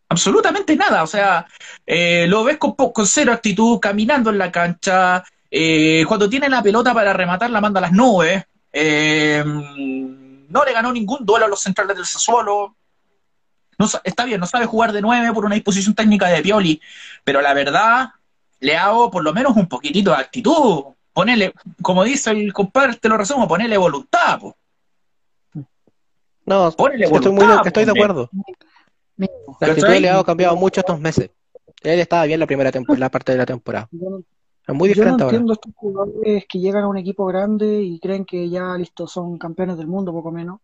Absolutamente 0.10 0.76
nada. 0.76 1.02
O 1.02 1.08
sea, 1.08 1.48
eh, 1.88 2.28
lo 2.28 2.44
ves 2.44 2.58
con 2.60 2.76
cero 3.08 3.34
actitud, 3.34 3.80
caminando 3.80 4.30
en 4.30 4.38
la 4.38 4.52
cancha. 4.52 5.24
eh, 5.50 6.06
cuando 6.08 6.30
tiene 6.30 6.50
la 6.50 6.62
pelota 6.62 6.94
para 6.94 7.14
rematar, 7.14 7.50
la 7.50 7.62
manda 7.62 7.80
a 7.80 7.82
las 7.82 7.94
nubes. 7.94 8.46
Eh, 8.74 9.44
no 9.46 10.66
le 10.66 10.74
ganó 10.74 10.92
ningún 10.92 11.26
duelo 11.26 11.46
a 11.46 11.50
los 11.50 11.62
centrales 11.62 11.96
del 11.96 12.06
Sassuolo. 12.06 12.76
No, 13.78 13.88
está 14.04 14.26
bien, 14.26 14.40
no 14.40 14.48
sabe 14.48 14.66
jugar 14.66 14.92
de 14.92 15.02
nueve 15.02 15.32
por 15.34 15.46
una 15.46 15.56
disposición 15.56 15.96
técnica 15.96 16.28
de 16.28 16.42
Pioli, 16.42 16.82
pero 17.24 17.42
la 17.42 17.54
verdad, 17.54 18.10
le 18.60 18.78
hago 18.78 19.12
por 19.12 19.24
lo 19.24 19.34
menos 19.34 19.56
un 19.56 19.68
poquitito 19.68 20.12
de 20.12 20.18
actitud. 20.18 20.86
Ponele, 21.14 21.54
como 21.82 22.04
dice 22.04 22.32
el 22.32 22.52
compadre, 22.54 22.96
te 22.96 23.10
lo 23.10 23.18
resumo, 23.18 23.48
ponele 23.48 23.78
voluntad. 23.78 24.40
po. 24.40 24.58
No, 26.46 26.72
Ponele 26.72 27.06
estoy, 27.06 27.32
muy, 27.32 27.46
voluntad, 27.46 27.68
estoy 27.68 27.86
de 27.86 27.92
acuerdo. 27.92 28.30
La 29.18 29.68
actitud 29.68 29.88
de 29.88 30.00
Leao 30.00 30.22
ha 30.22 30.26
cambiado 30.26 30.56
mucho 30.56 30.82
estos 30.82 31.00
meses. 31.00 31.30
Él 31.82 32.00
estaba 32.00 32.26
bien 32.26 32.40
la 32.40 32.48
primera 32.48 32.72
temporada, 32.72 33.00
la 33.00 33.10
parte 33.10 33.32
de 33.34 33.38
la 33.38 33.46
temporada. 33.46 33.88
Yo 34.68 34.74
no, 34.74 34.74
Es 34.74 34.80
muy 34.80 34.90
yo 34.90 34.96
no 34.96 34.96
diferente 34.96 35.24
ahora. 35.24 35.36
entiendo 35.38 35.54
estos 35.54 35.74
jugadores 35.76 36.46
que 36.48 36.60
llegan 36.60 36.84
a 36.84 36.88
un 36.88 36.98
equipo 36.98 37.26
grande 37.26 37.82
y 37.84 38.00
creen 38.00 38.26
que 38.26 38.50
ya 38.50 38.78
listo 38.78 39.08
son 39.08 39.38
campeones 39.38 39.78
del 39.78 39.88
mundo, 39.88 40.12
poco 40.12 40.32
menos. 40.32 40.60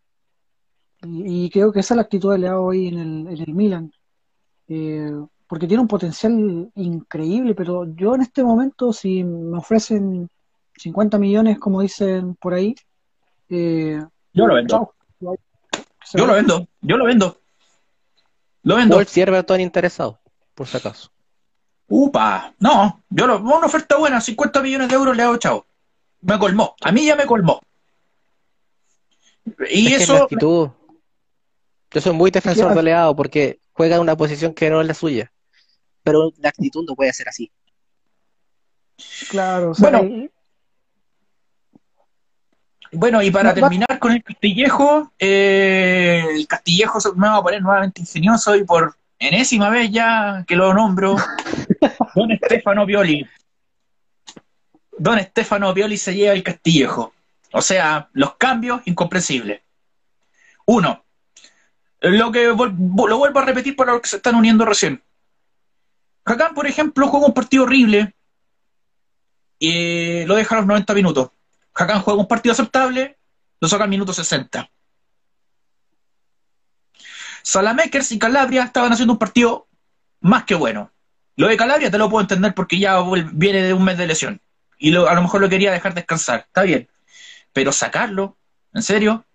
Y, 1.04 1.45
y 1.45 1.50
creo 1.50 1.72
que 1.72 1.80
esa 1.82 1.93
es 1.93 1.97
la 1.97 2.02
actitud 2.04 2.32
de 2.32 2.39
Leao 2.39 2.64
hoy 2.66 2.88
en 2.88 2.97
el, 3.00 3.28
en 3.28 3.41
el 3.41 3.54
Milan. 3.54 3.91
Eh, 4.68 5.12
porque 5.47 5.68
tiene 5.68 5.82
un 5.82 5.88
potencial 5.88 6.70
increíble, 6.76 7.56
pero 7.56 7.86
yo 7.95 8.14
en 8.16 8.22
este 8.22 8.43
momento, 8.43 8.93
si 8.93 9.24
me 9.24 9.58
ofrecen 9.58 10.30
50 10.76 11.18
millones, 11.18 11.58
como 11.60 11.82
dicen 11.82 12.36
por 12.36 12.54
ahí, 12.54 12.76
eh, 13.50 14.00
Yo 14.34 14.45
lo 14.45 14.54
vendo. 14.56 14.70
chao. 14.70 14.93
Yo 16.14 16.26
lo 16.26 16.34
vendo. 16.34 16.68
Yo 16.82 16.97
lo 16.97 17.06
vendo. 17.06 17.38
Lo 18.64 18.76
vendo. 18.76 18.95
Wolves 18.95 19.18
y 19.18 19.22
Everton 19.22 19.60
interesado, 19.62 20.20
por 20.54 20.68
si 20.68 20.78
acaso. 20.78 21.10
Upa. 21.90 22.54
No, 22.60 23.02
yo 23.10 23.26
lo, 23.28 23.40
una 23.40 23.66
oferta 23.66 23.98
buena, 23.98 24.22
50 24.22 24.62
millones 24.62 24.88
de 24.90 24.96
euros 24.96 25.18
le 25.18 25.24
hago 25.24 25.38
chao. 25.38 25.66
Me 26.22 26.38
colmó. 26.38 26.76
A 26.82 26.92
mí 26.92 27.06
ya 27.06 27.16
me 27.16 27.26
colmó. 27.26 27.62
Y 29.70 29.88
Es 29.88 29.98
que 29.98 30.04
es 30.04 30.10
la 30.10 30.16
eso, 30.16 30.24
actitud. 30.24 30.70
Yo 31.92 32.02
soy 32.02 32.14
muy 32.14 32.30
defensor 32.30 32.74
de 32.76 32.84
Leao 32.84 33.16
porque 33.16 33.60
juega 33.74 33.96
en 33.96 34.02
una 34.02 34.16
posición 34.16 34.54
que 34.54 34.70
no 34.70 34.80
es 34.82 34.88
la 34.88 34.94
suya. 34.94 35.32
Pero 36.04 36.32
la 36.38 36.50
actitud 36.50 36.86
no 36.88 36.96
puede 36.96 37.12
ser 37.14 37.28
así. 37.30 37.52
Claro, 39.30 39.72
o 39.72 39.74
sea, 39.74 39.90
Bueno, 39.90 40.14
eh, 40.16 40.30
bueno, 42.92 43.22
y 43.22 43.32
para 43.32 43.54
terminar 43.54 43.98
con 44.00 44.12
el 44.12 44.24
Castillejo, 44.24 45.12
eh, 45.20 46.24
el 46.32 46.48
Castillejo 46.48 47.00
se- 47.00 47.14
me 47.14 47.28
va 47.28 47.38
a 47.38 47.44
poner 47.44 47.62
nuevamente 47.62 48.02
ingenioso 48.02 48.56
y 48.56 48.64
por 48.64 48.96
enésima 49.20 49.70
vez 49.70 49.91
ya 49.91 50.43
que 50.47 50.55
lo 50.55 50.74
nombro, 50.74 51.17
Don 52.15 52.32
Estefano 52.32 52.86
Pioli. 52.86 53.28
Don 54.97 55.20
Estefano 55.20 55.74
Pioli 55.74 55.97
se 55.97 56.15
lleva 56.15 56.34
el 56.34 56.43
Castillejo. 56.43 57.13
O 57.51 57.61
sea, 57.61 58.09
los 58.13 58.36
cambios 58.36 58.82
incomprensibles. 58.86 59.61
Uno, 60.65 61.03
lo 62.01 62.32
que 62.32 62.45
lo 62.45 62.55
vuelvo 62.55 63.39
a 63.39 63.45
repetir 63.45 63.76
para 63.76 63.93
los 63.93 64.01
que 64.01 64.09
se 64.09 64.17
están 64.17 64.36
uniendo 64.36 64.65
recién. 64.65 65.03
Hakan, 66.26 66.53
por 66.53 66.67
ejemplo, 66.67 67.07
juega 67.07 67.26
un 67.26 67.34
partido 67.34 67.63
horrible 67.63 68.13
y 69.57 70.26
lo 70.26 70.36
deja 70.36 70.55
a 70.55 70.59
los 70.59 70.67
90 70.67 70.93
minutos. 70.93 71.32
Hakan 71.74 72.01
juega 72.01 72.20
un 72.20 72.28
partido 72.28 72.53
aceptable, 72.53 73.17
lo 73.59 73.67
saca 73.67 73.86
al 73.86 73.89
minuto 73.89 74.13
60. 74.13 74.70
Salamakers 77.44 78.12
y 78.12 78.20
Calabria 78.20 78.64
estaban 78.64 78.92
haciendo 78.92 79.14
un 79.14 79.20
partido 79.20 79.68
más 80.22 80.44
que 80.46 80.56
bueno. 80.56 80.92
Lo 81.36 81.48
de 81.48 81.58
Calabria 81.58 81.90
te 81.90 81.98
lo 81.98 82.10
puedo 82.10 82.22
entender 82.22 82.54
porque 82.54 82.80
ya 82.80 83.02
viene 83.34 83.62
de 83.64 83.74
un 83.74 83.84
mes 83.84 83.98
de 83.98 84.08
lesión. 84.08 84.42
Y 84.78 84.92
lo- 84.92 85.08
a 85.10 85.14
lo 85.14 85.22
mejor 85.22 85.42
lo 85.42 85.50
quería 85.50 85.72
dejar 85.72 85.94
descansar. 85.94 86.42
Está 86.48 86.64
bien. 86.64 86.88
Pero 87.54 87.72
sacarlo, 87.72 88.38
¿en 88.74 88.84
serio? 88.84 89.26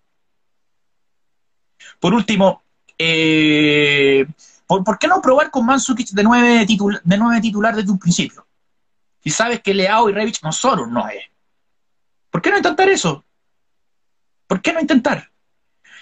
Por 1.99 2.13
último, 2.13 2.63
eh, 2.97 4.25
¿por, 4.67 4.97
qué 4.99 5.07
no 5.07 5.21
probar 5.21 5.51
con 5.51 5.65
Mansukic 5.65 6.09
de 6.09 6.23
nueve, 6.23 6.65
titul- 6.65 7.01
de 7.03 7.17
nueve 7.17 7.41
titular 7.41 7.75
desde 7.75 7.91
un 7.91 7.99
principio? 7.99 8.47
Si 9.23 9.29
sabes 9.31 9.61
que 9.61 9.73
Leao 9.73 10.09
y 10.09 10.13
Revich 10.13 10.41
no 10.43 10.51
son 10.51 10.79
un 10.79 10.93
9. 10.93 11.31
¿Por 12.29 12.41
qué 12.41 12.51
no 12.51 12.57
intentar 12.57 12.87
eso? 12.89 13.23
¿Por 14.47 14.61
qué 14.61 14.71
no 14.73 14.79
intentar? 14.79 15.31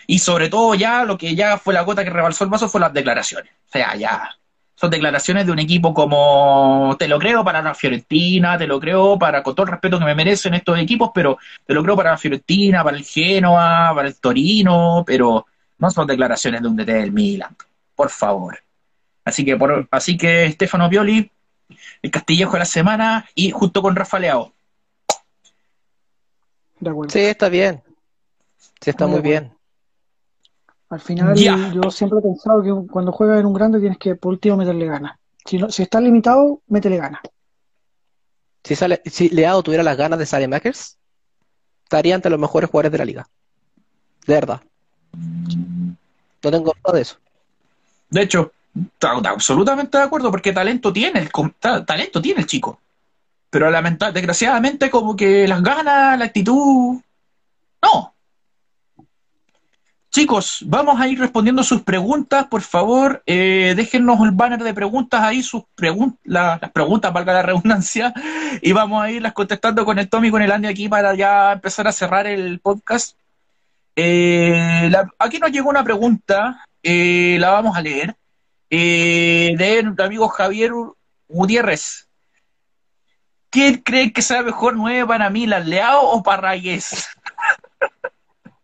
Y 0.07 0.19
sobre 0.19 0.49
todo 0.49 0.75
ya 0.75 1.05
lo 1.05 1.17
que 1.17 1.35
ya 1.35 1.57
fue 1.57 1.73
la 1.73 1.81
gota 1.81 2.03
que 2.03 2.09
rebalsó 2.09 2.43
el 2.43 2.49
vaso 2.49 2.69
fue 2.69 2.81
las 2.81 2.93
declaraciones. 2.93 3.51
O 3.67 3.71
sea, 3.71 3.95
ya 3.95 4.29
son 4.75 4.89
declaraciones 4.89 5.45
de 5.45 5.51
un 5.51 5.59
equipo 5.59 5.93
como 5.93 6.95
te 6.99 7.07
lo 7.07 7.19
creo 7.19 7.43
para 7.43 7.61
la 7.61 7.73
Fiorentina, 7.73 8.57
te 8.57 8.67
lo 8.67 8.79
creo 8.79 9.17
para 9.17 9.41
con 9.41 9.55
todo 9.55 9.65
el 9.65 9.71
respeto 9.71 9.99
que 9.99 10.05
me 10.05 10.15
merecen 10.15 10.55
estos 10.55 10.77
equipos, 10.77 11.11
pero 11.13 11.37
te 11.65 11.73
lo 11.73 11.83
creo 11.83 11.95
para 11.95 12.11
la 12.11 12.17
Fiorentina, 12.17 12.83
para 12.83 12.97
el 12.97 13.05
Genoa, 13.05 13.93
para 13.95 14.07
el 14.07 14.15
Torino, 14.19 15.03
pero 15.05 15.45
no 15.77 15.91
son 15.91 16.07
declaraciones 16.07 16.61
de 16.61 16.67
un 16.67 16.75
DT 16.75 16.91
del 16.91 17.11
Milan, 17.11 17.55
por 17.95 18.09
favor. 18.09 18.59
Así 19.23 19.45
que 19.45 19.55
por, 19.55 19.87
así 19.91 20.17
que 20.17 20.51
Stefano 20.51 20.89
Pioli, 20.89 21.31
el 22.01 22.11
Castillejo 22.11 22.53
de 22.53 22.59
la 22.59 22.65
semana 22.65 23.25
y 23.35 23.51
junto 23.51 23.81
con 23.81 23.95
Rafa 23.95 24.19
Leao. 24.19 24.51
de 26.79 26.89
acuerdo. 26.89 27.11
Sí, 27.11 27.19
está 27.19 27.47
bien. 27.47 27.81
Sí, 28.81 28.89
está 28.89 29.07
muy 29.07 29.21
bien. 29.21 29.53
Al 30.89 30.99
final, 30.99 31.35
yo 31.73 31.89
siempre 31.89 32.19
he 32.19 32.21
pensado 32.21 32.61
que 32.61 32.71
cuando 32.91 33.11
juegas 33.11 33.39
en 33.39 33.45
un 33.47 33.53
grande 33.53 33.79
tienes 33.79 33.97
que 33.97 34.15
por 34.15 34.33
último 34.33 34.57
meterle 34.57 34.85
ganas. 34.85 35.17
Si, 35.45 35.57
no, 35.57 35.69
si 35.69 35.83
estás 35.83 36.01
limitado, 36.01 36.61
métele 36.67 36.97
ganas. 36.97 37.21
Si, 38.63 38.75
sale, 38.75 39.01
si 39.05 39.29
Leao 39.29 39.61
tuviera 39.63 39.83
las 39.83 39.97
ganas 39.97 40.19
de 40.19 40.25
Saelemaekers, 40.25 40.97
estaría 41.83 42.15
entre 42.15 42.31
los 42.31 42.39
mejores 42.39 42.69
jugadores 42.69 42.91
de 42.91 42.97
la 42.97 43.05
liga. 43.05 43.27
De 44.25 44.35
verdad. 44.35 44.61
No 45.17 46.51
tengo 46.51 46.73
duda 46.83 46.95
de 46.95 47.01
eso. 47.01 47.17
De 48.09 48.21
hecho, 48.21 48.51
ta- 48.99 49.21
ta- 49.21 49.29
absolutamente 49.31 49.97
de 49.97 50.03
acuerdo, 50.03 50.31
porque 50.31 50.53
talento 50.53 50.93
tiene 50.93 51.19
el 51.19 51.31
talento 51.85 52.21
tiene 52.21 52.41
el 52.41 52.47
chico. 52.47 52.79
Pero 53.49 53.69
lamenta- 53.69 54.11
desgraciadamente 54.11 54.89
como 54.89 55.15
que 55.15 55.47
las 55.47 55.61
ganas, 55.61 56.17
la 56.17 56.25
actitud. 56.25 57.01
No. 57.81 58.12
Chicos, 60.13 60.59
vamos 60.67 61.01
a 61.01 61.07
ir 61.07 61.19
respondiendo 61.19 61.63
sus 61.63 61.81
preguntas, 61.81 62.45
por 62.45 62.61
favor. 62.61 63.23
Eh, 63.25 63.73
déjennos 63.75 64.19
el 64.21 64.29
banner 64.29 64.61
de 64.61 64.71
preguntas 64.71 65.21
ahí, 65.23 65.41
sus 65.41 65.63
pregun- 65.75 66.19
la- 66.23 66.59
las 66.61 66.71
preguntas, 66.71 67.11
valga 67.11 67.33
la 67.33 67.41
redundancia, 67.41 68.13
y 68.61 68.71
vamos 68.73 69.01
a 69.03 69.09
irlas 69.09 69.33
contestando 69.33 69.83
con 69.83 69.97
el 69.97 70.07
Tommy 70.09 70.27
y 70.27 70.31
con 70.31 70.43
el 70.43 70.51
Andy 70.51 70.67
aquí 70.67 70.87
para 70.87 71.15
ya 71.15 71.53
empezar 71.53 71.87
a 71.87 71.91
cerrar 71.91 72.27
el 72.27 72.59
podcast. 72.59 73.17
Eh, 73.95 74.91
aquí 75.17 75.39
nos 75.39 75.49
llegó 75.51 75.71
una 75.71 75.83
pregunta, 75.83 76.63
eh, 76.83 77.37
la 77.39 77.49
vamos 77.49 77.75
a 77.75 77.81
leer, 77.81 78.15
eh, 78.69 79.55
de 79.57 79.81
nuestro 79.81 80.05
amigo 80.05 80.27
Javier 80.27 80.73
Gutiérrez. 81.27 82.07
¿Quién 83.49 83.77
cree 83.77 84.13
que 84.13 84.21
sea 84.21 84.43
mejor 84.43 84.75
nueve 84.75 85.07
para 85.07 85.31
mí, 85.31 85.47
Leao 85.47 86.01
o 86.11 86.21
Parragués? 86.21 87.07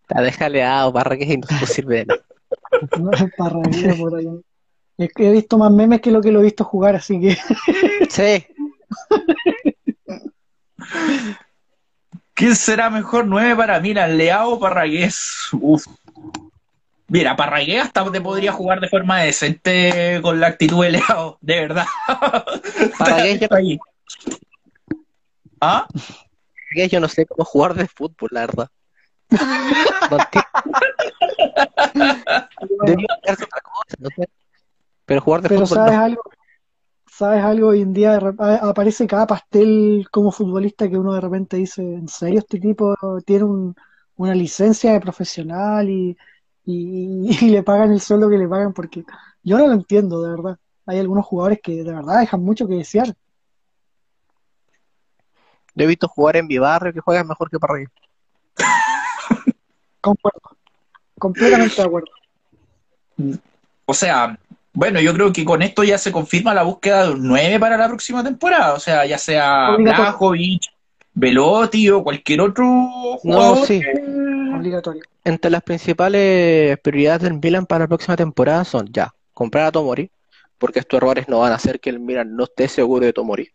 La 0.16 0.22
deja 0.22 0.50
Leao, 0.50 0.92
barra 0.92 1.18
que 1.18 1.38
no 1.38 1.68
sirve 1.68 1.98
de 1.98 2.06
nada. 2.06 2.22
No 3.00 3.12
es 3.12 3.26
parraguera 3.38 3.96
por 3.96 4.16
ahí. 4.16 4.28
Es 4.98 5.14
que 5.14 5.30
he 5.30 5.32
visto 5.32 5.58
más 5.58 5.72
memes 5.72 6.02
que 6.02 6.12
lo 6.12 6.22
que 6.22 6.32
lo 6.32 6.40
he 6.40 6.44
visto 6.44 6.64
jugar, 6.64 6.96
así 6.96 7.20
que 7.20 7.38
Sí, 8.10 8.46
¿Quién 12.34 12.56
será 12.56 12.90
mejor 12.90 13.28
nueve 13.28 13.56
para 13.56 13.80
mí, 13.80 13.94
Leao 13.94 14.54
o 14.54 14.60
Parragués? 14.60 15.50
Uf. 15.54 15.86
Mira, 17.08 17.36
Parragués 17.36 17.84
hasta 17.84 18.10
te 18.12 18.22
podría 18.22 18.52
jugar 18.52 18.80
de 18.80 18.88
forma 18.88 19.20
decente 19.20 20.20
con 20.22 20.40
la 20.40 20.48
actitud 20.48 20.84
de 20.84 20.92
Leao, 20.92 21.38
de 21.42 21.60
verdad. 21.60 21.86
Parragués 22.98 23.42
yo, 23.42 23.48
Ahí. 23.52 23.80
¿Ah? 25.60 25.88
Parragués 25.92 26.92
yo 26.92 27.00
no 27.00 27.10
sé 27.10 27.26
cómo 27.26 27.44
jugar 27.44 27.74
de 27.74 27.88
fútbol, 27.88 28.30
la 28.32 28.42
verdad. 28.42 28.70
Otra 32.82 33.62
cosa, 33.62 33.96
no 34.00 34.10
sé. 34.16 34.30
Pero 35.06 35.22
jugar 35.22 35.42
de 35.42 35.50
pero 35.50 35.66
fútbol 35.66 35.68
sabes 35.76 35.98
no. 35.98 36.04
algo, 36.04 36.22
sabes 37.08 37.44
algo 37.44 37.70
hoy 37.70 37.82
en 37.82 37.94
día 37.94 38.18
aparece 38.62 39.08
cada 39.08 39.28
pastel 39.28 40.08
como 40.12 40.32
futbolista 40.32 40.90
que 40.90 40.98
uno 40.98 41.14
de 41.14 41.22
repente 41.22 41.58
dice, 41.58 41.82
¿en 41.84 42.08
serio 42.08 42.40
este 42.40 42.60
tipo 42.60 42.96
tiene 43.26 43.46
un- 43.46 43.76
una 44.18 44.36
licencia 44.36 44.94
de 44.94 45.00
profesional 45.02 45.90
y, 45.90 46.18
y, 46.66 47.30
y 47.48 47.50
le 47.52 47.64
pagan 47.64 47.92
el 47.92 48.02
sueldo 48.02 48.30
que 48.30 48.38
le 48.38 48.48
pagan? 48.48 48.74
Porque 48.74 49.04
yo 49.44 49.58
no 49.58 49.68
lo 49.68 49.74
entiendo, 49.74 50.22
de 50.24 50.32
verdad. 50.32 50.60
Hay 50.86 51.00
algunos 51.00 51.26
jugadores 51.26 51.60
que 51.64 51.84
de 51.84 51.94
verdad 51.94 52.20
dejan 52.22 52.44
mucho 52.44 52.68
que 52.68 52.76
desear. 52.76 53.16
Yo 55.76 55.86
he 55.86 55.88
visto 55.88 56.08
jugar 56.08 56.38
en 56.38 56.48
mi 56.48 56.58
barrio 56.58 56.94
que 56.94 57.00
juegan 57.00 57.28
mejor 57.28 57.50
que 57.50 57.60
Parragués. 57.60 57.90
Concuerdo. 60.02 60.40
Completamente 61.18 61.76
de 61.76 61.84
acuerdo. 61.84 62.08
O 63.86 63.94
sea, 63.94 64.38
bueno, 64.74 65.00
yo 65.02 65.14
creo 65.14 65.34
que 65.34 65.44
con 65.44 65.62
esto 65.62 65.84
ya 65.84 65.98
se 65.98 66.12
confirma 66.12 66.54
la 66.54 66.64
búsqueda 66.64 67.08
de 67.08 67.14
un 67.14 67.28
9 67.28 67.60
para 67.60 67.78
la 67.78 67.88
próxima 67.88 68.24
temporada. 68.24 68.74
O 68.74 68.80
sea, 68.80 69.06
ya 69.06 69.18
sea. 69.18 69.76
Blajovic, 69.78 70.62
Velotti 71.14 71.90
o 71.90 72.04
cualquier 72.04 72.42
otro 72.42 72.64
No, 72.66 73.18
jugador. 73.18 73.68
sí. 73.68 73.82
Obligatorio. 74.56 75.04
Entre 75.26 75.52
las 75.52 75.64
principales 75.64 76.78
prioridades 76.80 77.24
del 77.24 77.40
Milan 77.40 77.66
para 77.66 77.84
la 77.84 77.88
próxima 77.88 78.16
temporada 78.16 78.64
son 78.64 78.88
ya 78.92 79.14
comprar 79.34 79.66
a 79.66 79.72
Tomori, 79.72 80.10
porque 80.58 80.80
estos 80.80 80.98
errores 80.98 81.28
no 81.28 81.40
van 81.40 81.52
a 81.52 81.56
hacer 81.56 81.80
que 81.80 81.90
el 81.90 82.00
Milan 82.00 82.36
no 82.36 82.46
esté 82.46 82.68
seguro 82.68 83.06
de 83.06 83.14
Tomori. 83.14 83.50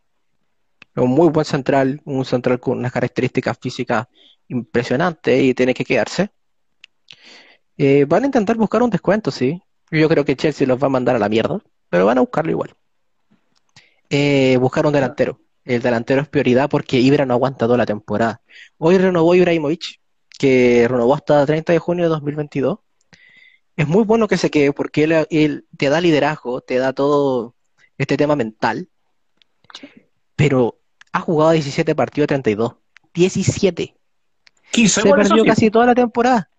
Un 0.96 1.10
muy 1.10 1.28
buen 1.28 1.44
central, 1.44 2.00
un 2.04 2.24
central 2.24 2.60
con 2.60 2.78
unas 2.78 2.92
características 2.92 3.58
físicas 3.60 4.06
impresionantes 4.48 5.42
y 5.42 5.54
tiene 5.54 5.74
que 5.74 5.84
quedarse. 5.84 6.30
Eh, 7.76 8.04
van 8.06 8.22
a 8.22 8.26
intentar 8.26 8.56
buscar 8.56 8.82
un 8.82 8.90
descuento, 8.90 9.30
sí. 9.30 9.60
Yo 9.90 10.08
creo 10.08 10.24
que 10.24 10.36
Chelsea 10.36 10.66
los 10.66 10.82
va 10.82 10.86
a 10.86 10.90
mandar 10.90 11.16
a 11.16 11.18
la 11.18 11.28
mierda, 11.28 11.60
pero 11.88 12.06
van 12.06 12.18
a 12.18 12.20
buscarlo 12.20 12.50
igual. 12.50 12.74
Eh, 14.10 14.56
buscar 14.60 14.86
un 14.86 14.92
delantero. 14.92 15.40
El 15.64 15.82
delantero 15.82 16.22
es 16.22 16.28
prioridad 16.28 16.68
porque 16.68 16.98
Ibra 17.00 17.26
no 17.26 17.34
aguanta 17.34 17.66
toda 17.66 17.78
la 17.78 17.86
temporada. 17.86 18.42
Hoy 18.78 18.98
renovó 18.98 19.34
Ibrahimovic, 19.34 20.00
que 20.38 20.86
renovó 20.88 21.14
hasta 21.14 21.46
30 21.46 21.72
de 21.72 21.78
junio 21.78 22.04
de 22.04 22.10
2022. 22.10 22.78
es 23.76 23.88
muy 23.88 24.04
bueno 24.04 24.28
que 24.28 24.36
se 24.36 24.50
quede 24.50 24.72
porque 24.72 25.04
él, 25.04 25.26
él 25.30 25.66
te 25.76 25.88
da 25.88 26.00
liderazgo, 26.00 26.60
te 26.60 26.76
da 26.78 26.92
todo 26.92 27.56
este 27.98 28.16
tema 28.16 28.36
mental, 28.36 28.88
pero 30.36 30.80
ha 31.14 31.20
jugado 31.20 31.52
17 31.52 31.94
partidos 31.94 32.26
32. 32.26 32.74
17. 33.14 33.94
15 34.72 35.00
Se 35.00 35.08
perdió 35.28 35.44
casi 35.44 35.70
toda 35.70 35.86
la 35.86 35.94
temporada. 35.94 36.50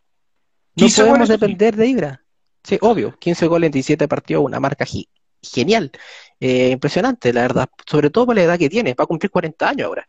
No 0.76 0.86
15 0.86 1.02
podemos 1.02 1.28
depender 1.30 1.76
de 1.76 1.88
Ibra. 1.88 2.24
Sí, 2.64 2.78
obvio, 2.82 3.16
15 3.20 3.48
goles 3.48 3.68
en 3.68 3.72
17 3.74 4.08
partidos, 4.08 4.44
una 4.44 4.60
marca 4.60 4.86
gi- 4.86 5.08
genial, 5.42 5.92
Eh, 6.40 6.70
impresionante, 6.72 7.32
la 7.32 7.42
verdad, 7.44 7.70
sobre 7.86 8.10
todo 8.10 8.26
por 8.26 8.36
la 8.36 8.44
edad 8.44 8.58
que 8.60 8.70
tiene, 8.70 8.94
va 8.94 9.04
a 9.04 9.08
cumplir 9.08 9.30
40 9.32 9.70
años 9.70 9.88
ahora. 9.88 10.08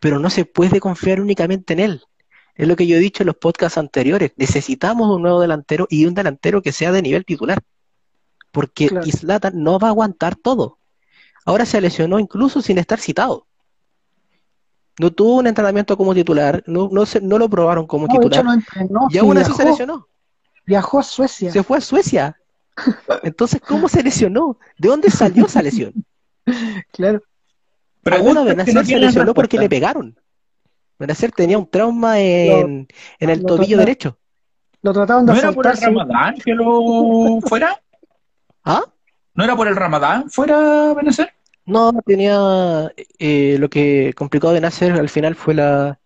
Pero 0.00 0.18
no 0.18 0.30
se 0.30 0.44
puede 0.44 0.78
confiar 0.80 1.20
únicamente 1.20 1.72
en 1.72 1.80
él. 1.80 2.02
Es 2.54 2.68
lo 2.68 2.76
que 2.76 2.86
yo 2.86 2.96
he 2.96 3.00
dicho 3.00 3.22
en 3.24 3.28
los 3.28 3.36
podcasts 3.36 3.78
anteriores. 3.78 4.32
Necesitamos 4.36 5.08
un 5.10 5.22
nuevo 5.22 5.40
delantero 5.40 5.86
y 5.90 6.06
un 6.06 6.14
delantero 6.14 6.62
que 6.62 6.70
sea 6.72 6.92
de 6.92 7.02
nivel 7.02 7.24
titular. 7.24 7.60
Porque 8.52 8.88
Claro. 8.88 9.50
No 9.54 9.78
va 9.80 9.88
a 9.88 9.90
aguantar 9.90 10.36
todo. 10.36 10.78
Ahora 11.44 11.66
se 11.66 11.80
lesionó 11.80 12.18
incluso 12.18 12.62
sin 12.62 12.78
estar 12.78 12.98
citado. 12.98 13.46
No 14.98 15.10
tuvo 15.12 15.36
un 15.36 15.46
entrenamiento 15.46 15.96
como 15.96 16.14
titular, 16.14 16.62
no, 16.66 16.88
no, 16.90 17.04
se- 17.04 17.20
no 17.20 17.36
lo 17.38 17.48
probaron 17.48 17.86
como 17.86 18.06
No, 18.06 18.14
titular. 18.14 18.44
no 18.44 18.54
entrenó, 18.54 19.08
y 19.10 19.18
aún 19.18 19.36
así 19.38 19.50
se 19.52 19.56
viajó, 19.64 19.70
lesionó. 19.70 20.08
viajó 20.64 20.98
a 21.00 21.02
Suecia. 21.02 21.50
Se 21.50 21.62
fue 21.64 21.78
a 21.78 21.80
Suecia. 21.80 22.40
Entonces, 23.24 23.60
¿cómo 23.60 23.88
se 23.88 24.02
lesionó? 24.02 24.58
¿De 24.78 24.88
dónde 24.88 25.10
salió 25.10 25.46
esa 25.46 25.62
lesión? 25.62 25.92
Claro. 26.92 27.22
Alguna 28.04 28.42
Preguntas 28.42 28.44
vez 28.44 28.54
que 28.66 28.72
no 28.72 28.80
Benacer 28.80 28.86
se 28.86 29.00
lesionó 29.00 29.34
porque 29.34 29.58
le 29.58 29.68
pegaron. 29.68 30.18
Benacer 30.98 31.32
tenía 31.32 31.58
un 31.58 31.68
trauma 31.68 32.20
en, 32.20 32.86
en 33.18 33.30
el 33.30 33.40
lo 33.40 33.46
tobillo 33.46 33.78
derecho. 33.78 34.18
Lo 34.82 34.92
trataron 34.92 35.26
de 35.26 35.32
¿No 35.32 35.38
era 35.38 35.50
por 35.52 35.66
el. 35.66 35.76
Ramadán 35.76 36.34
que 36.36 36.54
lo 36.54 37.40
fuera? 37.40 37.80
¿Ah? 38.62 38.84
¿No 39.34 39.44
era 39.44 39.56
por 39.56 39.68
el 39.68 39.76
Ramadán 39.76 40.30
fuera 40.30 40.94
Benacer? 40.94 41.30
No, 41.66 41.92
tenía 42.04 42.92
eh, 43.18 43.56
lo 43.58 43.68
que 43.68 44.12
complicó 44.14 44.48
a 44.48 44.52
Benacer 44.52 44.92
al 44.92 45.08
final 45.08 45.34
fue 45.34 45.54
la 45.54 45.98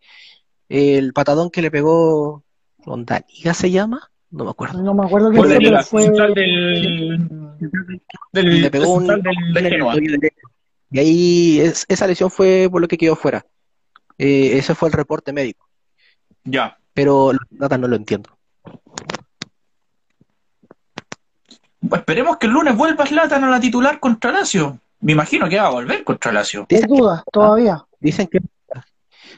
el 0.69 1.13
patadón 1.13 1.51
que 1.51 1.63
le 1.63 1.71
pegó 1.71 2.45
Ondaniga 2.85 3.55
se 3.55 3.71
llama, 3.71 4.11
no 4.31 4.45
me 4.45 4.51
acuerdo. 4.51 4.83
No 4.83 4.95
me 4.95 5.05
acuerdo 5.05 5.33
fue, 5.33 6.11
pero 6.11 6.35
del, 6.35 7.29
del, 8.33 8.63
Le 8.63 8.71
pegó 8.71 8.95
un 8.95 9.07
del- 9.07 9.23
de. 9.23 10.33
Y 10.91 10.99
ahí 10.99 11.61
es- 11.61 11.85
esa 11.89 12.07
lesión 12.07 12.31
fue 12.31 12.69
por 12.71 12.81
lo 12.81 12.89
que 12.89 12.97
quedó 12.97 13.17
fuera. 13.17 13.45
Eh, 14.17 14.57
ese 14.59 14.75
fue 14.75 14.89
el 14.89 14.93
reporte 14.95 15.33
médico, 15.33 15.69
Ya. 16.45 16.79
pero 16.95 17.33
nada, 17.51 17.79
no 17.79 17.89
lo 17.89 17.97
entiendo. 17.97 18.38
Esperemos 21.97 22.37
que 22.37 22.47
el 22.47 22.53
lunes 22.53 22.77
vuelva 22.77 23.07
Zlatan 23.07 23.45
a 23.45 23.51
la 23.51 23.61
titular 23.61 24.01
contra 24.01 24.33
Lazio. 24.33 24.79
Me 25.01 25.13
imagino 25.13 25.49
que 25.49 25.59
va 25.59 25.67
a 25.67 25.71
volver 25.71 26.05
contra 26.05 26.33
Lazio. 26.33 26.67
Dicen 26.69 26.89
dudas 26.89 27.23
todavía. 27.33 27.85
dicen 28.01 28.27
que 28.27 28.41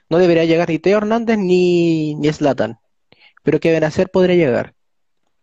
no 0.09 0.19
debería 0.19 0.45
llegar 0.45 0.69
ni 0.69 0.79
Teo 0.79 0.99
Hernández 0.99 1.39
ni, 1.39 2.15
ni 2.17 2.33
Zlatan, 2.33 2.79
pero 3.43 3.61
que 3.61 3.73
Benacer 3.73 4.11
podría 4.11 4.35
llegar. 4.35 4.75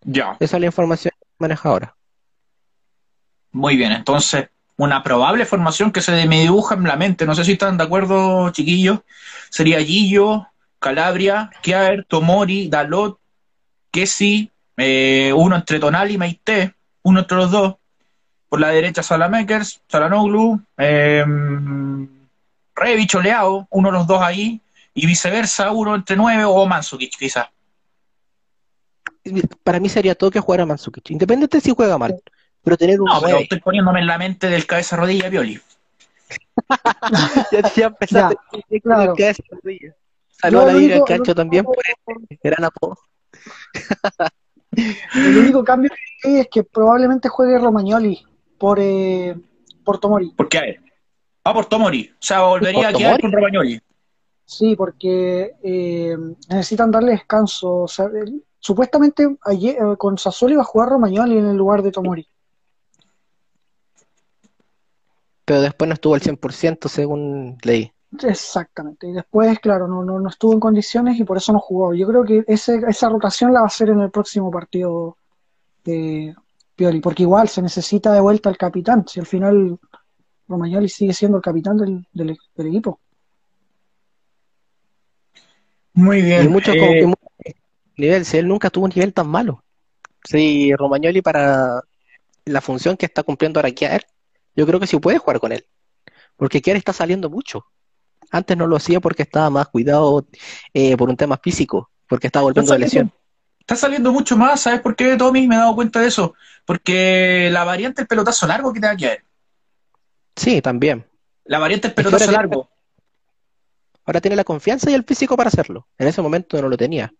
Ya. 0.01 0.36
Esa 0.39 0.58
es 0.58 0.62
la 0.62 0.68
información 0.68 1.14
que 1.20 1.28
maneja 1.39 1.70
ahora. 1.70 1.95
Muy 3.51 3.78
bien, 3.78 3.91
entonces, 3.91 4.49
una 4.76 5.03
probable 5.03 5.45
formación 5.45 5.91
que 5.91 6.01
se 6.01 6.28
me 6.28 6.41
dibuja 6.41 6.76
en 6.76 6.84
la 6.84 6.95
mente, 6.95 7.26
no 7.26 7.34
sé 7.34 7.43
si 7.43 7.53
están 7.53 7.78
de 7.78 7.84
acuerdo, 7.86 8.49
chiquillos, 8.51 8.99
sería 9.49 9.80
Gillo, 9.80 10.47
Calabria, 10.80 11.49
Kiaer, 11.62 12.05
Tomori, 12.05 12.68
Dalot, 12.68 13.20
Kessi, 13.89 14.51
eh, 14.76 15.34
uno 15.36 15.55
entre 15.55 15.80
Tonali 15.80 16.14
y 16.14 16.18
Maite, 16.18 16.76
uno 17.08 17.22
entre 17.22 17.38
los 17.38 17.51
dos. 17.51 17.76
Por 18.49 18.60
la 18.60 18.70
derecha 18.70 19.01
Salamakers, 19.01 19.82
Salanoglu, 19.88 20.62
eh, 20.78 21.26
Revich 22.76 23.16
o 23.16 23.22
Leao, 23.22 23.68
uno 23.72 23.89
de 23.89 23.97
los 23.97 24.08
dos 24.08 24.22
ahí, 24.22 24.62
y 24.93 25.05
viceversa, 25.05 25.72
uno 25.72 25.95
entre 25.95 26.16
nueve 26.16 26.43
o 26.45 26.66
Mansukic, 26.66 27.18
quizás. 27.18 27.47
Para 29.64 29.80
mí 29.80 29.89
sería 29.89 30.16
todo 30.16 30.32
que 30.32 30.39
jugar 30.39 30.62
a 30.62 30.66
Mandzukic, 30.66 31.10
independiente 31.12 31.60
si 31.60 31.74
juega 31.74 31.97
mal, 31.97 32.22
pero 32.64 32.78
tener 32.78 33.01
un 33.01 33.08
No, 33.08 33.22
pero 33.22 33.39
estoy 33.39 33.60
poniéndome 33.60 33.99
en 33.99 34.08
la 34.08 34.18
mente 34.18 34.47
del 34.47 34.66
cabeza 34.66 34.95
rodilla 34.95 35.30
Pioli. 35.30 35.60
Ya, 37.51 37.74
ya 37.74 37.86
empezaste 37.88 38.36
el 38.70 38.82
cabeza 38.82 39.43
rodilla. 39.49 39.93
Saludos 40.30 40.70
a 40.70 40.74
la 40.74 40.80
Liga 40.80 40.97
lo 40.97 41.36
también 41.36 41.64
por 41.64 41.76
el 42.30 42.39
gran 42.43 42.66
apodo. 42.66 42.97
El 45.16 45.38
único 45.38 45.64
cambio 45.64 45.90
que 46.22 46.30
hay 46.30 46.40
es 46.42 46.48
que 46.50 46.64
probablemente 46.64 47.30
juegue 47.30 47.58
Romagnoli 47.58 48.24
por, 48.58 48.80
eh, 48.80 49.36
por 49.84 50.00
Tomori. 50.00 50.32
¿Por 50.32 50.48
qué 50.50 50.58
a 50.58 50.62
él? 50.62 50.80
Ah, 51.44 51.54
por 51.54 51.66
Tomori. 51.66 52.12
O 52.14 52.18
sea, 52.20 52.42
volvería 52.44 52.88
¿Por 52.88 52.96
a 52.96 52.98
quedar 52.98 53.22
con 53.22 53.32
Romagnoli. 53.32 53.82
Sí, 54.46 54.76
porque 54.76 55.56
eh, 55.64 56.16
necesitan 56.50 56.92
darle 56.92 57.12
descanso. 57.12 57.84
O 57.84 57.88
sea, 57.88 58.08
supuestamente 58.60 59.28
ayer, 59.44 59.76
eh, 59.76 59.98
con 59.98 60.18
Sassuolo 60.18 60.54
iba 60.54 60.62
a 60.62 60.66
jugar 60.66 60.90
Romagnoli 60.90 61.38
en 61.38 61.48
el 61.48 61.58
lugar 61.58 61.82
de 61.82 61.92
Tomori. 61.92 62.28
Pero 65.46 65.62
después 65.62 65.88
no 65.88 65.94
estuvo 65.94 66.14
al 66.14 66.22
100% 66.22 66.88
según 66.88 67.58
leí. 67.64 67.92
Exactamente. 68.24 69.08
Y 69.08 69.14
después, 69.14 69.60
claro, 69.60 69.88
no, 69.88 70.03
no, 70.03 70.20
no 70.20 70.30
estuvo 70.30 70.53
en 70.53 70.60
condiciones 70.60 71.20
y 71.20 71.24
por 71.24 71.38
eso 71.38 71.51
no 71.53 71.60
jugó. 71.60 71.93
Yo 71.93 72.08
creo 72.08 72.24
que 72.24 72.43
ese, 72.47 72.82
esa 72.88 73.10
rotación 73.10 73.53
la 73.53 73.60
va 73.60 73.66
a 73.66 73.68
hacer 73.68 73.89
en 73.89 74.01
el 74.01 74.12
próximo 74.12 74.49
partido 74.49 75.18
de 75.84 76.36
Pioli, 76.76 77.01
porque 77.01 77.24
igual 77.24 77.49
se 77.49 77.62
necesita 77.62 78.14
de 78.14 78.22
vuelta 78.22 78.49
el 78.49 78.58
capitán. 78.58 79.05
Si 79.08 79.20
al 79.20 79.26
final 79.26 79.80
Romagnoli 80.47 80.89
sigue 80.89 81.14
siendo 81.14 81.38
el 81.38 81.43
capitán 81.43 81.78
del, 81.78 82.08
del- 82.14 82.38
del 82.55 82.68
equipo. 82.68 83.01
Muy 85.93 86.22
bien. 86.22 86.43
Y 86.43 86.45
Eh, 86.45 86.78
como 86.78 86.93
que 86.97 87.05
muchos 87.08 87.30
nivel, 87.97 88.26
si 88.26 88.38
él 88.38 88.47
nunca 88.47 88.70
tuvo 88.70 88.86
un 88.86 88.91
nivel 88.95 89.14
tan 89.14 89.28
malo. 89.30 89.64
Sí, 90.24 90.74
Romagnoli 90.76 91.22
para 91.22 91.82
la 92.45 92.62
función 92.62 92.97
que 92.97 93.05
está 93.08 93.24
cumpliendo 93.24 93.60
ahora 93.60 93.72
Kier, 93.72 94.05
yo 94.55 94.66
creo 94.68 94.80
que 94.80 94.88
sí 94.88 94.97
puede 94.99 95.18
jugar 95.20 95.39
con 95.39 95.51
él. 95.53 95.66
Porque 96.38 96.62
Kier 96.62 96.78
está 96.78 96.93
saliendo 96.93 97.30
mucho. 97.30 97.66
Antes 98.32 98.58
no 98.58 98.68
lo 98.68 98.76
hacía 98.76 99.00
porque 99.00 99.24
estaba 99.24 99.50
más 99.50 99.68
cuidado 99.68 100.26
eh, 100.74 100.98
por 100.98 101.10
un 101.10 101.16
tema 101.18 101.38
físico, 101.42 101.90
porque 102.08 102.28
estaba 102.28 102.44
volviendo 102.44 102.74
de 102.74 102.80
lesión. 102.80 103.12
está 103.60 103.76
saliendo 103.76 104.12
mucho 104.12 104.36
más, 104.38 104.62
¿sabes 104.62 104.82
por 104.82 104.96
qué, 104.96 105.16
Tommy? 105.18 105.48
Me 105.48 105.56
he 105.56 105.58
dado 105.58 105.76
cuenta 105.76 106.02
de 106.02 106.08
eso. 106.08 106.34
Porque 106.66 107.50
la 107.52 107.64
variante 107.64 108.02
del 108.02 108.08
pelotazo 108.08 108.46
largo 108.48 108.74
que 108.74 108.80
te 108.82 108.88
va 108.88 108.94
a 108.94 108.98
quedar. 108.98 109.24
Sí, 110.36 110.62
también. 110.62 111.06
La 111.46 111.60
variante 111.60 111.88
del 111.88 111.96
pelotazo 111.96 112.26
ahora 112.26 112.34
largo. 112.42 112.70
Ahora 114.06 114.22
tiene 114.22 114.36
la 114.36 114.44
confianza 114.44 114.90
y 114.90 114.94
el 114.94 115.04
físico 115.04 115.36
para 115.38 115.48
hacerlo. 115.50 115.88
En 115.98 116.08
ese 116.08 116.22
momento 116.22 116.62
no 116.62 116.70
lo 116.70 116.78
tenía. 116.78 117.14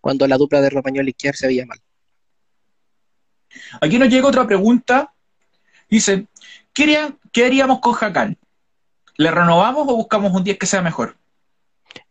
Cuando 0.00 0.26
la 0.26 0.36
dupla 0.36 0.60
de 0.60 0.70
Romagnoli 0.70 1.10
y 1.10 1.14
Kier 1.14 1.34
se 1.36 1.46
veía 1.48 1.66
mal. 1.66 1.78
Aquí 3.80 3.98
nos 3.98 4.08
llega 4.08 4.28
otra 4.28 4.46
pregunta. 4.46 5.12
Dice, 5.88 6.26
¿qué, 6.72 6.82
haría- 6.84 7.16
qué 7.32 7.46
haríamos 7.46 7.80
con 7.80 7.94
Hakan? 7.98 8.36
¿Le 9.18 9.30
renovamos 9.32 9.86
o 9.88 9.96
buscamos 9.96 10.32
un 10.32 10.44
10 10.44 10.58
que 10.58 10.66
sea 10.66 10.80
mejor? 10.80 11.16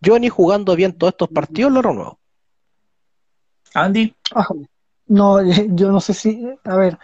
Yo 0.02 0.20
ni 0.20 0.28
jugando 0.30 0.76
bien 0.76 0.94
todos 0.94 1.14
estos 1.14 1.30
partidos 1.30 1.72
lo 1.72 1.82
renuevo. 1.82 2.20
Andy, 3.74 4.14
Ah, 4.36 4.48
No, 5.08 5.42
yo 5.70 5.92
no 5.92 6.00
sé 6.02 6.14
si, 6.14 6.46
a 6.66 6.76
ver, 6.76 7.00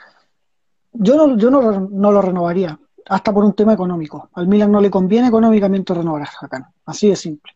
yo 0.91 1.15
no, 1.15 1.37
yo 1.37 1.49
no, 1.49 1.87
no 1.89 2.11
lo 2.11 2.21
renovaría, 2.21 2.77
hasta 3.07 3.33
por 3.33 3.45
un 3.45 3.53
tema 3.53 3.73
económico. 3.73 4.29
Al 4.33 4.47
Milan 4.47 4.71
no 4.71 4.81
le 4.81 4.91
conviene 4.91 5.29
económicamente 5.29 5.93
renovar 5.93 6.23
a 6.23 6.29
Hakan, 6.41 6.65
así 6.85 7.09
de 7.09 7.15
simple. 7.15 7.53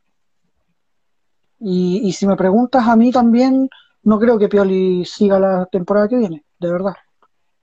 Y, 1.59 2.01
y 2.07 2.13
si 2.13 2.25
me 2.27 2.37
preguntas 2.37 2.87
a 2.87 2.95
mí 2.95 3.11
también, 3.11 3.69
no 4.03 4.19
creo 4.19 4.39
que 4.39 4.47
Pioli 4.47 5.03
siga 5.03 5.37
la 5.39 5.65
temporada 5.65 6.07
que 6.07 6.17
viene, 6.17 6.45
de 6.59 6.71
verdad. 6.71 6.95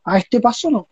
A 0.05 0.19
este 0.19 0.41
paso 0.41 0.71
no. 0.71 0.89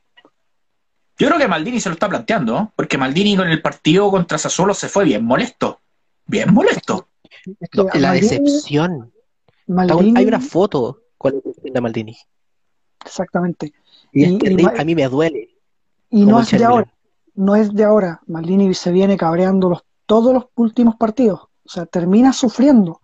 Yo 1.22 1.28
creo 1.28 1.38
que 1.38 1.48
Maldini 1.48 1.80
se 1.80 1.88
lo 1.88 1.94
está 1.94 2.08
planteando, 2.08 2.52
¿no? 2.54 2.72
porque 2.76 2.98
Maldini 2.98 3.36
con 3.36 3.48
el 3.48 3.62
partido 3.62 4.10
contra 4.10 4.38
Sassuolo 4.38 4.74
se 4.74 4.88
fue 4.88 5.04
bien 5.04 5.24
molesto. 5.24 5.80
Bien 6.26 6.52
molesto. 6.52 7.08
No, 7.74 7.84
la 7.94 8.12
Maldini- 8.14 8.20
decepción. 8.20 9.12
Maldini- 9.68 10.18
Hay 10.18 10.26
una 10.26 10.40
foto 10.40 11.02
con 11.18 11.40
la 11.64 11.80
Maldini. 11.80 12.16
exactamente. 13.04 13.72
Y, 14.12 14.24
Y- 14.24 14.38
es 14.42 14.60
y 14.60 14.80
a 14.80 14.84
mí 14.84 14.94
me 14.94 15.08
duele. 15.08 15.48
Y 16.10 16.24
no 16.24 16.40
es 16.40 16.50
de 16.50 16.64
ahora, 16.64 16.92
no 17.34 17.56
es 17.56 17.72
de 17.72 17.84
ahora. 17.84 18.20
Maldini 18.26 18.72
se 18.74 18.92
viene 18.92 19.16
cabreando 19.16 19.70
los, 19.70 19.82
todos 20.06 20.34
los 20.34 20.44
últimos 20.56 20.96
partidos. 20.96 21.40
O 21.64 21.68
sea, 21.68 21.86
termina 21.86 22.32
sufriendo. 22.32 23.00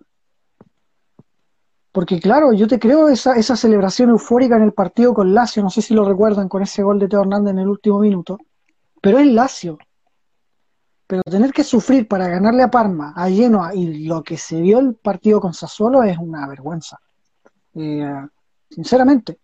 Porque 1.98 2.20
claro, 2.20 2.52
yo 2.52 2.68
te 2.68 2.78
creo 2.78 3.08
esa, 3.08 3.34
esa 3.34 3.56
celebración 3.56 4.10
eufórica 4.10 4.54
en 4.54 4.62
el 4.62 4.72
partido 4.72 5.12
con 5.12 5.34
Lazio, 5.34 5.64
no 5.64 5.68
sé 5.68 5.82
si 5.82 5.94
lo 5.94 6.04
recuerdan 6.04 6.48
con 6.48 6.62
ese 6.62 6.84
gol 6.84 7.00
de 7.00 7.08
Teo 7.08 7.22
Hernández 7.22 7.50
en 7.50 7.58
el 7.58 7.68
último 7.68 7.98
minuto, 7.98 8.38
pero 9.02 9.18
es 9.18 9.26
Lazio. 9.26 9.78
Pero 11.08 11.22
tener 11.24 11.52
que 11.52 11.64
sufrir 11.64 12.06
para 12.06 12.28
ganarle 12.28 12.62
a 12.62 12.70
Parma, 12.70 13.14
a 13.16 13.28
Genoa, 13.28 13.74
y 13.74 14.06
lo 14.06 14.22
que 14.22 14.36
se 14.36 14.60
vio 14.60 14.78
el 14.78 14.94
partido 14.94 15.40
con 15.40 15.52
Sassuolo 15.52 16.04
es 16.04 16.16
una 16.18 16.46
vergüenza. 16.46 17.00
Eh, 17.74 18.14
sinceramente. 18.70 19.40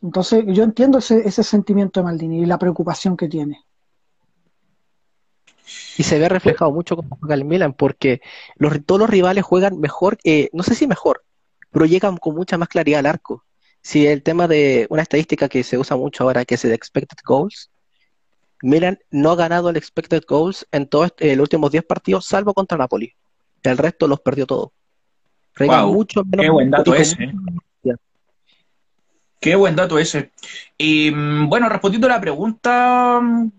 Entonces, 0.00 0.44
yo 0.46 0.62
entiendo 0.62 0.98
ese, 0.98 1.26
ese 1.26 1.42
sentimiento 1.42 1.98
de 1.98 2.04
Maldini 2.04 2.42
y 2.42 2.46
la 2.46 2.60
preocupación 2.60 3.16
que 3.16 3.26
tiene. 3.26 3.64
Y 5.96 6.04
se 6.04 6.20
ve 6.20 6.28
reflejado 6.28 6.70
mucho 6.70 6.94
juega 6.94 7.34
el 7.34 7.44
Milan, 7.44 7.72
porque 7.72 8.20
los, 8.54 8.84
todos 8.86 9.00
los 9.00 9.10
rivales 9.10 9.42
juegan 9.42 9.80
mejor, 9.80 10.16
eh, 10.22 10.48
no 10.52 10.62
sé 10.62 10.76
si 10.76 10.86
mejor, 10.86 11.24
pero 11.70 11.86
llegan 11.86 12.16
con 12.16 12.34
mucha 12.34 12.58
más 12.58 12.68
claridad 12.68 13.00
al 13.00 13.06
arco. 13.06 13.44
Si 13.82 14.06
el 14.06 14.22
tema 14.22 14.48
de 14.48 14.86
una 14.90 15.02
estadística 15.02 15.48
que 15.48 15.62
se 15.62 15.78
usa 15.78 15.96
mucho 15.96 16.24
ahora, 16.24 16.44
que 16.44 16.56
es 16.56 16.64
el 16.64 16.72
expected 16.72 17.18
goals, 17.24 17.70
Milan 18.62 18.98
no 19.10 19.30
ha 19.30 19.36
ganado 19.36 19.70
el 19.70 19.76
expected 19.76 20.22
goals 20.26 20.66
en 20.72 20.88
todos 20.88 21.14
eh, 21.18 21.36
los 21.36 21.44
últimos 21.44 21.70
10 21.70 21.84
partidos, 21.84 22.26
salvo 22.26 22.54
contra 22.54 22.76
Napoli. 22.76 23.14
El 23.62 23.78
resto 23.78 24.08
los 24.08 24.20
perdió 24.20 24.46
todos. 24.46 24.70
Wow, 25.58 25.92
mucho 25.92 26.24
menos 26.24 26.44
qué 26.44 26.50
buen 26.50 26.70
dato 26.70 26.94
ese. 26.94 27.16
velocidad. 27.16 27.96
Qué 29.40 29.56
buen 29.56 29.76
dato 29.76 29.98
ese. 29.98 30.32
Y 30.76 31.10
mm, 31.10 31.48
bueno, 31.48 31.68
respondiendo 31.68 32.06
a 32.06 32.10
la 32.10 32.20
pregunta, 32.20 33.20
mm, 33.20 33.50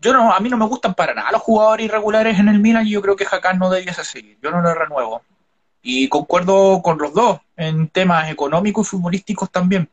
yo 0.00 0.12
no, 0.12 0.32
a 0.32 0.40
mí 0.40 0.48
no 0.48 0.56
me 0.56 0.66
gustan 0.66 0.94
para 0.94 1.14
nada 1.14 1.32
los 1.32 1.42
jugadores 1.42 1.86
irregulares 1.86 2.38
en 2.38 2.48
el 2.48 2.60
Milan 2.60 2.86
y 2.86 2.90
yo 2.90 3.02
creo 3.02 3.16
que 3.16 3.26
Hakan 3.30 3.58
no 3.58 3.70
debiese 3.70 4.04
seguir. 4.04 4.38
Yo 4.42 4.50
no 4.50 4.60
lo 4.60 4.74
renuevo. 4.74 5.22
Y 5.86 6.08
concuerdo 6.08 6.80
con 6.82 6.96
los 6.98 7.12
dos 7.12 7.40
en 7.56 7.88
temas 7.88 8.30
económicos 8.30 8.86
y 8.86 8.90
futbolísticos 8.90 9.50
también. 9.50 9.88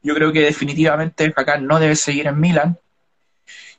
Yo 0.00 0.14
creo 0.14 0.32
que 0.32 0.40
definitivamente 0.40 1.34
Hakan 1.36 1.66
no 1.66 1.80
debe 1.80 1.96
seguir 1.96 2.28
en 2.28 2.38
Milan. 2.38 2.78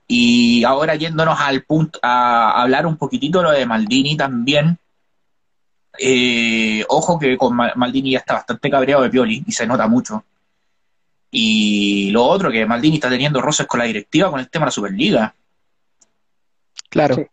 Y 0.06 0.66
ahora 0.66 0.96
yéndonos 0.96 1.40
al 1.40 1.64
punto 1.64 1.98
a 2.04 2.62
hablar 2.62 2.86
un 2.86 2.98
poquitito 2.98 3.42
lo 3.42 3.52
de 3.52 3.66
Maldini 3.66 4.18
también. 4.18 4.78
Eh, 5.98 6.84
ojo 6.90 7.18
que 7.18 7.38
con 7.38 7.56
Ma- 7.56 7.74
Maldini 7.76 8.12
ya 8.12 8.20
está 8.20 8.34
bastante 8.34 8.70
cabreado 8.70 9.04
de 9.04 9.10
Pioli 9.10 9.44
y 9.48 9.52
se 9.54 9.66
nota 9.66 9.88
mucho. 9.88 10.26
Y 11.32 12.10
lo 12.12 12.26
otro, 12.26 12.52
que 12.52 12.66
Maldini 12.66 12.96
está 12.96 13.10
teniendo 13.10 13.40
roces 13.40 13.66
con 13.66 13.80
la 13.80 13.86
directiva 13.86 14.30
con 14.30 14.40
el 14.40 14.50
tema 14.50 14.66
de 14.66 14.68
la 14.68 14.72
Superliga. 14.72 15.36
Claro. 16.90 17.16
Sí. 17.16 17.26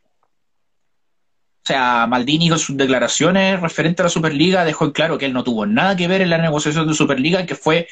O 1.66 1.68
sea, 1.68 2.06
Maldini 2.06 2.48
con 2.48 2.60
sus 2.60 2.76
declaraciones 2.76 3.60
referente 3.60 4.00
a 4.00 4.04
la 4.04 4.08
Superliga 4.08 4.64
dejó 4.64 4.84
en 4.84 4.92
claro 4.92 5.18
que 5.18 5.26
él 5.26 5.32
no 5.32 5.42
tuvo 5.42 5.66
nada 5.66 5.96
que 5.96 6.06
ver 6.06 6.20
en 6.20 6.30
la 6.30 6.38
negociación 6.38 6.86
de 6.86 6.94
Superliga, 6.94 7.44
que 7.44 7.56
fue 7.56 7.88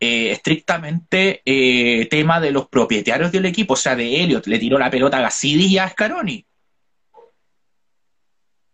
eh, 0.00 0.30
estrictamente 0.30 1.42
eh, 1.44 2.06
tema 2.06 2.40
de 2.40 2.52
los 2.52 2.68
propietarios 2.68 3.30
del 3.30 3.44
equipo, 3.44 3.74
o 3.74 3.76
sea, 3.76 3.94
de 3.94 4.22
Elliot. 4.22 4.46
Le 4.46 4.58
tiró 4.58 4.78
la 4.78 4.88
pelota 4.88 5.18
a 5.18 5.20
Gassidis 5.20 5.70
y 5.72 5.76
a 5.76 5.90
Scaroni. 5.90 6.46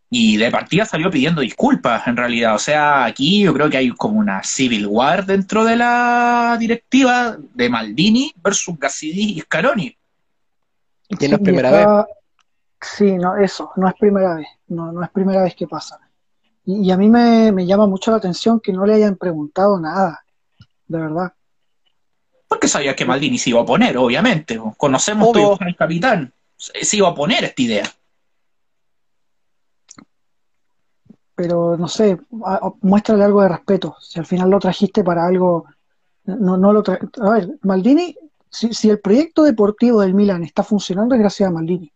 Y 0.09 0.37
de 0.37 0.53
partida 0.53 0.85
salió 0.85 1.11
pidiendo 1.11 1.41
disculpas, 1.41 2.07
en 2.07 2.17
realidad. 2.17 2.55
O 2.55 2.61
sea, 2.61 3.07
aquí 3.07 3.43
yo 3.43 3.53
creo 3.55 3.69
que 3.69 3.79
hay 3.79 3.91
como 3.91 4.21
una 4.21 4.45
civil 4.45 4.87
war 4.87 5.27
dentro 5.27 5.65
de 5.65 5.75
la 5.75 6.57
directiva 6.61 7.37
de 7.55 7.69
Maldini 7.69 8.33
versus 8.37 8.79
Gassidis 8.79 9.37
y 9.37 9.41
Scaroni. 9.41 9.97
Y 11.09 11.29
no 11.29 11.35
es 11.35 11.43
primera 11.43 11.71
está- 11.71 12.07
Sí, 12.85 13.17
no, 13.17 13.37
eso, 13.37 13.71
no 13.77 13.89
es 13.89 13.95
primera 13.95 14.35
vez, 14.35 14.47
no, 14.69 14.93
no 14.93 15.03
es 15.03 15.11
primera 15.11 15.43
vez 15.43 15.55
que 15.55 15.67
pasa. 15.67 15.99
Y, 16.65 16.87
y 16.89 16.91
a 16.93 16.97
mí 16.97 17.09
me, 17.09 17.51
me 17.51 17.67
llama 17.67 17.87
mucho 17.87 18.11
la 18.11 18.19
atención 18.19 18.61
que 18.61 18.73
no 18.73 18.85
le 18.85 18.95
hayan 18.95 19.17
preguntado 19.17 19.81
nada, 19.81 20.23
de 20.87 20.99
verdad. 20.99 21.33
Porque 22.47 22.69
sabía 22.69 22.95
que 22.95 23.05
Maldini 23.05 23.39
se 23.39 23.51
iba 23.51 23.61
a 23.61 23.63
oponer, 23.63 23.97
obviamente. 23.97 24.61
Conocemos 24.77 25.29
Obvio. 25.29 25.43
todos 25.43 25.61
al 25.63 25.75
capitán. 25.75 26.33
Se 26.57 26.97
iba 26.97 27.09
a 27.09 27.13
oponer 27.13 27.43
a 27.45 27.47
esta 27.49 27.63
idea. 27.63 27.85
Pero 31.35 31.77
no 31.77 31.89
sé, 31.89 32.19
muéstrale 32.83 33.25
algo 33.25 33.43
de 33.43 33.49
respeto. 33.49 33.97
Si 34.01 34.21
al 34.21 34.27
final 34.27 34.51
lo 34.51 34.61
trajiste 34.61 35.03
para 35.03 35.27
algo, 35.27 35.65
no, 36.25 36.57
no 36.57 36.73
lo 36.73 36.83
tra- 36.85 37.11
A 37.27 37.31
ver, 37.31 37.59
Maldini, 37.63 38.17
si, 38.49 38.73
si 38.73 38.89
el 38.89 39.01
proyecto 39.01 39.43
deportivo 39.43 40.01
del 40.03 40.15
Milan 40.15 40.45
está 40.45 40.63
funcionando 40.63 41.15
es 41.15 41.21
gracias 41.21 41.49
a 41.49 41.53
Maldini. 41.53 41.91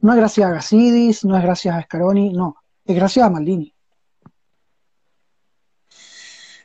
No 0.00 0.12
es 0.12 0.18
gracias 0.18 0.46
a 0.46 0.52
Gassidis, 0.52 1.24
no 1.24 1.36
es 1.36 1.42
gracias 1.42 1.74
a 1.76 1.82
Scaroni, 1.82 2.32
no, 2.32 2.56
es 2.84 2.94
gracias 2.94 3.26
a 3.26 3.30
Maldini. 3.30 3.72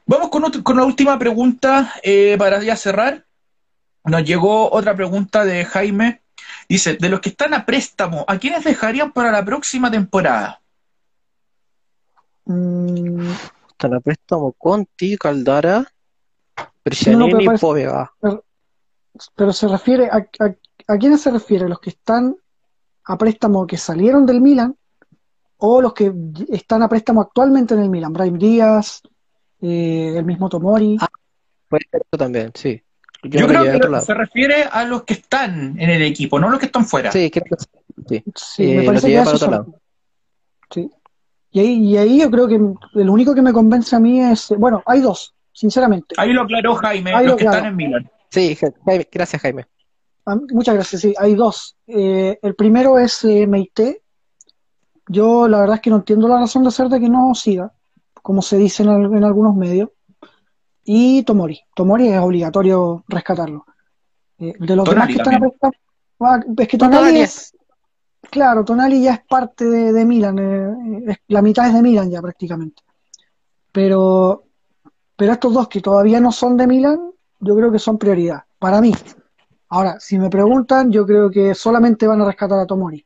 Vamos 0.06 0.30
con, 0.30 0.44
otro- 0.44 0.64
con 0.64 0.76
la 0.78 0.84
última 0.86 1.18
pregunta 1.20 1.94
eh, 2.04 2.36
para 2.38 2.62
ya 2.64 2.76
cerrar. 2.76 3.26
Nos 4.04 4.24
llegó 4.24 4.72
otra 4.72 4.96
pregunta 4.96 5.46
de 5.46 5.66
Jaime. 5.66 6.24
Dice, 6.68 6.96
de 6.96 7.10
los 7.10 7.20
que 7.20 7.30
están 7.30 7.54
a 7.54 7.66
préstamo, 7.66 8.26
¿a 8.28 8.38
quiénes 8.40 8.64
dejarían 8.64 9.12
para 9.12 9.32
la 9.32 9.46
próxima 9.46 9.92
temporada? 9.92 10.62
Mm, 12.46 13.30
Están 13.70 13.94
a 13.94 14.00
préstamo 14.00 14.52
Conti, 14.54 15.16
Caldara, 15.18 15.80
no, 15.80 15.86
pero 16.56 16.72
Brescianini 16.84 17.44
y 17.44 17.48
pero 19.36 19.52
se 19.54 19.68
refiere 19.68 20.08
a, 20.10 20.18
a, 20.18 20.94
¿a 20.94 20.98
quiénes 20.98 21.22
se 21.22 21.30
refiere? 21.32 21.68
¿Los 21.70 21.80
que 21.80 21.90
están 21.92 22.36
a 23.06 23.18
préstamo 23.18 23.66
que 23.68 23.78
salieron 23.78 24.26
del 24.26 24.42
Milan 24.42 24.76
o 25.58 25.82
los 25.82 25.94
que 25.94 26.12
están 26.50 26.84
a 26.84 26.90
préstamo 26.90 27.22
actualmente 27.22 27.74
en 27.74 27.82
el 27.82 27.90
Milan? 27.90 28.14
Brahim 28.14 28.38
Díaz, 28.38 29.02
eh, 29.62 30.14
el 30.18 30.26
mismo 30.26 30.50
Tomori. 30.50 30.98
Ah, 31.00 31.08
Puede 31.68 31.86
ser 31.92 32.02
eso 32.02 32.18
también, 32.18 32.52
sí. 32.56 32.82
Yo, 33.24 33.48
creo 33.48 33.64
que 33.64 34.02
se 34.02 34.14
refiere 34.14 34.64
a 34.72 34.86
los 34.86 35.04
que 35.04 35.16
están 35.16 35.76
en 35.80 35.90
el 35.90 36.02
equipo, 36.04 36.40
no 36.40 36.50
los 36.50 36.58
que 36.60 36.68
están 36.68 36.86
fuera. 36.86 37.12
Sí, 37.12 37.30
creo 37.30 37.44
que 37.46 37.56
sí. 38.08 38.24
Sí, 38.36 38.64
Eh, 38.72 38.76
me 38.76 38.82
lo 38.82 38.86
parece 38.86 39.08
que 39.08 39.18
para 39.18 39.32
otro 39.36 39.52
lado. 39.52 39.76
Sí. 40.72 40.90
Y 41.52 41.60
ahí, 41.60 41.84
y 41.84 41.98
ahí 41.98 42.20
yo 42.22 42.32
creo 42.32 42.48
que 42.48 42.56
el 42.56 43.10
único 43.10 43.36
que 43.36 43.42
me 43.42 43.52
convence 43.52 43.96
a 43.96 44.00
mí 44.00 44.22
es, 44.22 44.54
bueno, 44.58 44.82
hay 44.86 45.02
dos, 45.02 45.34
sinceramente. 45.52 46.16
Ahí 46.18 46.32
lo 46.32 46.44
aclaró 46.44 46.76
Jaime, 46.76 47.12
Ahí 47.14 47.26
los 47.26 47.34
lo 47.34 47.38
que 47.38 47.46
están 47.46 47.66
en 47.66 47.76
Milan. 47.76 48.10
Sí, 48.30 48.56
Ja- 48.56 48.72
Jaime, 48.86 49.08
gracias 49.12 49.42
Jaime. 49.42 49.66
Ah, 50.26 50.36
Muchas 50.52 50.76
gracias, 50.76 51.02
sí, 51.02 51.14
hay 51.18 51.36
dos. 51.36 51.76
Eh, 51.88 52.38
el 52.42 52.56
primero 52.56 52.98
es 53.00 53.24
eh, 53.24 53.48
Meite. 53.48 54.04
Yo 55.08 55.48
la 55.48 55.60
verdad 55.62 55.76
es 55.78 55.82
que 55.82 55.90
no 55.90 55.98
entiendo 55.98 56.28
la 56.28 56.40
razón 56.40 56.64
de 56.64 56.72
ser 56.72 56.88
de 56.90 57.00
que 57.00 57.10
no 57.10 57.34
siga, 57.34 57.72
como 58.22 58.42
se 58.42 58.58
dice 58.58 58.84
en, 58.84 58.90
al- 58.90 59.14
en 59.16 59.24
algunos 59.24 59.56
medios. 59.56 59.90
Y 60.84 61.24
Tomori. 61.24 61.60
Tomori 61.76 62.10
es 62.10 62.20
obligatorio 62.20 63.04
rescatarlo. 63.08 63.66
Eh, 64.38 64.54
de 64.60 64.76
los 64.76 64.88
demás 64.88 65.08
que 65.08 65.14
están 65.14 65.36
a 65.36 65.40
también. 65.40 65.52
prestar, 65.60 65.72
ah, 66.22 66.40
es 66.58 66.68
que 66.68 66.78
Tonali 66.78 66.98
Tonali 67.02 67.20
es- 67.22 67.36
es, 67.38 68.30
claro, 68.30 68.64
Tonali 68.64 69.02
ya 69.04 69.14
es 69.16 69.26
parte 69.28 69.66
de, 69.66 69.92
de 69.94 70.06
Milan, 70.06 70.40
eh, 70.40 71.04
es- 71.12 71.18
la 71.28 71.42
mitad 71.42 71.68
es 71.68 71.74
de 71.74 71.82
Milan 71.82 72.10
ya 72.10 72.22
prácticamente. 72.22 72.84
Pero, 73.72 74.44
pero 75.16 75.34
estos 75.34 75.54
dos 75.54 75.68
que 75.68 75.82
todavía 75.82 76.20
no 76.20 76.32
son 76.32 76.56
de 76.58 76.68
Milan, 76.68 77.12
yo 77.40 77.56
creo 77.56 77.72
que 77.72 77.80
son 77.80 77.98
prioridad, 77.98 78.44
para 78.60 78.80
mí. 78.82 78.94
Ahora, 79.70 80.00
si 80.00 80.18
me 80.18 80.30
preguntan, 80.30 80.92
yo 80.92 81.06
creo 81.06 81.30
que 81.30 81.54
solamente 81.54 82.08
van 82.08 82.22
a 82.22 82.26
rescatar 82.26 82.60
a 82.60 82.66
Tomori. 82.66 83.06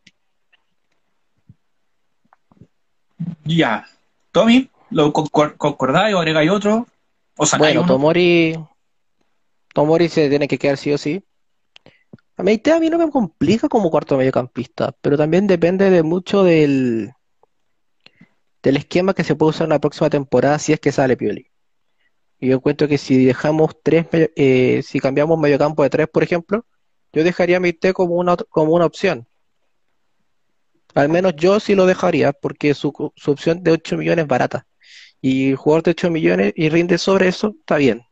Ya. 3.43 3.86
Tommy, 4.32 4.70
¿lo 4.89 5.11
concor- 5.11 5.57
concordáis 5.57 6.16
o 6.16 6.20
agregáis 6.20 6.49
otro? 6.49 6.88
O 7.38 7.45
sacáis 7.45 7.76
Bueno, 7.76 7.82
uno? 7.82 7.93
Tomori, 7.93 8.57
Tomori 9.74 10.07
se 10.07 10.30
tiene 10.30 10.47
que 10.47 10.57
quedar 10.57 10.78
sí 10.78 10.93
o 10.93 10.97
sí. 10.97 11.24
A 12.38 12.43
mí 12.43 12.61
a 12.66 12.80
mí 12.80 12.89
no 12.89 12.97
me 12.97 13.11
complica 13.11 13.68
como 13.70 13.91
cuarto 13.91 14.18
mediocampista, 14.18 14.91
pero 15.01 15.18
también 15.18 15.45
depende 15.45 15.89
de 15.89 16.01
mucho 16.01 16.43
del, 16.43 17.14
del 18.64 18.78
esquema 18.78 19.14
que 19.14 19.24
se 19.24 19.36
puede 19.36 19.51
usar 19.51 19.66
en 19.66 19.70
la 19.72 19.80
próxima 19.80 20.09
temporada 20.09 20.57
si 20.57 20.74
es 20.74 20.80
que 20.80 20.91
sale 20.91 21.16
Pioli. 21.16 21.52
Y 22.43 22.47
yo 22.47 22.57
encuentro 22.57 22.89
que 22.89 22.97
si 22.97 23.23
dejamos 23.23 23.71
tres, 23.81 24.05
eh, 24.11 24.81
si 24.83 24.99
cambiamos 24.99 25.39
mediocampo 25.39 25.81
de 25.81 25.89
tres, 25.89 26.09
por 26.09 26.23
ejemplo, 26.23 26.65
yo 27.13 27.23
dejaría 27.23 27.55
a 27.55 27.59
Meite 27.61 27.93
como 27.93 28.15
una, 28.15 28.35
como 28.35 28.73
una 28.73 28.85
opción. 28.85 29.25
Al 30.93 31.07
menos 31.07 31.37
yo 31.37 31.61
sí 31.61 31.73
lo 31.73 31.85
dejaría, 31.85 32.33
porque 32.33 32.73
su, 32.73 33.13
su 33.15 33.31
opción 33.31 33.63
de 33.63 33.71
8 33.71 33.95
millones 33.95 34.23
es 34.23 34.27
barata. 34.27 34.67
Y 35.21 35.51
el 35.51 35.55
jugador 35.55 35.83
de 35.83 35.91
8 35.91 36.11
millones 36.11 36.51
y 36.57 36.67
rinde 36.67 36.97
sobre 36.97 37.29
eso, 37.29 37.55
está 37.57 37.77
bien. 37.77 38.03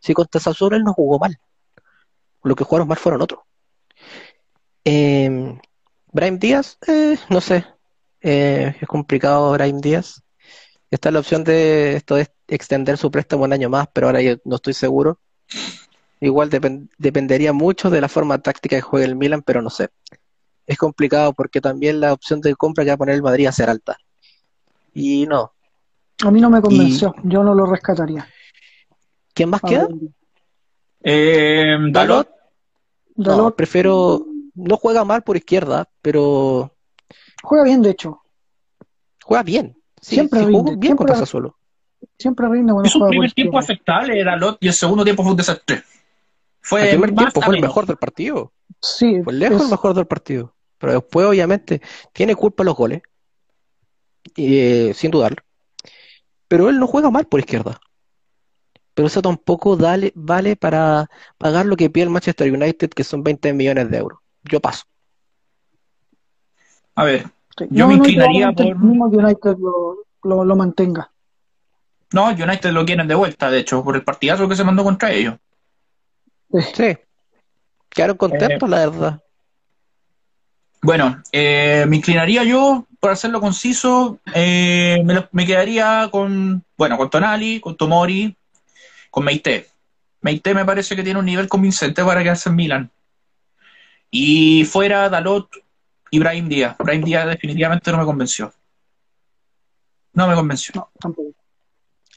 Si 0.00 0.14
contra 0.14 0.40
Sassuolo 0.40 0.76
él 0.76 0.82
no 0.82 0.94
jugó 0.94 1.18
mal. 1.18 1.36
Lo 2.44 2.54
que 2.54 2.64
jugaron 2.64 2.88
mal 2.88 2.96
fueron 2.96 3.20
otros. 3.20 3.42
Eh, 4.86 5.54
Brahim 6.12 6.38
Díaz, 6.38 6.78
eh, 6.86 7.18
no 7.28 7.42
sé. 7.42 7.66
Eh, 8.22 8.74
es 8.80 8.88
complicado 8.88 9.52
Brahim 9.52 9.82
Díaz. 9.82 10.22
Está 10.90 11.10
la 11.10 11.18
opción 11.20 11.42
de 11.44 11.96
esto 11.96 12.14
de 12.14 12.28
extender 12.48 12.96
su 12.96 13.10
préstamo 13.10 13.44
un 13.44 13.52
año 13.52 13.68
más, 13.68 13.88
pero 13.92 14.06
ahora 14.06 14.22
yo 14.22 14.36
no 14.44 14.56
estoy 14.56 14.72
seguro. 14.72 15.18
Igual 16.20 16.48
depen- 16.50 16.88
dependería 16.96 17.52
mucho 17.52 17.90
de 17.90 18.00
la 18.00 18.08
forma 18.08 18.38
táctica 18.38 18.76
que 18.76 18.82
juegue 18.82 19.06
el 19.06 19.16
Milan, 19.16 19.42
pero 19.42 19.62
no 19.62 19.70
sé. 19.70 19.88
Es 20.66 20.78
complicado 20.78 21.32
porque 21.32 21.60
también 21.60 22.00
la 22.00 22.12
opción 22.12 22.40
de 22.40 22.54
compra 22.54 22.84
que 22.84 22.90
va 22.90 22.94
a 22.94 22.98
poner 22.98 23.14
el 23.16 23.22
Madrid 23.22 23.46
a 23.46 23.52
ser 23.52 23.68
alta. 23.68 23.96
Y 24.94 25.26
no. 25.26 25.52
A 26.24 26.30
mí 26.30 26.40
no 26.40 26.48
me 26.48 26.62
convenció, 26.62 27.14
yo 27.24 27.42
no 27.44 27.54
lo 27.54 27.66
rescataría. 27.66 28.26
¿Quién 29.34 29.50
más 29.50 29.62
A 29.64 29.68
queda? 29.68 29.88
Eh, 31.02 31.76
Dalot, 31.90 32.28
No, 33.16 33.24
Dalot 33.24 33.56
prefiero. 33.56 34.26
No 34.54 34.78
juega 34.78 35.04
mal 35.04 35.22
por 35.22 35.36
izquierda, 35.36 35.86
pero 36.00 36.74
juega 37.42 37.64
bien, 37.64 37.82
de 37.82 37.90
hecho. 37.90 38.22
juega 39.22 39.42
bien. 39.42 39.76
Sí, 40.06 40.14
Siempre 40.14 40.38
sí, 40.38 40.46
rinde, 40.46 40.58
jugó 40.58 40.70
bien 40.70 40.80
siempre- 40.82 40.96
contra 40.98 41.16
Sassuolo. 41.16 41.58
Siempre 42.16 42.48
rinde 42.48 42.72
cuando 42.72 42.88
Hizo 42.88 42.98
un 43.00 43.08
primer 43.08 43.32
tiempo 43.32 43.58
aceptable, 43.58 44.20
era 44.20 44.36
Lot, 44.36 44.58
y 44.60 44.68
el 44.68 44.72
segundo 44.72 45.02
tiempo 45.02 45.24
fue 45.24 45.32
un 45.32 45.36
desastre. 45.36 45.82
Fue 46.60 46.82
el 46.84 46.90
primer 46.90 47.12
tiempo 47.14 47.40
fue 47.40 47.56
el 47.56 47.60
mejor 47.60 47.86
del 47.86 47.96
partido. 47.96 48.52
Sí, 48.80 49.20
Fue 49.24 49.32
lejos 49.32 49.56
es- 49.56 49.64
el 49.64 49.70
mejor 49.70 49.94
del 49.94 50.06
partido. 50.06 50.54
Pero 50.78 50.92
después, 50.92 51.26
obviamente, 51.26 51.82
tiene 52.12 52.36
culpa 52.36 52.62
los 52.62 52.76
goles. 52.76 53.02
Y, 54.36 54.58
eh, 54.58 54.94
sin 54.94 55.10
dudarlo. 55.10 55.38
Pero 56.46 56.68
él 56.68 56.78
no 56.78 56.86
juega 56.86 57.10
mal 57.10 57.26
por 57.26 57.40
izquierda. 57.40 57.80
Pero 58.94 59.08
eso 59.08 59.20
tampoco 59.22 59.76
dale- 59.76 60.12
vale 60.14 60.54
para 60.54 61.10
pagar 61.36 61.66
lo 61.66 61.76
que 61.76 61.90
pide 61.90 62.04
el 62.04 62.10
Manchester 62.10 62.52
United, 62.52 62.90
que 62.90 63.02
son 63.02 63.24
20 63.24 63.52
millones 63.52 63.90
de 63.90 63.98
euros. 63.98 64.20
Yo 64.44 64.60
paso. 64.60 64.84
A 66.94 67.04
ver, 67.04 67.26
sí. 67.58 67.66
yo 67.70 67.86
No, 67.86 67.88
me 67.88 67.96
no, 67.96 68.04
inclinaría 68.04 68.52
probablemente 68.52 68.62
por- 68.62 68.72
el 68.72 68.78
mismo 68.78 69.06
United 69.06 69.56
lo, 69.58 69.96
lo, 70.24 70.44
lo 70.44 70.56
mantenga. 70.56 71.10
no, 72.12 72.26
United 72.30 72.70
lo 72.70 72.84
quieren 72.84 73.08
de 73.08 73.14
vuelta, 73.14 73.50
de 73.50 73.58
hecho, 73.60 73.82
por 73.84 73.96
el 73.96 74.04
partidazo 74.04 74.48
que 74.48 74.56
se 74.56 74.64
mandó 74.64 74.84
contra 74.84 75.10
ellos. 75.12 75.36
Sí. 76.74 76.96
Quedaron 77.88 78.16
contentos, 78.16 78.68
la 78.68 78.78
verdad. 78.88 79.22
Bueno, 80.82 81.20
eh, 81.32 81.84
me 81.88 81.96
inclinaría 81.96 82.44
yo, 82.44 82.86
por 83.00 83.10
hacerlo 83.10 83.40
conciso, 83.40 84.20
eh, 84.34 85.02
me, 85.04 85.14
lo- 85.14 85.28
me 85.32 85.44
quedaría 85.46 86.08
con, 86.12 86.62
bueno, 86.76 86.96
con 86.96 87.10
Tonali, 87.10 87.60
con 87.60 87.76
Tomori, 87.76 88.36
con 89.10 89.24
Meite. 89.24 89.66
Meite 90.20 90.54
me 90.54 90.64
parece 90.64 90.94
que 90.94 91.02
tiene 91.02 91.18
un 91.18 91.26
nivel 91.26 91.48
convincente 91.48 92.04
para 92.04 92.22
quedarse 92.22 92.50
en 92.50 92.56
Milan. 92.56 92.90
Y 94.10 94.64
fuera 94.64 95.08
Dalot 95.08 95.48
y 96.10 96.18
Brahim 96.18 96.48
Díaz. 96.48 96.76
Brahim 96.78 97.02
Díaz 97.02 97.26
definitivamente 97.26 97.90
no 97.92 97.98
me 97.98 98.04
convenció. 98.04 98.52
No 100.12 100.26
me 100.26 100.34
convenció. 100.34 100.72
No, 100.74 100.90
tampoco. 100.98 101.30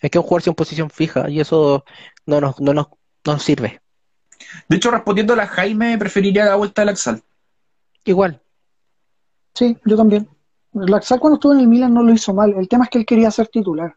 Es 0.01 0.09
que 0.09 0.17
un 0.17 0.23
jugador 0.23 0.43
sin 0.43 0.53
posición 0.53 0.89
fija 0.89 1.29
y 1.29 1.39
eso 1.39 1.83
no 2.25 2.39
nos, 2.39 2.59
no 2.61 2.73
nos, 2.73 2.87
no 3.25 3.33
nos 3.33 3.43
sirve. 3.43 3.81
De 4.67 4.77
hecho, 4.77 4.91
respondiendo 4.91 5.33
a 5.33 5.37
la 5.37 5.47
Jaime, 5.47 5.97
preferiría 5.97 6.45
la 6.45 6.55
vuelta 6.55 6.81
del 6.81 6.89
Axal. 6.89 7.21
Igual. 8.05 8.41
Sí, 9.53 9.77
yo 9.83 9.97
también. 9.97 10.29
Laxal 10.71 11.19
cuando 11.19 11.35
estuvo 11.35 11.53
en 11.53 11.59
el 11.59 11.67
Milan 11.67 11.93
no 11.93 12.03
lo 12.03 12.13
hizo 12.13 12.33
mal. 12.33 12.53
El 12.53 12.69
tema 12.69 12.85
es 12.85 12.89
que 12.89 12.99
él 12.99 13.05
quería 13.05 13.31
ser 13.31 13.47
titular. 13.47 13.95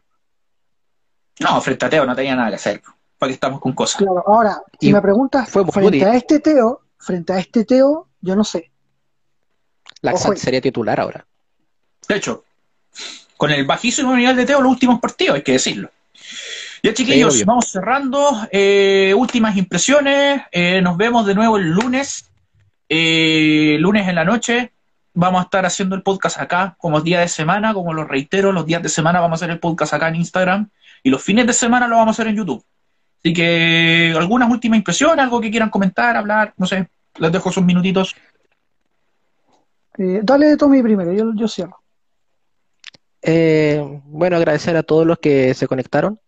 No, 1.39 1.61
frente 1.61 1.85
a 1.85 1.89
Teo 1.89 2.05
no 2.05 2.15
tenía 2.15 2.35
nada 2.35 2.49
que 2.49 2.55
hacer. 2.55 2.81
¿Para 3.17 3.29
qué 3.29 3.35
estamos 3.35 3.61
con 3.61 3.73
cosas? 3.73 3.97
Claro, 3.97 4.23
ahora, 4.27 4.61
si 4.79 4.89
Y 4.89 4.93
me 4.93 5.01
preguntas, 5.01 5.49
fue 5.49 5.65
frente 5.65 6.03
a 6.03 6.15
este 6.15 6.39
Teo, 6.39 6.81
frente 6.97 7.31
a 7.31 7.39
este 7.39 7.63
Teo, 7.63 8.09
yo 8.19 8.35
no 8.35 8.43
sé. 8.43 8.72
Laxalt 10.01 10.33
Ojo. 10.33 10.43
sería 10.43 10.61
titular 10.61 10.99
ahora. 10.99 11.25
De 12.07 12.15
hecho, 12.15 12.43
con 13.37 13.51
el 13.51 13.65
bajísimo 13.65 14.15
nivel 14.15 14.35
de 14.35 14.45
Teo 14.45 14.61
los 14.61 14.71
últimos 14.71 14.99
partidos, 14.99 15.35
hay 15.35 15.41
que 15.41 15.53
decirlo. 15.53 15.89
Ya 16.83 16.93
chiquillos, 16.93 17.45
vamos 17.45 17.69
cerrando. 17.71 18.47
Eh, 18.51 19.13
últimas 19.15 19.55
impresiones. 19.55 20.41
Eh, 20.51 20.81
nos 20.81 20.97
vemos 20.97 21.25
de 21.25 21.33
nuevo 21.33 21.57
el 21.57 21.69
lunes. 21.69 22.29
Eh, 22.89 23.77
lunes 23.79 24.07
en 24.09 24.15
la 24.15 24.25
noche. 24.25 24.73
Vamos 25.13 25.41
a 25.41 25.43
estar 25.45 25.65
haciendo 25.65 25.95
el 25.95 26.01
podcast 26.01 26.39
acá, 26.39 26.75
como 26.77 26.99
día 26.99 27.19
de 27.19 27.27
semana, 27.27 27.73
como 27.73 27.93
lo 27.93 28.03
reitero, 28.03 28.51
los 28.51 28.65
días 28.65 28.81
de 28.81 28.89
semana 28.89 29.19
vamos 29.19 29.37
a 29.37 29.45
hacer 29.45 29.51
el 29.51 29.59
podcast 29.59 29.93
acá 29.93 30.07
en 30.07 30.15
Instagram 30.15 30.69
y 31.03 31.11
los 31.11 31.21
fines 31.21 31.45
de 31.45 31.53
semana 31.53 31.87
lo 31.87 31.97
vamos 31.97 32.13
a 32.13 32.21
hacer 32.21 32.31
en 32.31 32.37
YouTube. 32.37 32.65
Así 33.19 33.31
que 33.31 34.13
algunas 34.17 34.49
últimas 34.49 34.77
impresiones, 34.77 35.23
algo 35.23 35.39
que 35.39 35.51
quieran 35.51 35.69
comentar, 35.69 36.17
hablar, 36.17 36.53
no 36.57 36.65
sé, 36.65 36.87
les 37.19 37.31
dejo 37.31 37.51
sus 37.51 37.63
minutitos. 37.63 38.15
Eh, 39.97 40.21
dale 40.23 40.57
Tommy 40.57 40.81
primero, 40.81 41.13
yo, 41.13 41.31
yo 41.35 41.47
cierro. 41.47 41.83
Eh, 43.21 44.01
bueno, 44.05 44.35
agradecer 44.37 44.75
a 44.75 44.83
todos 44.83 45.05
los 45.05 45.19
que 45.19 45.53
se 45.53 45.67
conectaron, 45.67 46.19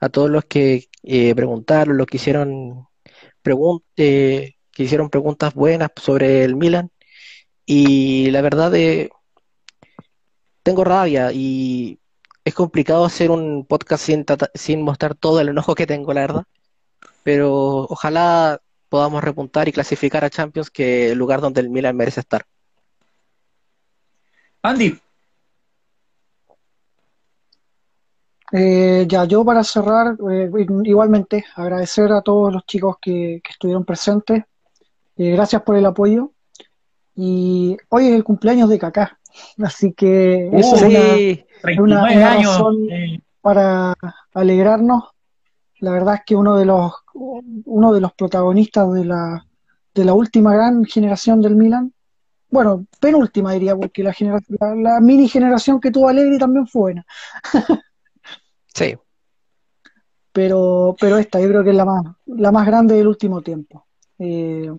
a 0.00 0.08
todos 0.08 0.28
los 0.30 0.44
que 0.44 0.88
eh, 1.02 1.34
preguntaron, 1.34 1.96
los 1.96 2.06
que 2.06 2.16
hicieron, 2.18 2.88
pregun- 3.42 3.82
eh, 3.96 4.54
que 4.72 4.82
hicieron 4.82 5.08
preguntas 5.08 5.54
buenas 5.54 5.90
sobre 5.96 6.44
el 6.44 6.56
Milan. 6.56 6.90
Y 7.64 8.30
la 8.30 8.42
verdad, 8.42 8.72
tengo 10.62 10.84
rabia 10.84 11.32
y 11.32 11.98
es 12.44 12.54
complicado 12.54 13.04
hacer 13.04 13.30
un 13.30 13.64
podcast 13.66 14.04
sin, 14.04 14.24
sin 14.54 14.82
mostrar 14.82 15.14
todo 15.14 15.40
el 15.40 15.48
enojo 15.48 15.74
que 15.74 15.86
tengo, 15.86 16.12
la 16.12 16.20
verdad. 16.20 16.44
Pero 17.22 17.86
ojalá 17.88 18.60
podamos 18.88 19.24
repuntar 19.24 19.68
y 19.68 19.72
clasificar 19.72 20.24
a 20.24 20.30
Champions, 20.30 20.70
que 20.70 21.06
es 21.06 21.12
el 21.12 21.18
lugar 21.18 21.40
donde 21.40 21.60
el 21.60 21.70
Milan 21.70 21.96
merece 21.96 22.20
estar. 22.20 22.44
Andy, 24.62 24.98
Eh, 28.52 29.06
ya, 29.08 29.24
yo 29.24 29.44
para 29.44 29.64
cerrar, 29.64 30.16
eh, 30.30 30.48
igualmente 30.84 31.44
agradecer 31.56 32.12
a 32.12 32.22
todos 32.22 32.52
los 32.52 32.64
chicos 32.64 32.96
que, 33.02 33.40
que 33.42 33.50
estuvieron 33.50 33.84
presentes. 33.84 34.44
Eh, 35.16 35.30
gracias 35.32 35.62
por 35.62 35.76
el 35.76 35.84
apoyo. 35.84 36.30
Y 37.16 37.76
hoy 37.88 38.06
es 38.06 38.14
el 38.14 38.22
cumpleaños 38.22 38.68
de 38.68 38.78
Kaká, 38.78 39.18
así 39.64 39.92
que 39.94 40.48
eso 40.52 40.76
es 40.76 40.82
una, 40.82 41.14
Sí, 41.16 41.44
39 41.62 42.14
una 42.16 42.30
años. 42.32 42.52
razón- 42.52 42.88
para 43.40 43.94
alegrarnos. 44.34 45.04
La 45.80 45.90
verdad 45.92 46.14
es 46.16 46.20
que 46.26 46.34
uno 46.36 46.56
de 46.56 46.66
los, 46.66 46.92
uno 47.14 47.92
de 47.92 48.00
los 48.00 48.12
protagonistas 48.14 48.92
de 48.92 49.04
la, 49.04 49.44
de 49.94 50.04
la 50.04 50.14
última 50.14 50.52
gran 50.54 50.84
generación 50.84 51.40
del 51.42 51.54
Milan, 51.56 51.92
bueno, 52.56 52.86
penúltima 53.00 53.52
diría, 53.52 53.76
porque 53.76 54.02
la, 54.02 54.12
genera- 54.12 54.40
la, 54.60 54.74
la 54.74 55.00
mini 55.00 55.28
generación 55.28 55.80
que 55.80 55.90
tuvo 55.90 56.08
Allegri 56.08 56.38
también 56.38 56.66
fue 56.66 56.80
buena, 56.80 57.06
sí. 58.74 58.96
pero, 60.32 60.96
pero 61.00 61.18
esta 61.18 61.40
yo 61.40 61.48
creo 61.48 61.62
que 61.64 61.70
es 61.70 61.76
la 61.76 61.84
más, 61.84 62.04
la 62.26 62.52
más 62.52 62.66
grande 62.66 62.94
del 62.96 63.08
último 63.08 63.42
tiempo. 63.42 63.86
Eh, 64.18 64.70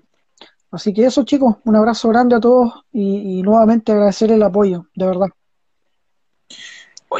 así 0.71 0.93
que 0.93 1.05
eso 1.05 1.23
chicos, 1.23 1.57
un 1.65 1.75
abrazo 1.75 2.09
grande 2.09 2.36
a 2.36 2.39
todos 2.39 2.86
y, 2.91 3.39
y 3.39 3.43
nuevamente 3.43 3.91
agradecer 3.91 4.32
el 4.32 4.41
apoyo, 4.43 4.88
de 4.95 5.05
verdad. 5.05 5.28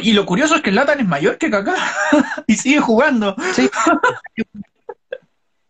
Y 0.02 0.12
lo 0.12 0.26
curioso 0.26 0.54
es 0.56 0.62
que 0.62 0.70
Latan 0.70 1.00
es 1.00 1.06
mayor 1.06 1.38
que 1.38 1.50
Kaká 1.50 1.74
y 2.46 2.54
sigue 2.54 2.80
jugando. 2.80 3.34
Sí. 3.54 3.68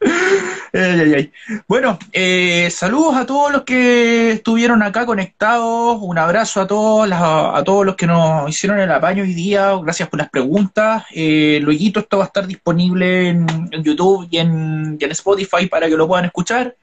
Bueno, 1.66 1.98
eh, 2.12 2.70
saludos 2.70 3.16
a 3.16 3.26
todos 3.26 3.52
los 3.52 3.62
que 3.62 4.32
estuvieron 4.32 4.82
acá 4.82 5.06
conectados. 5.06 5.98
Un 6.00 6.18
abrazo 6.18 6.60
a 6.60 6.66
todos, 6.66 7.10
a 7.10 7.62
todos 7.64 7.86
los 7.86 7.96
que 7.96 8.06
nos 8.06 8.48
hicieron 8.48 8.78
el 8.78 8.90
apaño 8.90 9.22
hoy 9.22 9.34
día. 9.34 9.74
Gracias 9.82 10.08
por 10.08 10.18
las 10.18 10.30
preguntas. 10.30 11.04
Eh, 11.12 11.58
luego 11.62 12.00
esto 12.00 12.18
va 12.18 12.24
a 12.24 12.26
estar 12.26 12.46
disponible 12.46 13.28
en, 13.28 13.46
YouTube 13.82 14.28
y 14.30 14.38
en, 14.38 14.96
y 15.00 15.04
en 15.04 15.10
Spotify 15.12 15.66
para 15.66 15.88
que 15.88 15.96
lo 15.96 16.06
puedan 16.06 16.26
escuchar. 16.26 16.76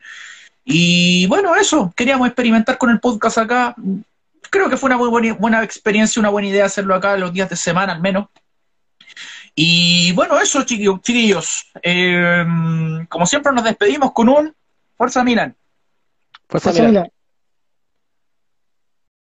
Y 0.63 1.27
bueno, 1.27 1.55
eso. 1.55 1.93
Queríamos 1.95 2.27
experimentar 2.27 2.77
con 2.77 2.89
el 2.89 2.99
podcast 2.99 3.37
acá. 3.37 3.75
Creo 4.49 4.69
que 4.69 4.77
fue 4.77 4.87
una 4.87 4.97
muy 4.97 5.09
buena, 5.09 5.33
buena 5.33 5.63
experiencia, 5.63 6.19
una 6.19 6.29
buena 6.29 6.47
idea 6.47 6.65
hacerlo 6.65 6.95
acá 6.95 7.17
los 7.17 7.33
días 7.33 7.49
de 7.49 7.55
semana 7.55 7.93
al 7.93 8.01
menos. 8.01 8.27
Y 9.55 10.11
bueno, 10.11 10.39
eso, 10.39 10.63
chiquillos. 10.63 11.01
chiquillos. 11.01 11.71
Eh, 11.81 12.45
como 13.07 13.25
siempre, 13.25 13.53
nos 13.53 13.63
despedimos 13.63 14.11
con 14.11 14.29
un 14.29 14.53
Fuerza 14.97 15.23
Milan. 15.23 15.55
Fuerza 16.47 16.71
Fuerza 16.71 16.87
Milan. 16.87 17.11